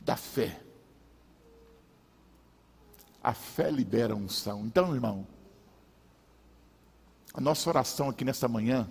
[0.01, 0.61] da fé.
[3.23, 4.65] A fé libera a unção.
[4.67, 5.27] Então, irmão,
[7.33, 8.91] a nossa oração aqui nessa manhã,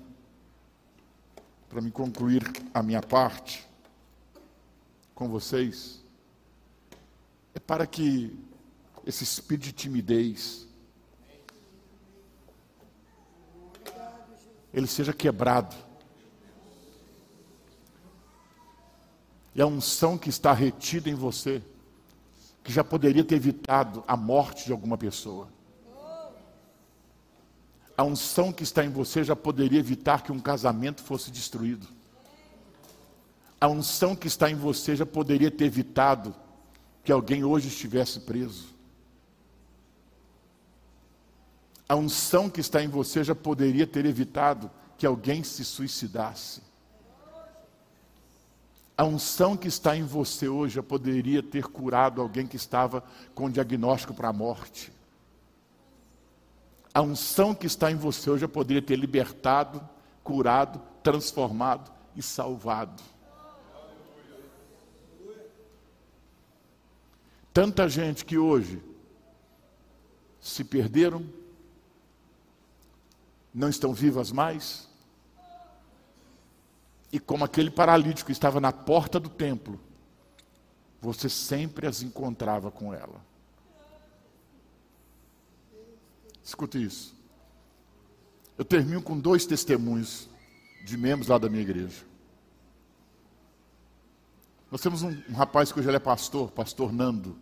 [1.70, 2.44] para me concluir
[2.74, 3.68] a minha parte
[5.14, 6.02] com vocês,
[7.54, 8.38] é para que
[9.06, 10.68] esse espírito de timidez
[14.74, 15.76] ele seja quebrado.
[19.54, 21.62] E a unção que está retida em você,
[22.64, 25.48] que já poderia ter evitado a morte de alguma pessoa
[28.02, 31.88] a unção que está em você já poderia evitar que um casamento fosse destruído.
[33.60, 36.36] A unção que está em você já poderia ter evitado
[37.04, 38.74] que alguém hoje estivesse preso.
[41.88, 46.62] A unção que está em você já poderia ter evitado que alguém se suicidasse.
[48.98, 53.04] A unção que está em você hoje já poderia ter curado alguém que estava
[53.34, 54.92] com diagnóstico para a morte.
[56.94, 59.82] A unção que está em você hoje eu poderia ter libertado,
[60.24, 63.02] curado, transformado e salvado.
[67.54, 68.82] Tanta gente que hoje
[70.40, 71.26] se perderam,
[73.54, 74.90] não estão vivas mais,
[77.12, 79.80] e como aquele paralítico estava na porta do templo,
[81.02, 83.20] você sempre as encontrava com ela.
[86.44, 87.16] Escute isso.
[88.58, 90.30] Eu termino com dois testemunhos
[90.86, 92.06] de membros lá da minha igreja.
[94.70, 97.38] Nós temos um, um rapaz que hoje ele é pastor, pastor Nando.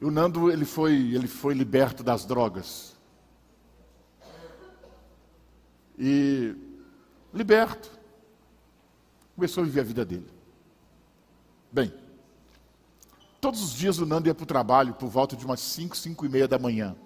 [0.00, 2.94] E o Nando ele foi, ele foi liberto das drogas.
[5.98, 6.54] E
[7.32, 7.97] liberto,
[9.38, 10.28] começou a viver a vida dele.
[11.70, 11.94] Bem,
[13.40, 16.26] todos os dias o Nando ia para o trabalho por volta de umas 5, 5
[16.26, 16.96] e meia da manhã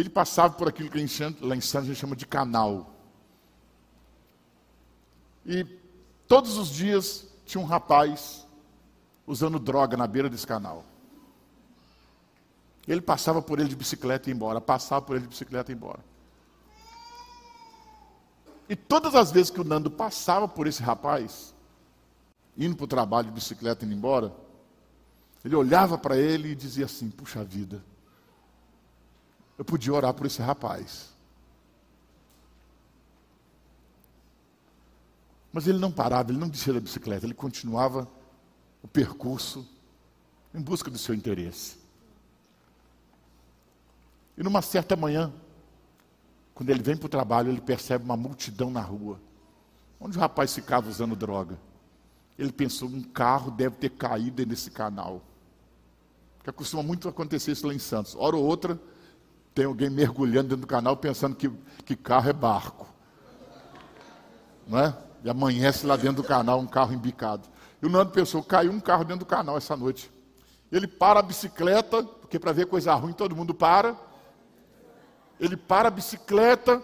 [0.00, 2.94] ele passava por aquilo que lá em Santos a gente chama de canal.
[5.44, 5.64] E
[6.28, 8.46] todos os dias tinha um rapaz
[9.26, 10.84] usando droga na beira desse canal.
[12.86, 15.74] Ele passava por ele de bicicleta e ia embora, passava por ele de bicicleta e
[15.74, 15.98] ia embora.
[18.68, 21.54] E todas as vezes que o Nando passava por esse rapaz,
[22.56, 24.32] indo para o trabalho de bicicleta indo embora,
[25.44, 27.82] ele olhava para ele e dizia assim: Puxa vida,
[29.56, 31.16] eu podia orar por esse rapaz.
[35.50, 38.06] Mas ele não parava, ele não descia da bicicleta, ele continuava
[38.82, 39.66] o percurso
[40.54, 41.78] em busca do seu interesse.
[44.36, 45.32] E numa certa manhã,
[46.58, 49.20] quando ele vem para o trabalho, ele percebe uma multidão na rua,
[50.00, 51.56] onde o rapaz ficava usando droga.
[52.36, 55.22] Ele pensou, um carro deve ter caído nesse canal.
[56.42, 58.16] Que costuma muito acontecer isso lá em Santos.
[58.16, 58.76] Hora ou outra,
[59.54, 61.48] tem alguém mergulhando dentro do canal pensando que,
[61.84, 62.88] que carro é barco.
[64.66, 64.98] Não é?
[65.22, 67.48] E amanhece lá dentro do canal um carro embicado.
[67.80, 70.10] E o Nando pensou, caiu um carro dentro do canal essa noite.
[70.72, 74.07] Ele para a bicicleta, porque para ver coisa ruim todo mundo para.
[75.40, 76.82] Ele para a bicicleta,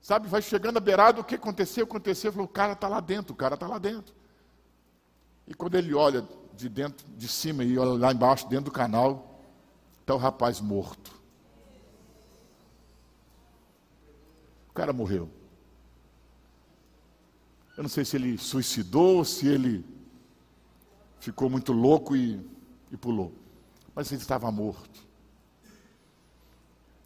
[0.00, 1.84] sabe, vai chegando à beirada, o que aconteceu?
[1.84, 4.14] Aconteceu, falou, o cara está lá dentro, o cara está lá dentro.
[5.46, 9.40] E quando ele olha de dentro, de cima e olha lá embaixo, dentro do canal,
[10.00, 11.20] está o rapaz morto.
[14.68, 15.28] O cara morreu.
[17.76, 19.84] Eu não sei se ele suicidou, se ele
[21.18, 22.40] ficou muito louco e,
[22.90, 23.32] e pulou.
[23.94, 25.09] Mas ele estava morto.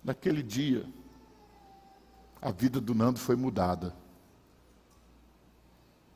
[0.04, 0.86] Naquele dia,
[2.40, 3.96] a vida do Nando foi mudada.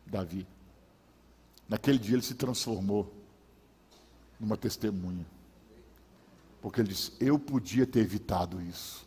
[0.04, 0.46] Davi.
[1.66, 3.10] Naquele dia ele se transformou
[4.38, 5.26] numa testemunha.
[6.60, 9.06] Porque ele disse: Eu podia ter evitado isso.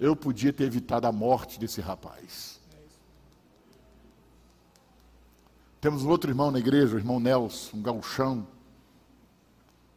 [0.00, 2.60] Eu podia ter evitado a morte desse rapaz.
[5.80, 8.46] Temos um outro irmão na igreja, o irmão Nelson, um gauchão.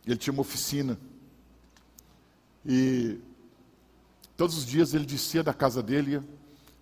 [0.05, 0.99] Ele tinha uma oficina.
[2.65, 3.19] E
[4.37, 6.21] todos os dias ele descia da casa dele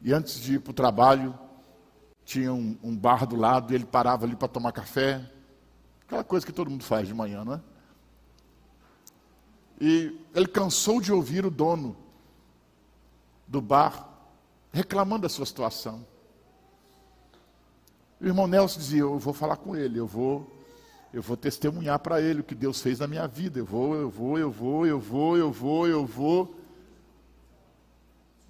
[0.02, 1.38] e antes de ir para o trabalho,
[2.26, 5.30] tinha um, um, bar do lado e ele parava ali para tomar café.
[6.06, 7.62] Aquela coisa que todo mundo faz de manhã, não é?
[9.80, 11.96] E ele cansou de ouvir o dono
[13.48, 14.10] do bar,
[14.72, 16.06] reclamando da sua situação.
[18.20, 20.50] O irmão Nelson dizia: Eu vou falar com ele, eu vou,
[21.14, 23.60] eu vou testemunhar para ele o que Deus fez na minha vida.
[23.60, 26.56] Eu vou, eu vou, eu vou, eu vou, eu vou, eu vou.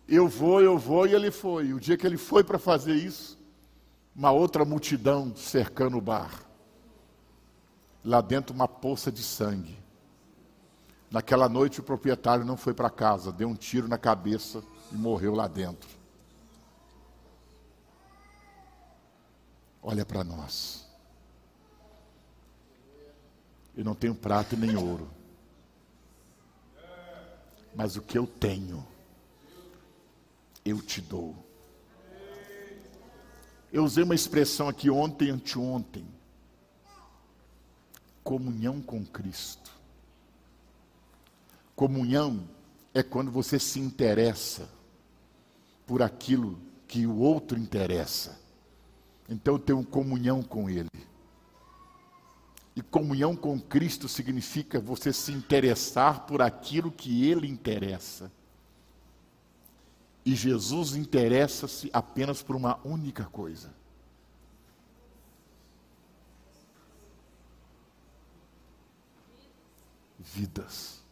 [0.07, 1.73] Eu vou, eu vou, e ele foi.
[1.73, 3.37] O dia que ele foi para fazer isso,
[4.15, 6.41] uma outra multidão cercando o bar.
[8.01, 9.77] Lá dentro, uma poça de sangue.
[11.11, 15.35] Naquela noite, o proprietário não foi para casa, deu um tiro na cabeça e morreu
[15.35, 15.89] lá dentro.
[19.81, 20.82] Olha para nós.
[23.75, 25.09] Eu não tenho prata nem ouro.
[27.75, 28.85] Mas o que eu tenho,
[30.63, 31.35] eu te dou.
[33.71, 36.05] Eu usei uma expressão aqui ontem, anteontem.
[38.23, 39.71] Comunhão com Cristo.
[41.75, 42.47] Comunhão
[42.93, 44.69] é quando você se interessa
[45.87, 48.39] por aquilo que o outro interessa.
[49.27, 50.89] Então eu tenho comunhão com Ele.
[52.75, 58.31] E comunhão com Cristo significa você se interessar por aquilo que Ele interessa.
[60.25, 63.73] E Jesus interessa-se apenas por uma única coisa.
[70.17, 71.03] Vidas.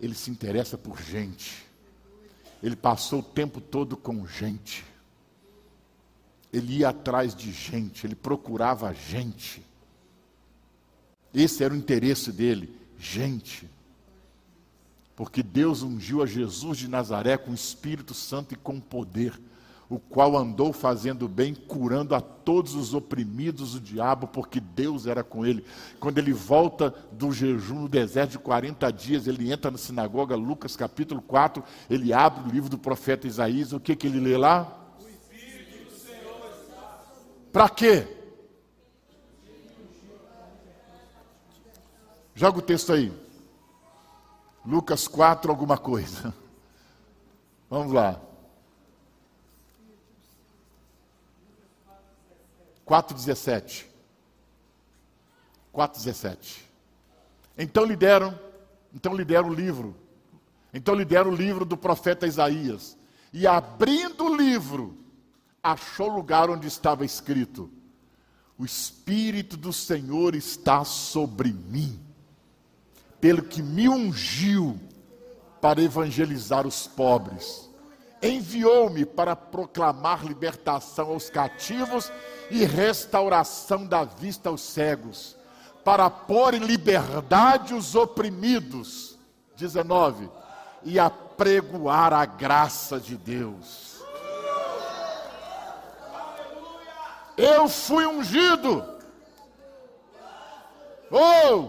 [0.00, 1.66] Ele se interessa por gente.
[2.62, 4.84] Ele passou o tempo todo com gente.
[6.52, 9.62] Ele ia atrás de gente, ele procurava gente.
[11.32, 13.68] Esse era o interesse dele, gente.
[15.14, 19.38] Porque Deus ungiu a Jesus de Nazaré com o Espírito Santo e com poder
[19.88, 25.24] o qual andou fazendo bem, curando a todos os oprimidos do diabo, porque Deus era
[25.24, 25.64] com ele.
[25.98, 30.76] Quando ele volta do jejum no deserto de 40 dias, ele entra na sinagoga, Lucas
[30.76, 34.74] capítulo 4, ele abre o livro do profeta Isaías, o que, que ele lê lá?
[37.52, 38.06] Para quê?
[42.34, 43.12] Joga o texto aí.
[44.64, 46.32] Lucas 4, alguma coisa.
[47.68, 48.20] Vamos lá.
[52.86, 53.84] 4,17.
[55.74, 56.62] 4,17.
[57.56, 58.38] Então lhe deram,
[58.94, 59.94] então lhe deram o livro.
[60.72, 62.96] Então lhe deram o livro do profeta Isaías.
[63.32, 64.96] E abrindo o livro,
[65.62, 67.70] achou o lugar onde estava escrito:
[68.56, 71.98] O Espírito do Senhor está sobre mim,
[73.20, 74.78] pelo que me ungiu
[75.60, 77.68] para evangelizar os pobres.
[78.20, 82.10] Enviou-me para proclamar libertação aos cativos
[82.50, 85.36] e restauração da vista aos cegos,
[85.84, 89.16] para pôr em liberdade os oprimidos.
[89.56, 90.30] 19.
[90.84, 93.87] E apregoar a graça de Deus.
[97.38, 98.84] Eu fui ungido.
[101.08, 101.68] Oh!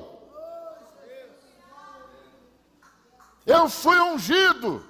[3.46, 4.84] Eu fui ungido.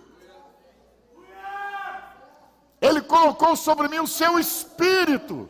[2.79, 5.49] Ele colocou sobre mim o seu espírito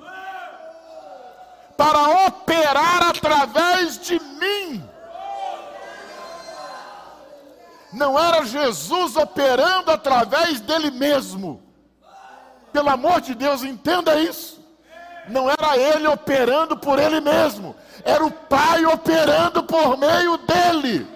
[1.78, 4.90] para operar através de mim.
[7.94, 11.62] Não era Jesus operando através dele mesmo.
[12.74, 14.59] Pelo amor de Deus, entenda isso
[15.30, 21.08] não era ele operando por ele mesmo, era o Pai operando por meio dele.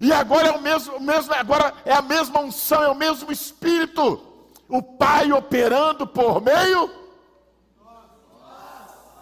[0.00, 4.20] E agora é o mesmo, mesmo, agora é a mesma unção, é o mesmo Espírito.
[4.68, 6.90] O Pai operando por meio.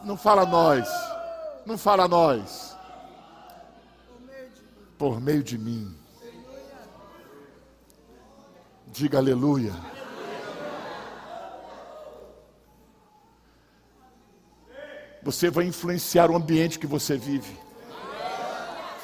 [0.03, 0.89] Não fala nós.
[1.65, 2.77] Não fala nós.
[4.99, 5.97] Por meio de mim.
[8.89, 9.73] Diga aleluia.
[15.23, 17.57] Você vai influenciar o ambiente que você vive.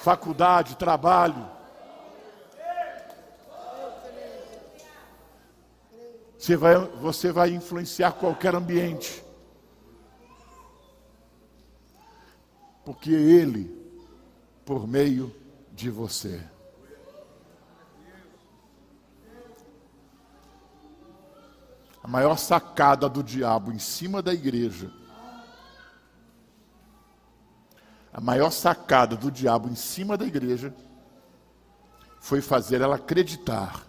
[0.02, 1.48] Faculdade, trabalho.
[6.36, 9.22] Você vai, você vai influenciar qualquer ambiente.
[12.84, 13.70] Porque Ele,
[14.64, 15.34] por meio
[15.72, 16.42] de você.
[22.02, 24.90] A maior sacada do diabo em cima da igreja
[28.18, 30.74] a maior sacada do diabo em cima da igreja
[32.18, 33.86] foi fazer ela acreditar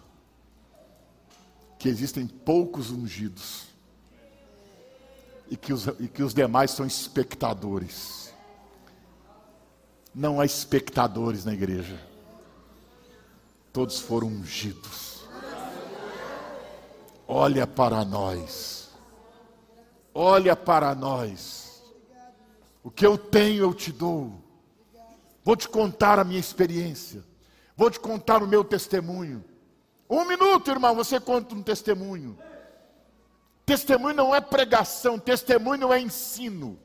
[1.76, 3.64] que existem poucos ungidos
[5.50, 8.32] e que os, e que os demais são espectadores.
[10.14, 12.00] Não há espectadores na igreja,
[13.72, 15.24] todos foram ungidos.
[17.26, 18.90] Olha para nós,
[20.14, 21.59] olha para nós.
[22.82, 24.32] O que eu tenho eu te dou.
[25.44, 27.24] Vou te contar a minha experiência.
[27.76, 29.44] Vou te contar o meu testemunho.
[30.08, 32.38] Um minuto, irmão, você conta um testemunho.
[33.64, 36.78] Testemunho não é pregação, testemunho não é ensino.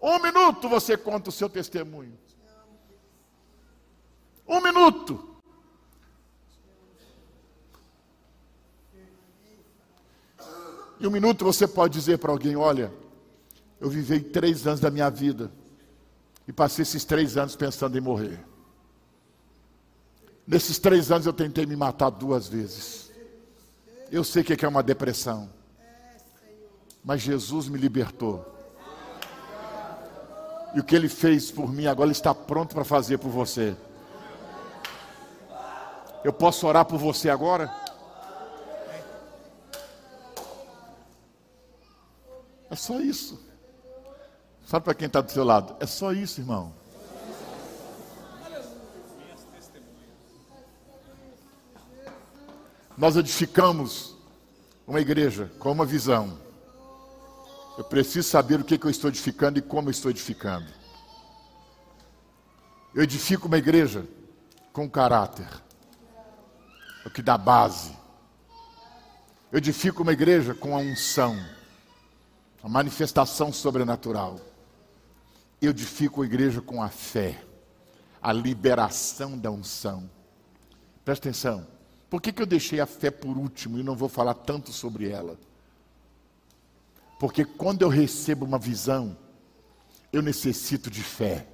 [0.00, 2.18] Um minuto você conta o seu testemunho.
[4.46, 5.37] Um minuto.
[11.00, 12.92] Em um minuto você pode dizer para alguém: Olha,
[13.80, 15.50] eu vivei três anos da minha vida
[16.46, 18.40] e passei esses três anos pensando em morrer.
[20.46, 23.12] Nesses três anos eu tentei me matar duas vezes.
[24.10, 25.50] Eu sei o que é uma depressão,
[27.04, 28.54] mas Jesus me libertou.
[30.74, 33.76] E o que ele fez por mim, agora ele está pronto para fazer por você.
[36.24, 37.70] Eu posso orar por você agora?
[42.70, 43.40] É só isso.
[44.62, 45.76] Fala para quem está do seu lado.
[45.80, 46.74] É só isso, irmão.
[52.96, 54.16] Nós edificamos
[54.86, 56.38] uma igreja com uma visão.
[57.78, 60.66] Eu preciso saber o que, que eu estou edificando e como eu estou edificando.
[62.94, 64.04] Eu edifico uma igreja
[64.72, 65.48] com caráter,
[67.06, 67.96] o que dá base.
[69.50, 71.38] Eu edifico uma igreja com a unção
[72.62, 74.40] a manifestação sobrenatural.
[75.60, 77.42] Eu edifico a igreja com a fé,
[78.22, 80.08] a liberação da unção.
[81.04, 81.66] Presta atenção.
[82.10, 85.10] Por que, que eu deixei a fé por último e não vou falar tanto sobre
[85.10, 85.38] ela?
[87.18, 89.16] Porque quando eu recebo uma visão,
[90.12, 91.46] eu necessito de fé.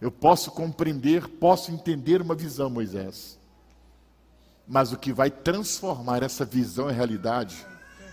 [0.00, 3.38] Eu posso compreender, posso entender uma visão, Moisés.
[4.66, 7.66] Mas o que vai transformar essa visão em realidade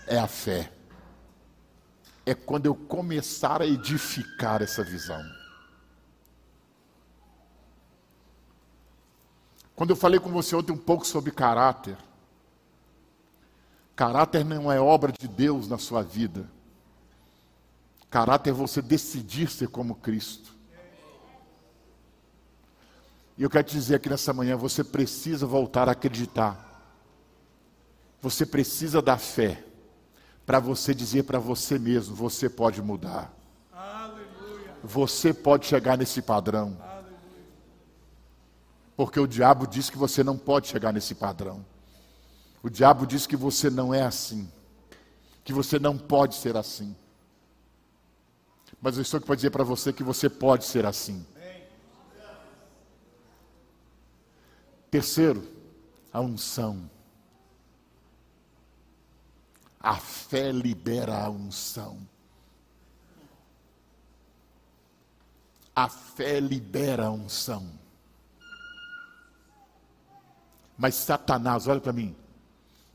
[0.06, 0.72] é a fé.
[2.24, 5.22] É quando eu começar a edificar essa visão.
[9.74, 11.96] Quando eu falei com você ontem um pouco sobre caráter,
[13.96, 16.48] caráter não é obra de Deus na sua vida.
[18.10, 20.54] Caráter é você decidir ser como Cristo.
[23.36, 26.68] E eu quero te dizer aqui nessa manhã: você precisa voltar a acreditar.
[28.20, 29.64] Você precisa da fé
[30.46, 33.32] para você dizer para você mesmo: você pode mudar.
[33.72, 34.76] Aleluia.
[34.82, 36.76] Você pode chegar nesse padrão.
[36.80, 37.12] Aleluia.
[38.96, 41.64] Porque o diabo diz que você não pode chegar nesse padrão.
[42.62, 44.48] O diabo diz que você não é assim.
[45.42, 46.94] Que você não pode ser assim.
[48.80, 51.24] Mas eu estou aqui para dizer para você que você pode ser assim
[54.92, 55.42] Terceiro,
[56.12, 56.90] a unção.
[59.80, 62.06] A fé libera a unção.
[65.74, 67.72] A fé libera a unção.
[70.76, 72.14] Mas Satanás, olha para mim.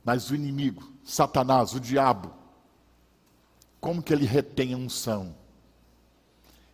[0.06, 2.32] Mas o inimigo, Satanás, o diabo,
[3.82, 5.36] como que ele retém a unção?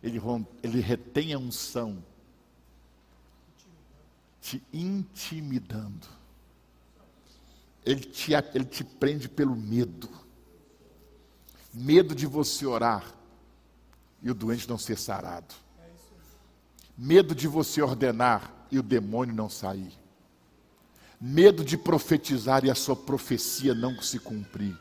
[0.02, 0.20] Ele,
[0.62, 2.04] ele retém a unção
[4.44, 6.06] te intimidando.
[7.82, 10.06] Ele te, ele te prende pelo medo.
[11.72, 13.14] Medo de você orar
[14.22, 15.54] e o doente não ser sarado.
[16.96, 19.98] Medo de você ordenar e o demônio não sair.
[21.18, 24.78] Medo de profetizar e a sua profecia não se cumprir.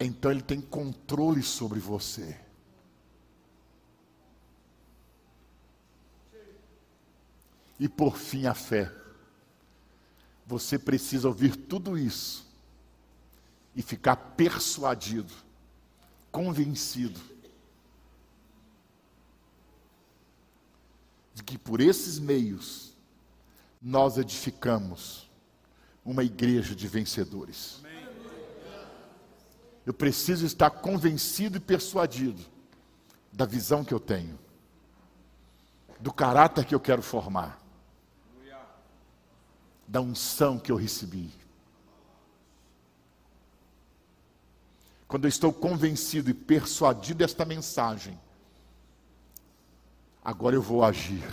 [0.00, 2.43] Então ele tem controle sobre você.
[7.78, 8.92] E por fim, a fé.
[10.46, 12.46] Você precisa ouvir tudo isso
[13.74, 15.32] e ficar persuadido,
[16.30, 17.20] convencido
[21.34, 22.92] de que por esses meios
[23.82, 25.28] nós edificamos
[26.04, 27.82] uma igreja de vencedores.
[29.84, 32.42] Eu preciso estar convencido e persuadido
[33.32, 34.38] da visão que eu tenho,
[35.98, 37.63] do caráter que eu quero formar,
[39.94, 41.30] da unção que eu recebi.
[45.06, 48.18] Quando eu estou convencido e persuadido desta mensagem,
[50.24, 51.24] agora eu vou agir.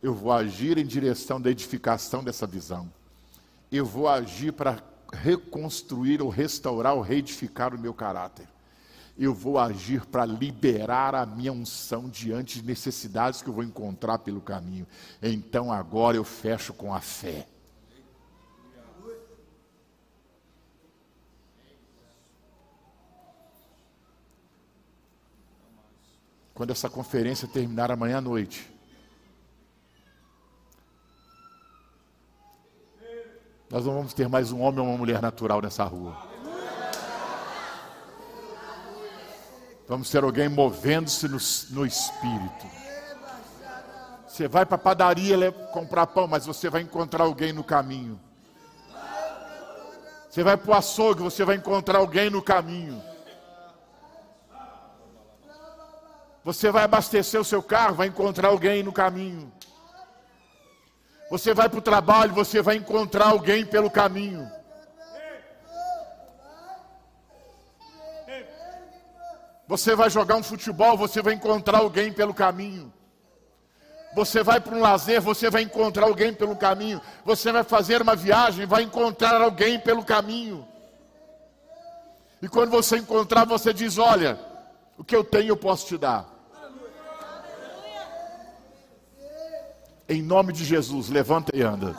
[0.00, 2.88] Eu vou agir em direção da edificação dessa visão.
[3.72, 4.80] Eu vou agir para
[5.12, 8.46] reconstruir ou restaurar ou reedificar o meu caráter.
[9.18, 14.18] Eu vou agir para liberar a minha unção diante de necessidades que eu vou encontrar
[14.18, 14.86] pelo caminho.
[15.22, 17.46] Então agora eu fecho com a fé.
[26.54, 28.70] Quando essa conferência terminar amanhã à noite,
[33.70, 36.29] Nós não vamos ter mais um homem ou uma mulher natural nessa rua.
[39.90, 41.36] Vamos ter alguém movendo-se no,
[41.70, 42.64] no, espírito.
[44.24, 48.20] Você vai para a padaria comprar pão, mas você vai encontrar alguém no caminho.
[50.30, 53.02] Você vai para o açougue, você vai encontrar alguém no caminho.
[56.44, 59.52] Você vai abastecer o seu carro, vai encontrar alguém no caminho.
[61.32, 64.48] Você vai para o trabalho, você vai encontrar alguém pelo caminho.
[69.70, 72.92] Você vai jogar um futebol, você vai encontrar alguém pelo caminho.
[74.16, 77.00] Você vai para um lazer, você vai encontrar alguém pelo caminho.
[77.24, 80.66] Você vai fazer uma viagem, vai encontrar alguém pelo caminho.
[82.42, 84.40] E quando você encontrar, você diz: Olha,
[84.98, 86.28] o que eu tenho eu posso te dar.
[90.08, 91.94] Em nome de Jesus, levanta e anda.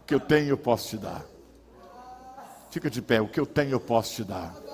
[0.00, 1.22] O que eu tenho, eu posso te dar.
[2.70, 4.65] Fica de pé, o que eu tenho, eu posso te dar.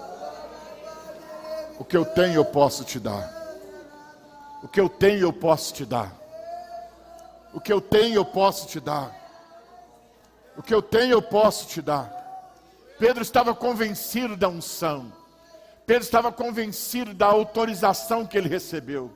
[1.78, 3.30] O que eu tenho, eu posso te dar.
[4.62, 6.12] O que eu tenho, eu posso te dar.
[7.52, 9.12] O que eu tenho, eu posso te dar.
[10.56, 12.10] O que eu tenho, eu posso te dar.
[12.98, 15.12] Pedro estava convencido da unção.
[15.86, 19.10] Pedro estava convencido da autorização que ele recebeu.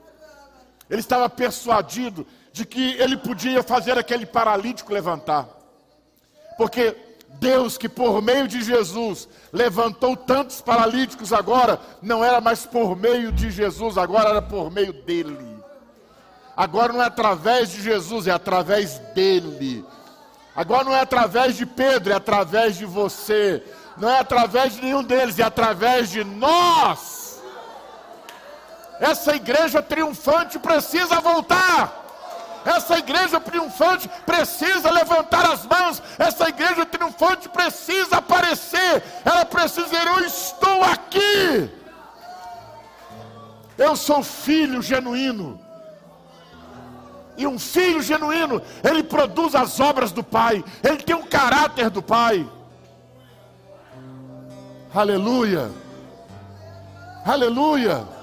[0.90, 5.48] Ele estava persuadido de que ele podia fazer aquele paralítico levantar.
[6.56, 6.96] Porque
[7.28, 13.30] Deus, que por meio de Jesus levantou tantos paralíticos agora, não era mais por meio
[13.30, 15.56] de Jesus, agora era por meio dele.
[16.56, 19.84] Agora não é através de Jesus, é através dele.
[20.54, 23.62] Agora não é através de Pedro, é através de você.
[23.96, 27.42] Não é através de nenhum deles, é através de nós.
[28.98, 32.05] Essa igreja triunfante precisa voltar.
[32.66, 36.02] Essa igreja triunfante precisa levantar as mãos.
[36.18, 39.04] Essa igreja triunfante precisa aparecer.
[39.24, 41.70] Ela precisa dizer: Eu estou aqui.
[43.78, 45.60] Eu sou filho genuíno.
[47.36, 50.64] E um filho genuíno, ele produz as obras do Pai.
[50.82, 52.48] Ele tem o caráter do Pai.
[54.92, 55.70] Aleluia.
[57.24, 58.15] Aleluia.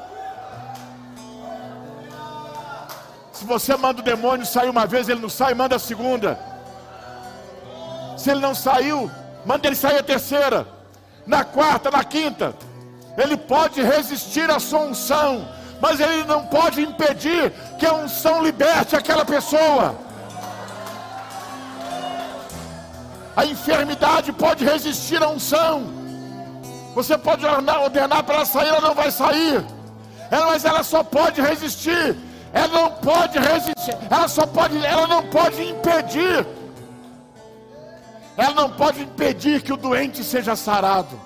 [3.44, 6.40] Se você manda o demônio sair uma vez, ele não sai, manda a segunda.
[8.18, 9.11] Se ele não saiu,
[9.45, 10.65] manda ele sair a terceira,
[11.28, 12.56] na quarta, na quinta.
[13.18, 15.45] Ele pode resistir à sua unção,
[15.82, 19.94] mas ele não pode impedir que a unção liberte aquela pessoa.
[23.36, 25.84] A enfermidade pode resistir à unção.
[26.95, 29.65] Você pode ordenar para ela sair, ela não vai sair.
[30.32, 32.15] Ela, mas ela só pode resistir.
[32.53, 33.97] Ela não pode resistir.
[34.09, 36.45] Ela só pode, ela não pode impedir.
[38.38, 41.19] Ela não pode impedir que o doente seja sarado.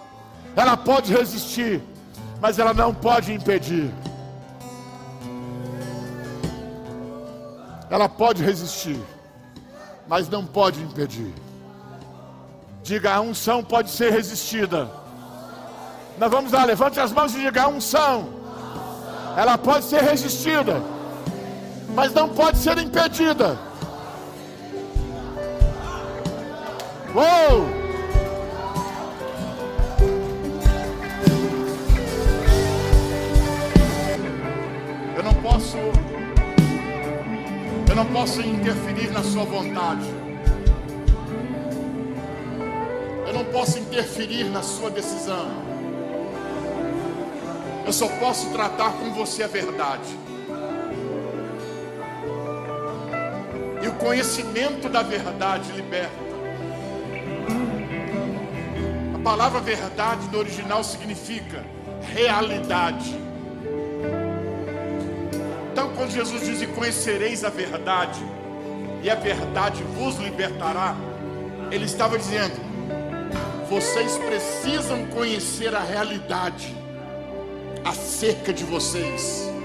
[0.56, 1.84] Ela pode resistir,
[2.40, 3.94] mas ela não pode impedir.
[7.90, 9.00] Ela pode resistir,
[10.08, 11.34] mas não pode impedir.
[12.84, 14.90] Diga, a unção pode ser resistida.
[16.18, 18.30] Nós vamos lá, levante as mãos e diga, a unção.
[19.38, 20.82] Ela pode ser resistida,
[21.98, 23.58] mas não pode ser impedida.
[27.16, 27.68] Uou!
[35.16, 35.78] Eu não posso
[37.90, 40.06] eu não posso interferir na sua vontade.
[43.26, 45.50] Eu não posso interferir na sua decisão.
[47.88, 50.27] Eu só posso tratar com você a verdade.
[53.82, 56.28] E o conhecimento da verdade liberta.
[59.16, 61.64] A palavra verdade no original significa
[62.14, 63.16] realidade.
[65.72, 68.20] Então, quando Jesus diz: e Conhecereis a verdade,
[69.04, 70.96] e a verdade vos libertará,
[71.72, 72.60] Ele estava dizendo:
[73.70, 76.76] Vocês precisam conhecer a realidade
[77.86, 79.57] acerca de vocês.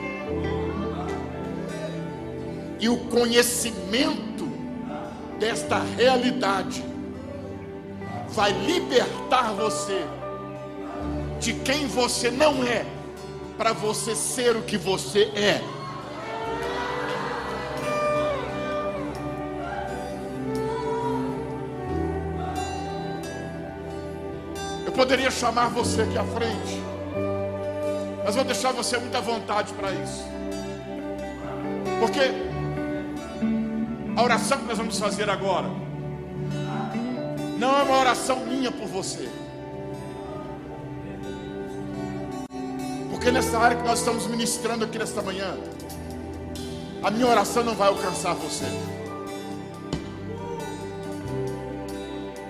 [2.83, 4.45] E o conhecimento
[5.39, 6.85] desta realidade
[8.31, 10.05] vai libertar você
[11.39, 12.85] de quem você não é,
[13.57, 15.63] para você ser o que você é.
[24.85, 26.83] Eu poderia chamar você aqui à frente,
[28.25, 30.25] mas vou deixar você muito à vontade para isso,
[32.01, 32.52] porque
[34.17, 35.69] a oração que nós vamos fazer agora
[37.59, 39.29] não é uma oração minha por você.
[43.11, 45.57] Porque nessa área que nós estamos ministrando aqui nesta manhã,
[47.05, 48.67] a minha oração não vai alcançar você.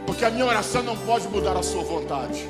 [0.07, 2.49] Porque a minha oração não pode mudar a sua vontade.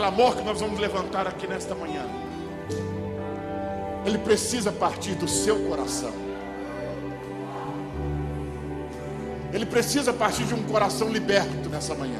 [0.00, 2.02] Clamor que nós vamos levantar aqui nesta manhã,
[4.06, 6.10] ele precisa partir do seu coração.
[9.52, 12.18] Ele precisa partir de um coração liberto nessa manhã,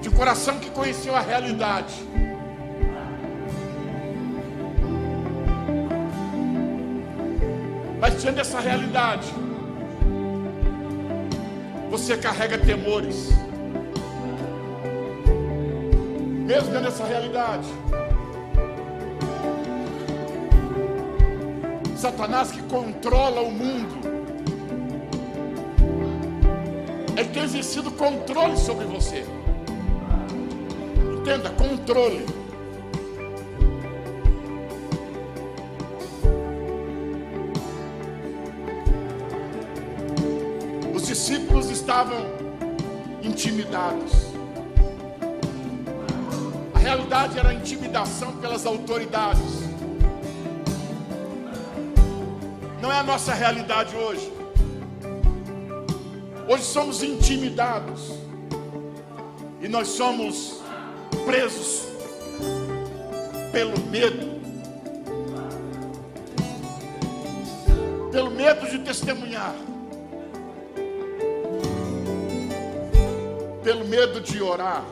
[0.00, 1.94] de um coração que conheceu a realidade.
[8.00, 9.32] Mas diante dessa realidade,
[11.88, 13.30] você carrega temores
[16.42, 17.68] mesmo dentro dessa realidade.
[21.96, 24.00] Satanás que controla o mundo,
[27.16, 29.24] ele tem exercido controle sobre você.
[31.20, 32.26] Entenda, controle.
[40.92, 42.26] Os discípulos estavam
[43.22, 44.31] intimidados
[46.92, 49.62] realidade era a intimidação pelas autoridades.
[52.82, 54.30] Não é a nossa realidade hoje.
[56.46, 58.12] Hoje somos intimidados.
[59.62, 60.60] E nós somos
[61.24, 61.86] presos
[63.52, 64.32] pelo medo.
[68.10, 69.54] Pelo medo de testemunhar.
[73.64, 74.84] Pelo medo de orar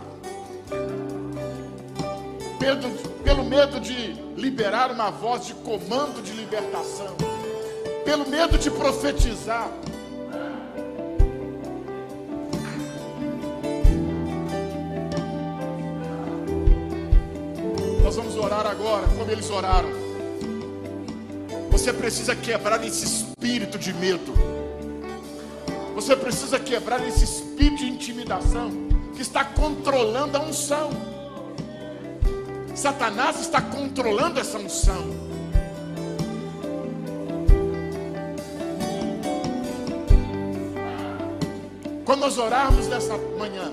[2.60, 2.90] medo,
[3.24, 7.16] pelo medo de liberar uma voz de comando de libertação,
[8.04, 9.70] pelo medo de profetizar.
[18.04, 19.88] Nós vamos orar agora, como eles oraram.
[21.70, 24.34] Você precisa quebrar esse espírito de medo.
[25.94, 28.70] Você precisa quebrar esse espírito de intimidação
[29.14, 31.09] que está controlando a unção.
[32.80, 35.04] Satanás está controlando essa unção.
[42.06, 43.70] Quando nós orarmos nessa manhã,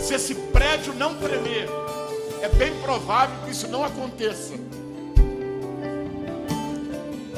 [0.00, 1.68] se esse prédio não tremer,
[2.42, 4.54] é bem provável que isso não aconteça.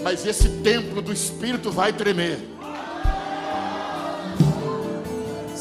[0.02, 2.55] Mas esse templo do Espírito vai tremer.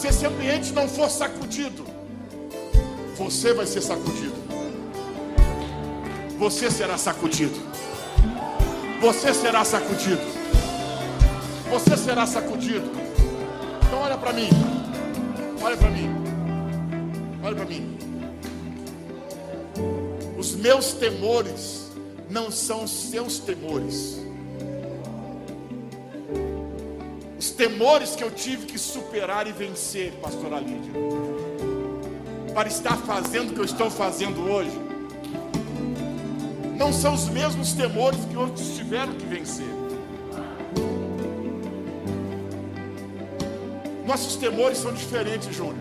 [0.05, 1.83] Se esse ambiente não for sacudido,
[3.17, 4.35] você vai ser sacudido.
[6.37, 7.59] Você será sacudido.
[9.01, 10.21] Você será sacudido.
[11.71, 12.87] Você será sacudido.
[13.87, 14.49] Então olha para mim.
[15.59, 16.11] Olha para mim.
[17.43, 17.97] Olha para mim.
[20.37, 21.87] Os meus temores
[22.29, 24.23] não são seus temores.
[27.55, 30.91] Temores que eu tive que superar e vencer, pastora Lídia,
[32.53, 34.77] para estar fazendo o que eu estou fazendo hoje,
[36.77, 39.67] não são os mesmos temores que outros tiveram que vencer.
[44.05, 45.75] Nossos temores são diferentes, Júnior.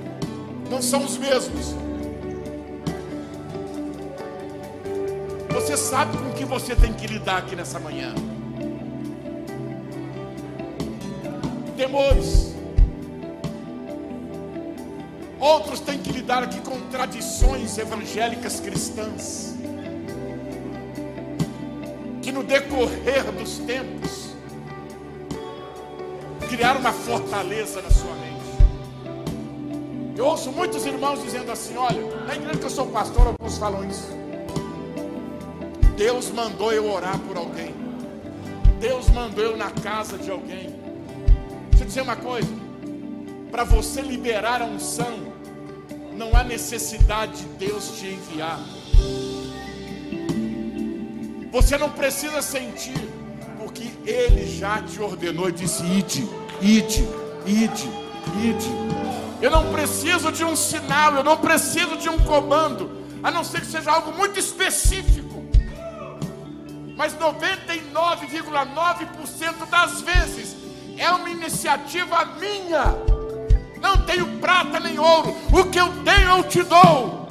[0.70, 1.74] Não são os mesmos.
[5.50, 8.14] Você sabe com que você tem que lidar aqui nessa manhã.
[11.94, 12.52] Temores.
[15.38, 19.54] Outros têm que lidar aqui com tradições evangélicas cristãs
[22.34, 24.34] no decorrer dos tempos,
[26.48, 28.34] criar uma fortaleza na sua mente.
[30.16, 33.88] Eu ouço muitos irmãos dizendo assim: olha, na igreja que eu sou pastor, alguns falam
[33.88, 34.08] isso.
[35.96, 37.72] Deus mandou eu orar por alguém.
[38.80, 40.73] Deus mandou eu na casa de alguém.
[41.84, 42.48] Deixa dizer uma coisa:
[43.50, 45.34] para você liberar a unção,
[46.16, 48.58] não há necessidade de Deus te enviar.
[51.52, 52.96] Você não precisa sentir,
[53.58, 56.26] porque Ele já te ordenou e disse: ide,
[56.62, 57.06] ide,
[57.44, 57.90] ide,
[58.42, 58.70] ide.
[59.42, 63.60] Eu não preciso de um sinal, eu não preciso de um comando, a não ser
[63.60, 65.44] que seja algo muito específico.
[66.96, 70.63] Mas 99,9% das vezes
[70.98, 72.94] é uma iniciativa minha.
[73.80, 77.28] Não tenho prata nem ouro, o que eu tenho eu te dou.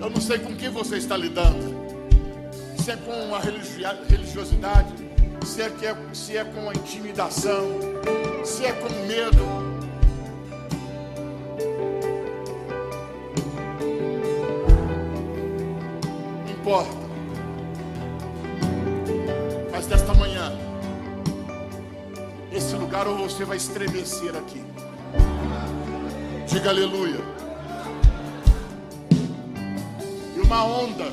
[0.00, 1.72] Eu não sei com quem você está lidando.
[2.76, 4.92] Se é com a religiosidade,
[5.44, 7.68] se é, é, se é com a intimidação,
[8.44, 9.72] se é com medo.
[16.44, 17.01] Não importa.
[19.82, 20.52] Mas desta manhã,
[22.52, 24.62] esse lugar ou você vai estremecer aqui.
[26.46, 27.18] Diga aleluia.
[30.36, 31.04] uma onda.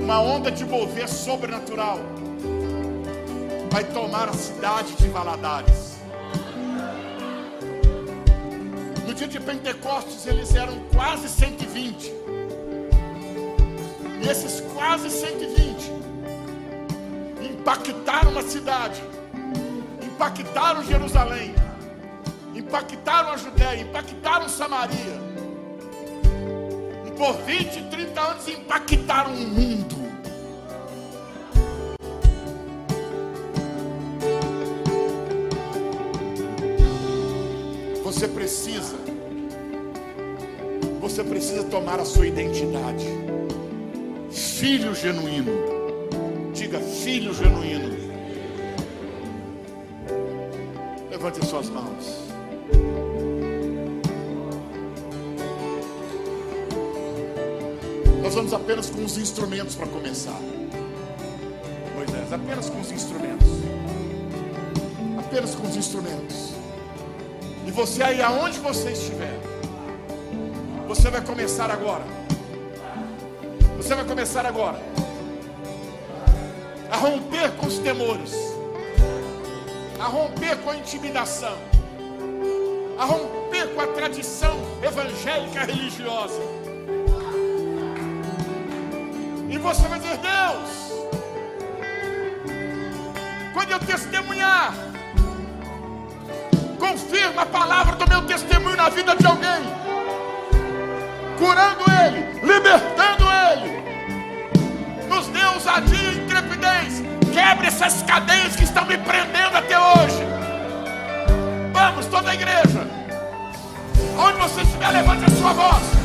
[0.00, 1.98] Uma onda de mover sobrenatural
[3.70, 5.98] vai tomar a cidade de Valadares.
[9.06, 12.41] No dia de Pentecostes eles eram quase 120.
[14.22, 15.90] E esses quase 120
[17.42, 19.02] impactaram a cidade,
[20.02, 21.54] impactaram Jerusalém
[22.54, 25.20] impactaram a Judéia, impactaram Samaria.
[27.06, 30.02] E por 20, 30 anos impactaram o mundo.
[38.04, 38.96] Você precisa,
[41.00, 43.06] você precisa tomar a sua identidade.
[44.32, 45.52] Filho genuíno.
[46.54, 47.90] Diga, filho genuíno.
[51.10, 52.32] Levante suas mãos.
[58.22, 60.40] Nós vamos apenas com os instrumentos para começar.
[61.94, 63.48] Moisés, apenas com os instrumentos.
[65.18, 66.54] Apenas com os instrumentos.
[67.66, 69.38] E você aí, aonde você estiver,
[70.88, 72.21] você vai começar agora.
[73.92, 74.78] Você vai começar agora.
[76.90, 78.32] A romper com os temores,
[80.00, 81.58] a romper com a intimidação,
[82.98, 86.40] a romper com a tradição evangélica religiosa.
[89.50, 90.70] E você vai dizer: Deus,
[93.52, 94.72] quando eu testemunhar,
[96.78, 99.62] confirma a palavra do meu testemunho na vida de alguém,
[101.38, 103.81] curando ele, libertando ele,
[105.12, 107.02] nos dê ousadia e intrepidez,
[107.34, 110.24] quebre essas cadeias que estão me prendendo até hoje.
[111.70, 112.88] Vamos, toda a igreja,
[114.18, 116.01] onde você estiver, levante a sua voz.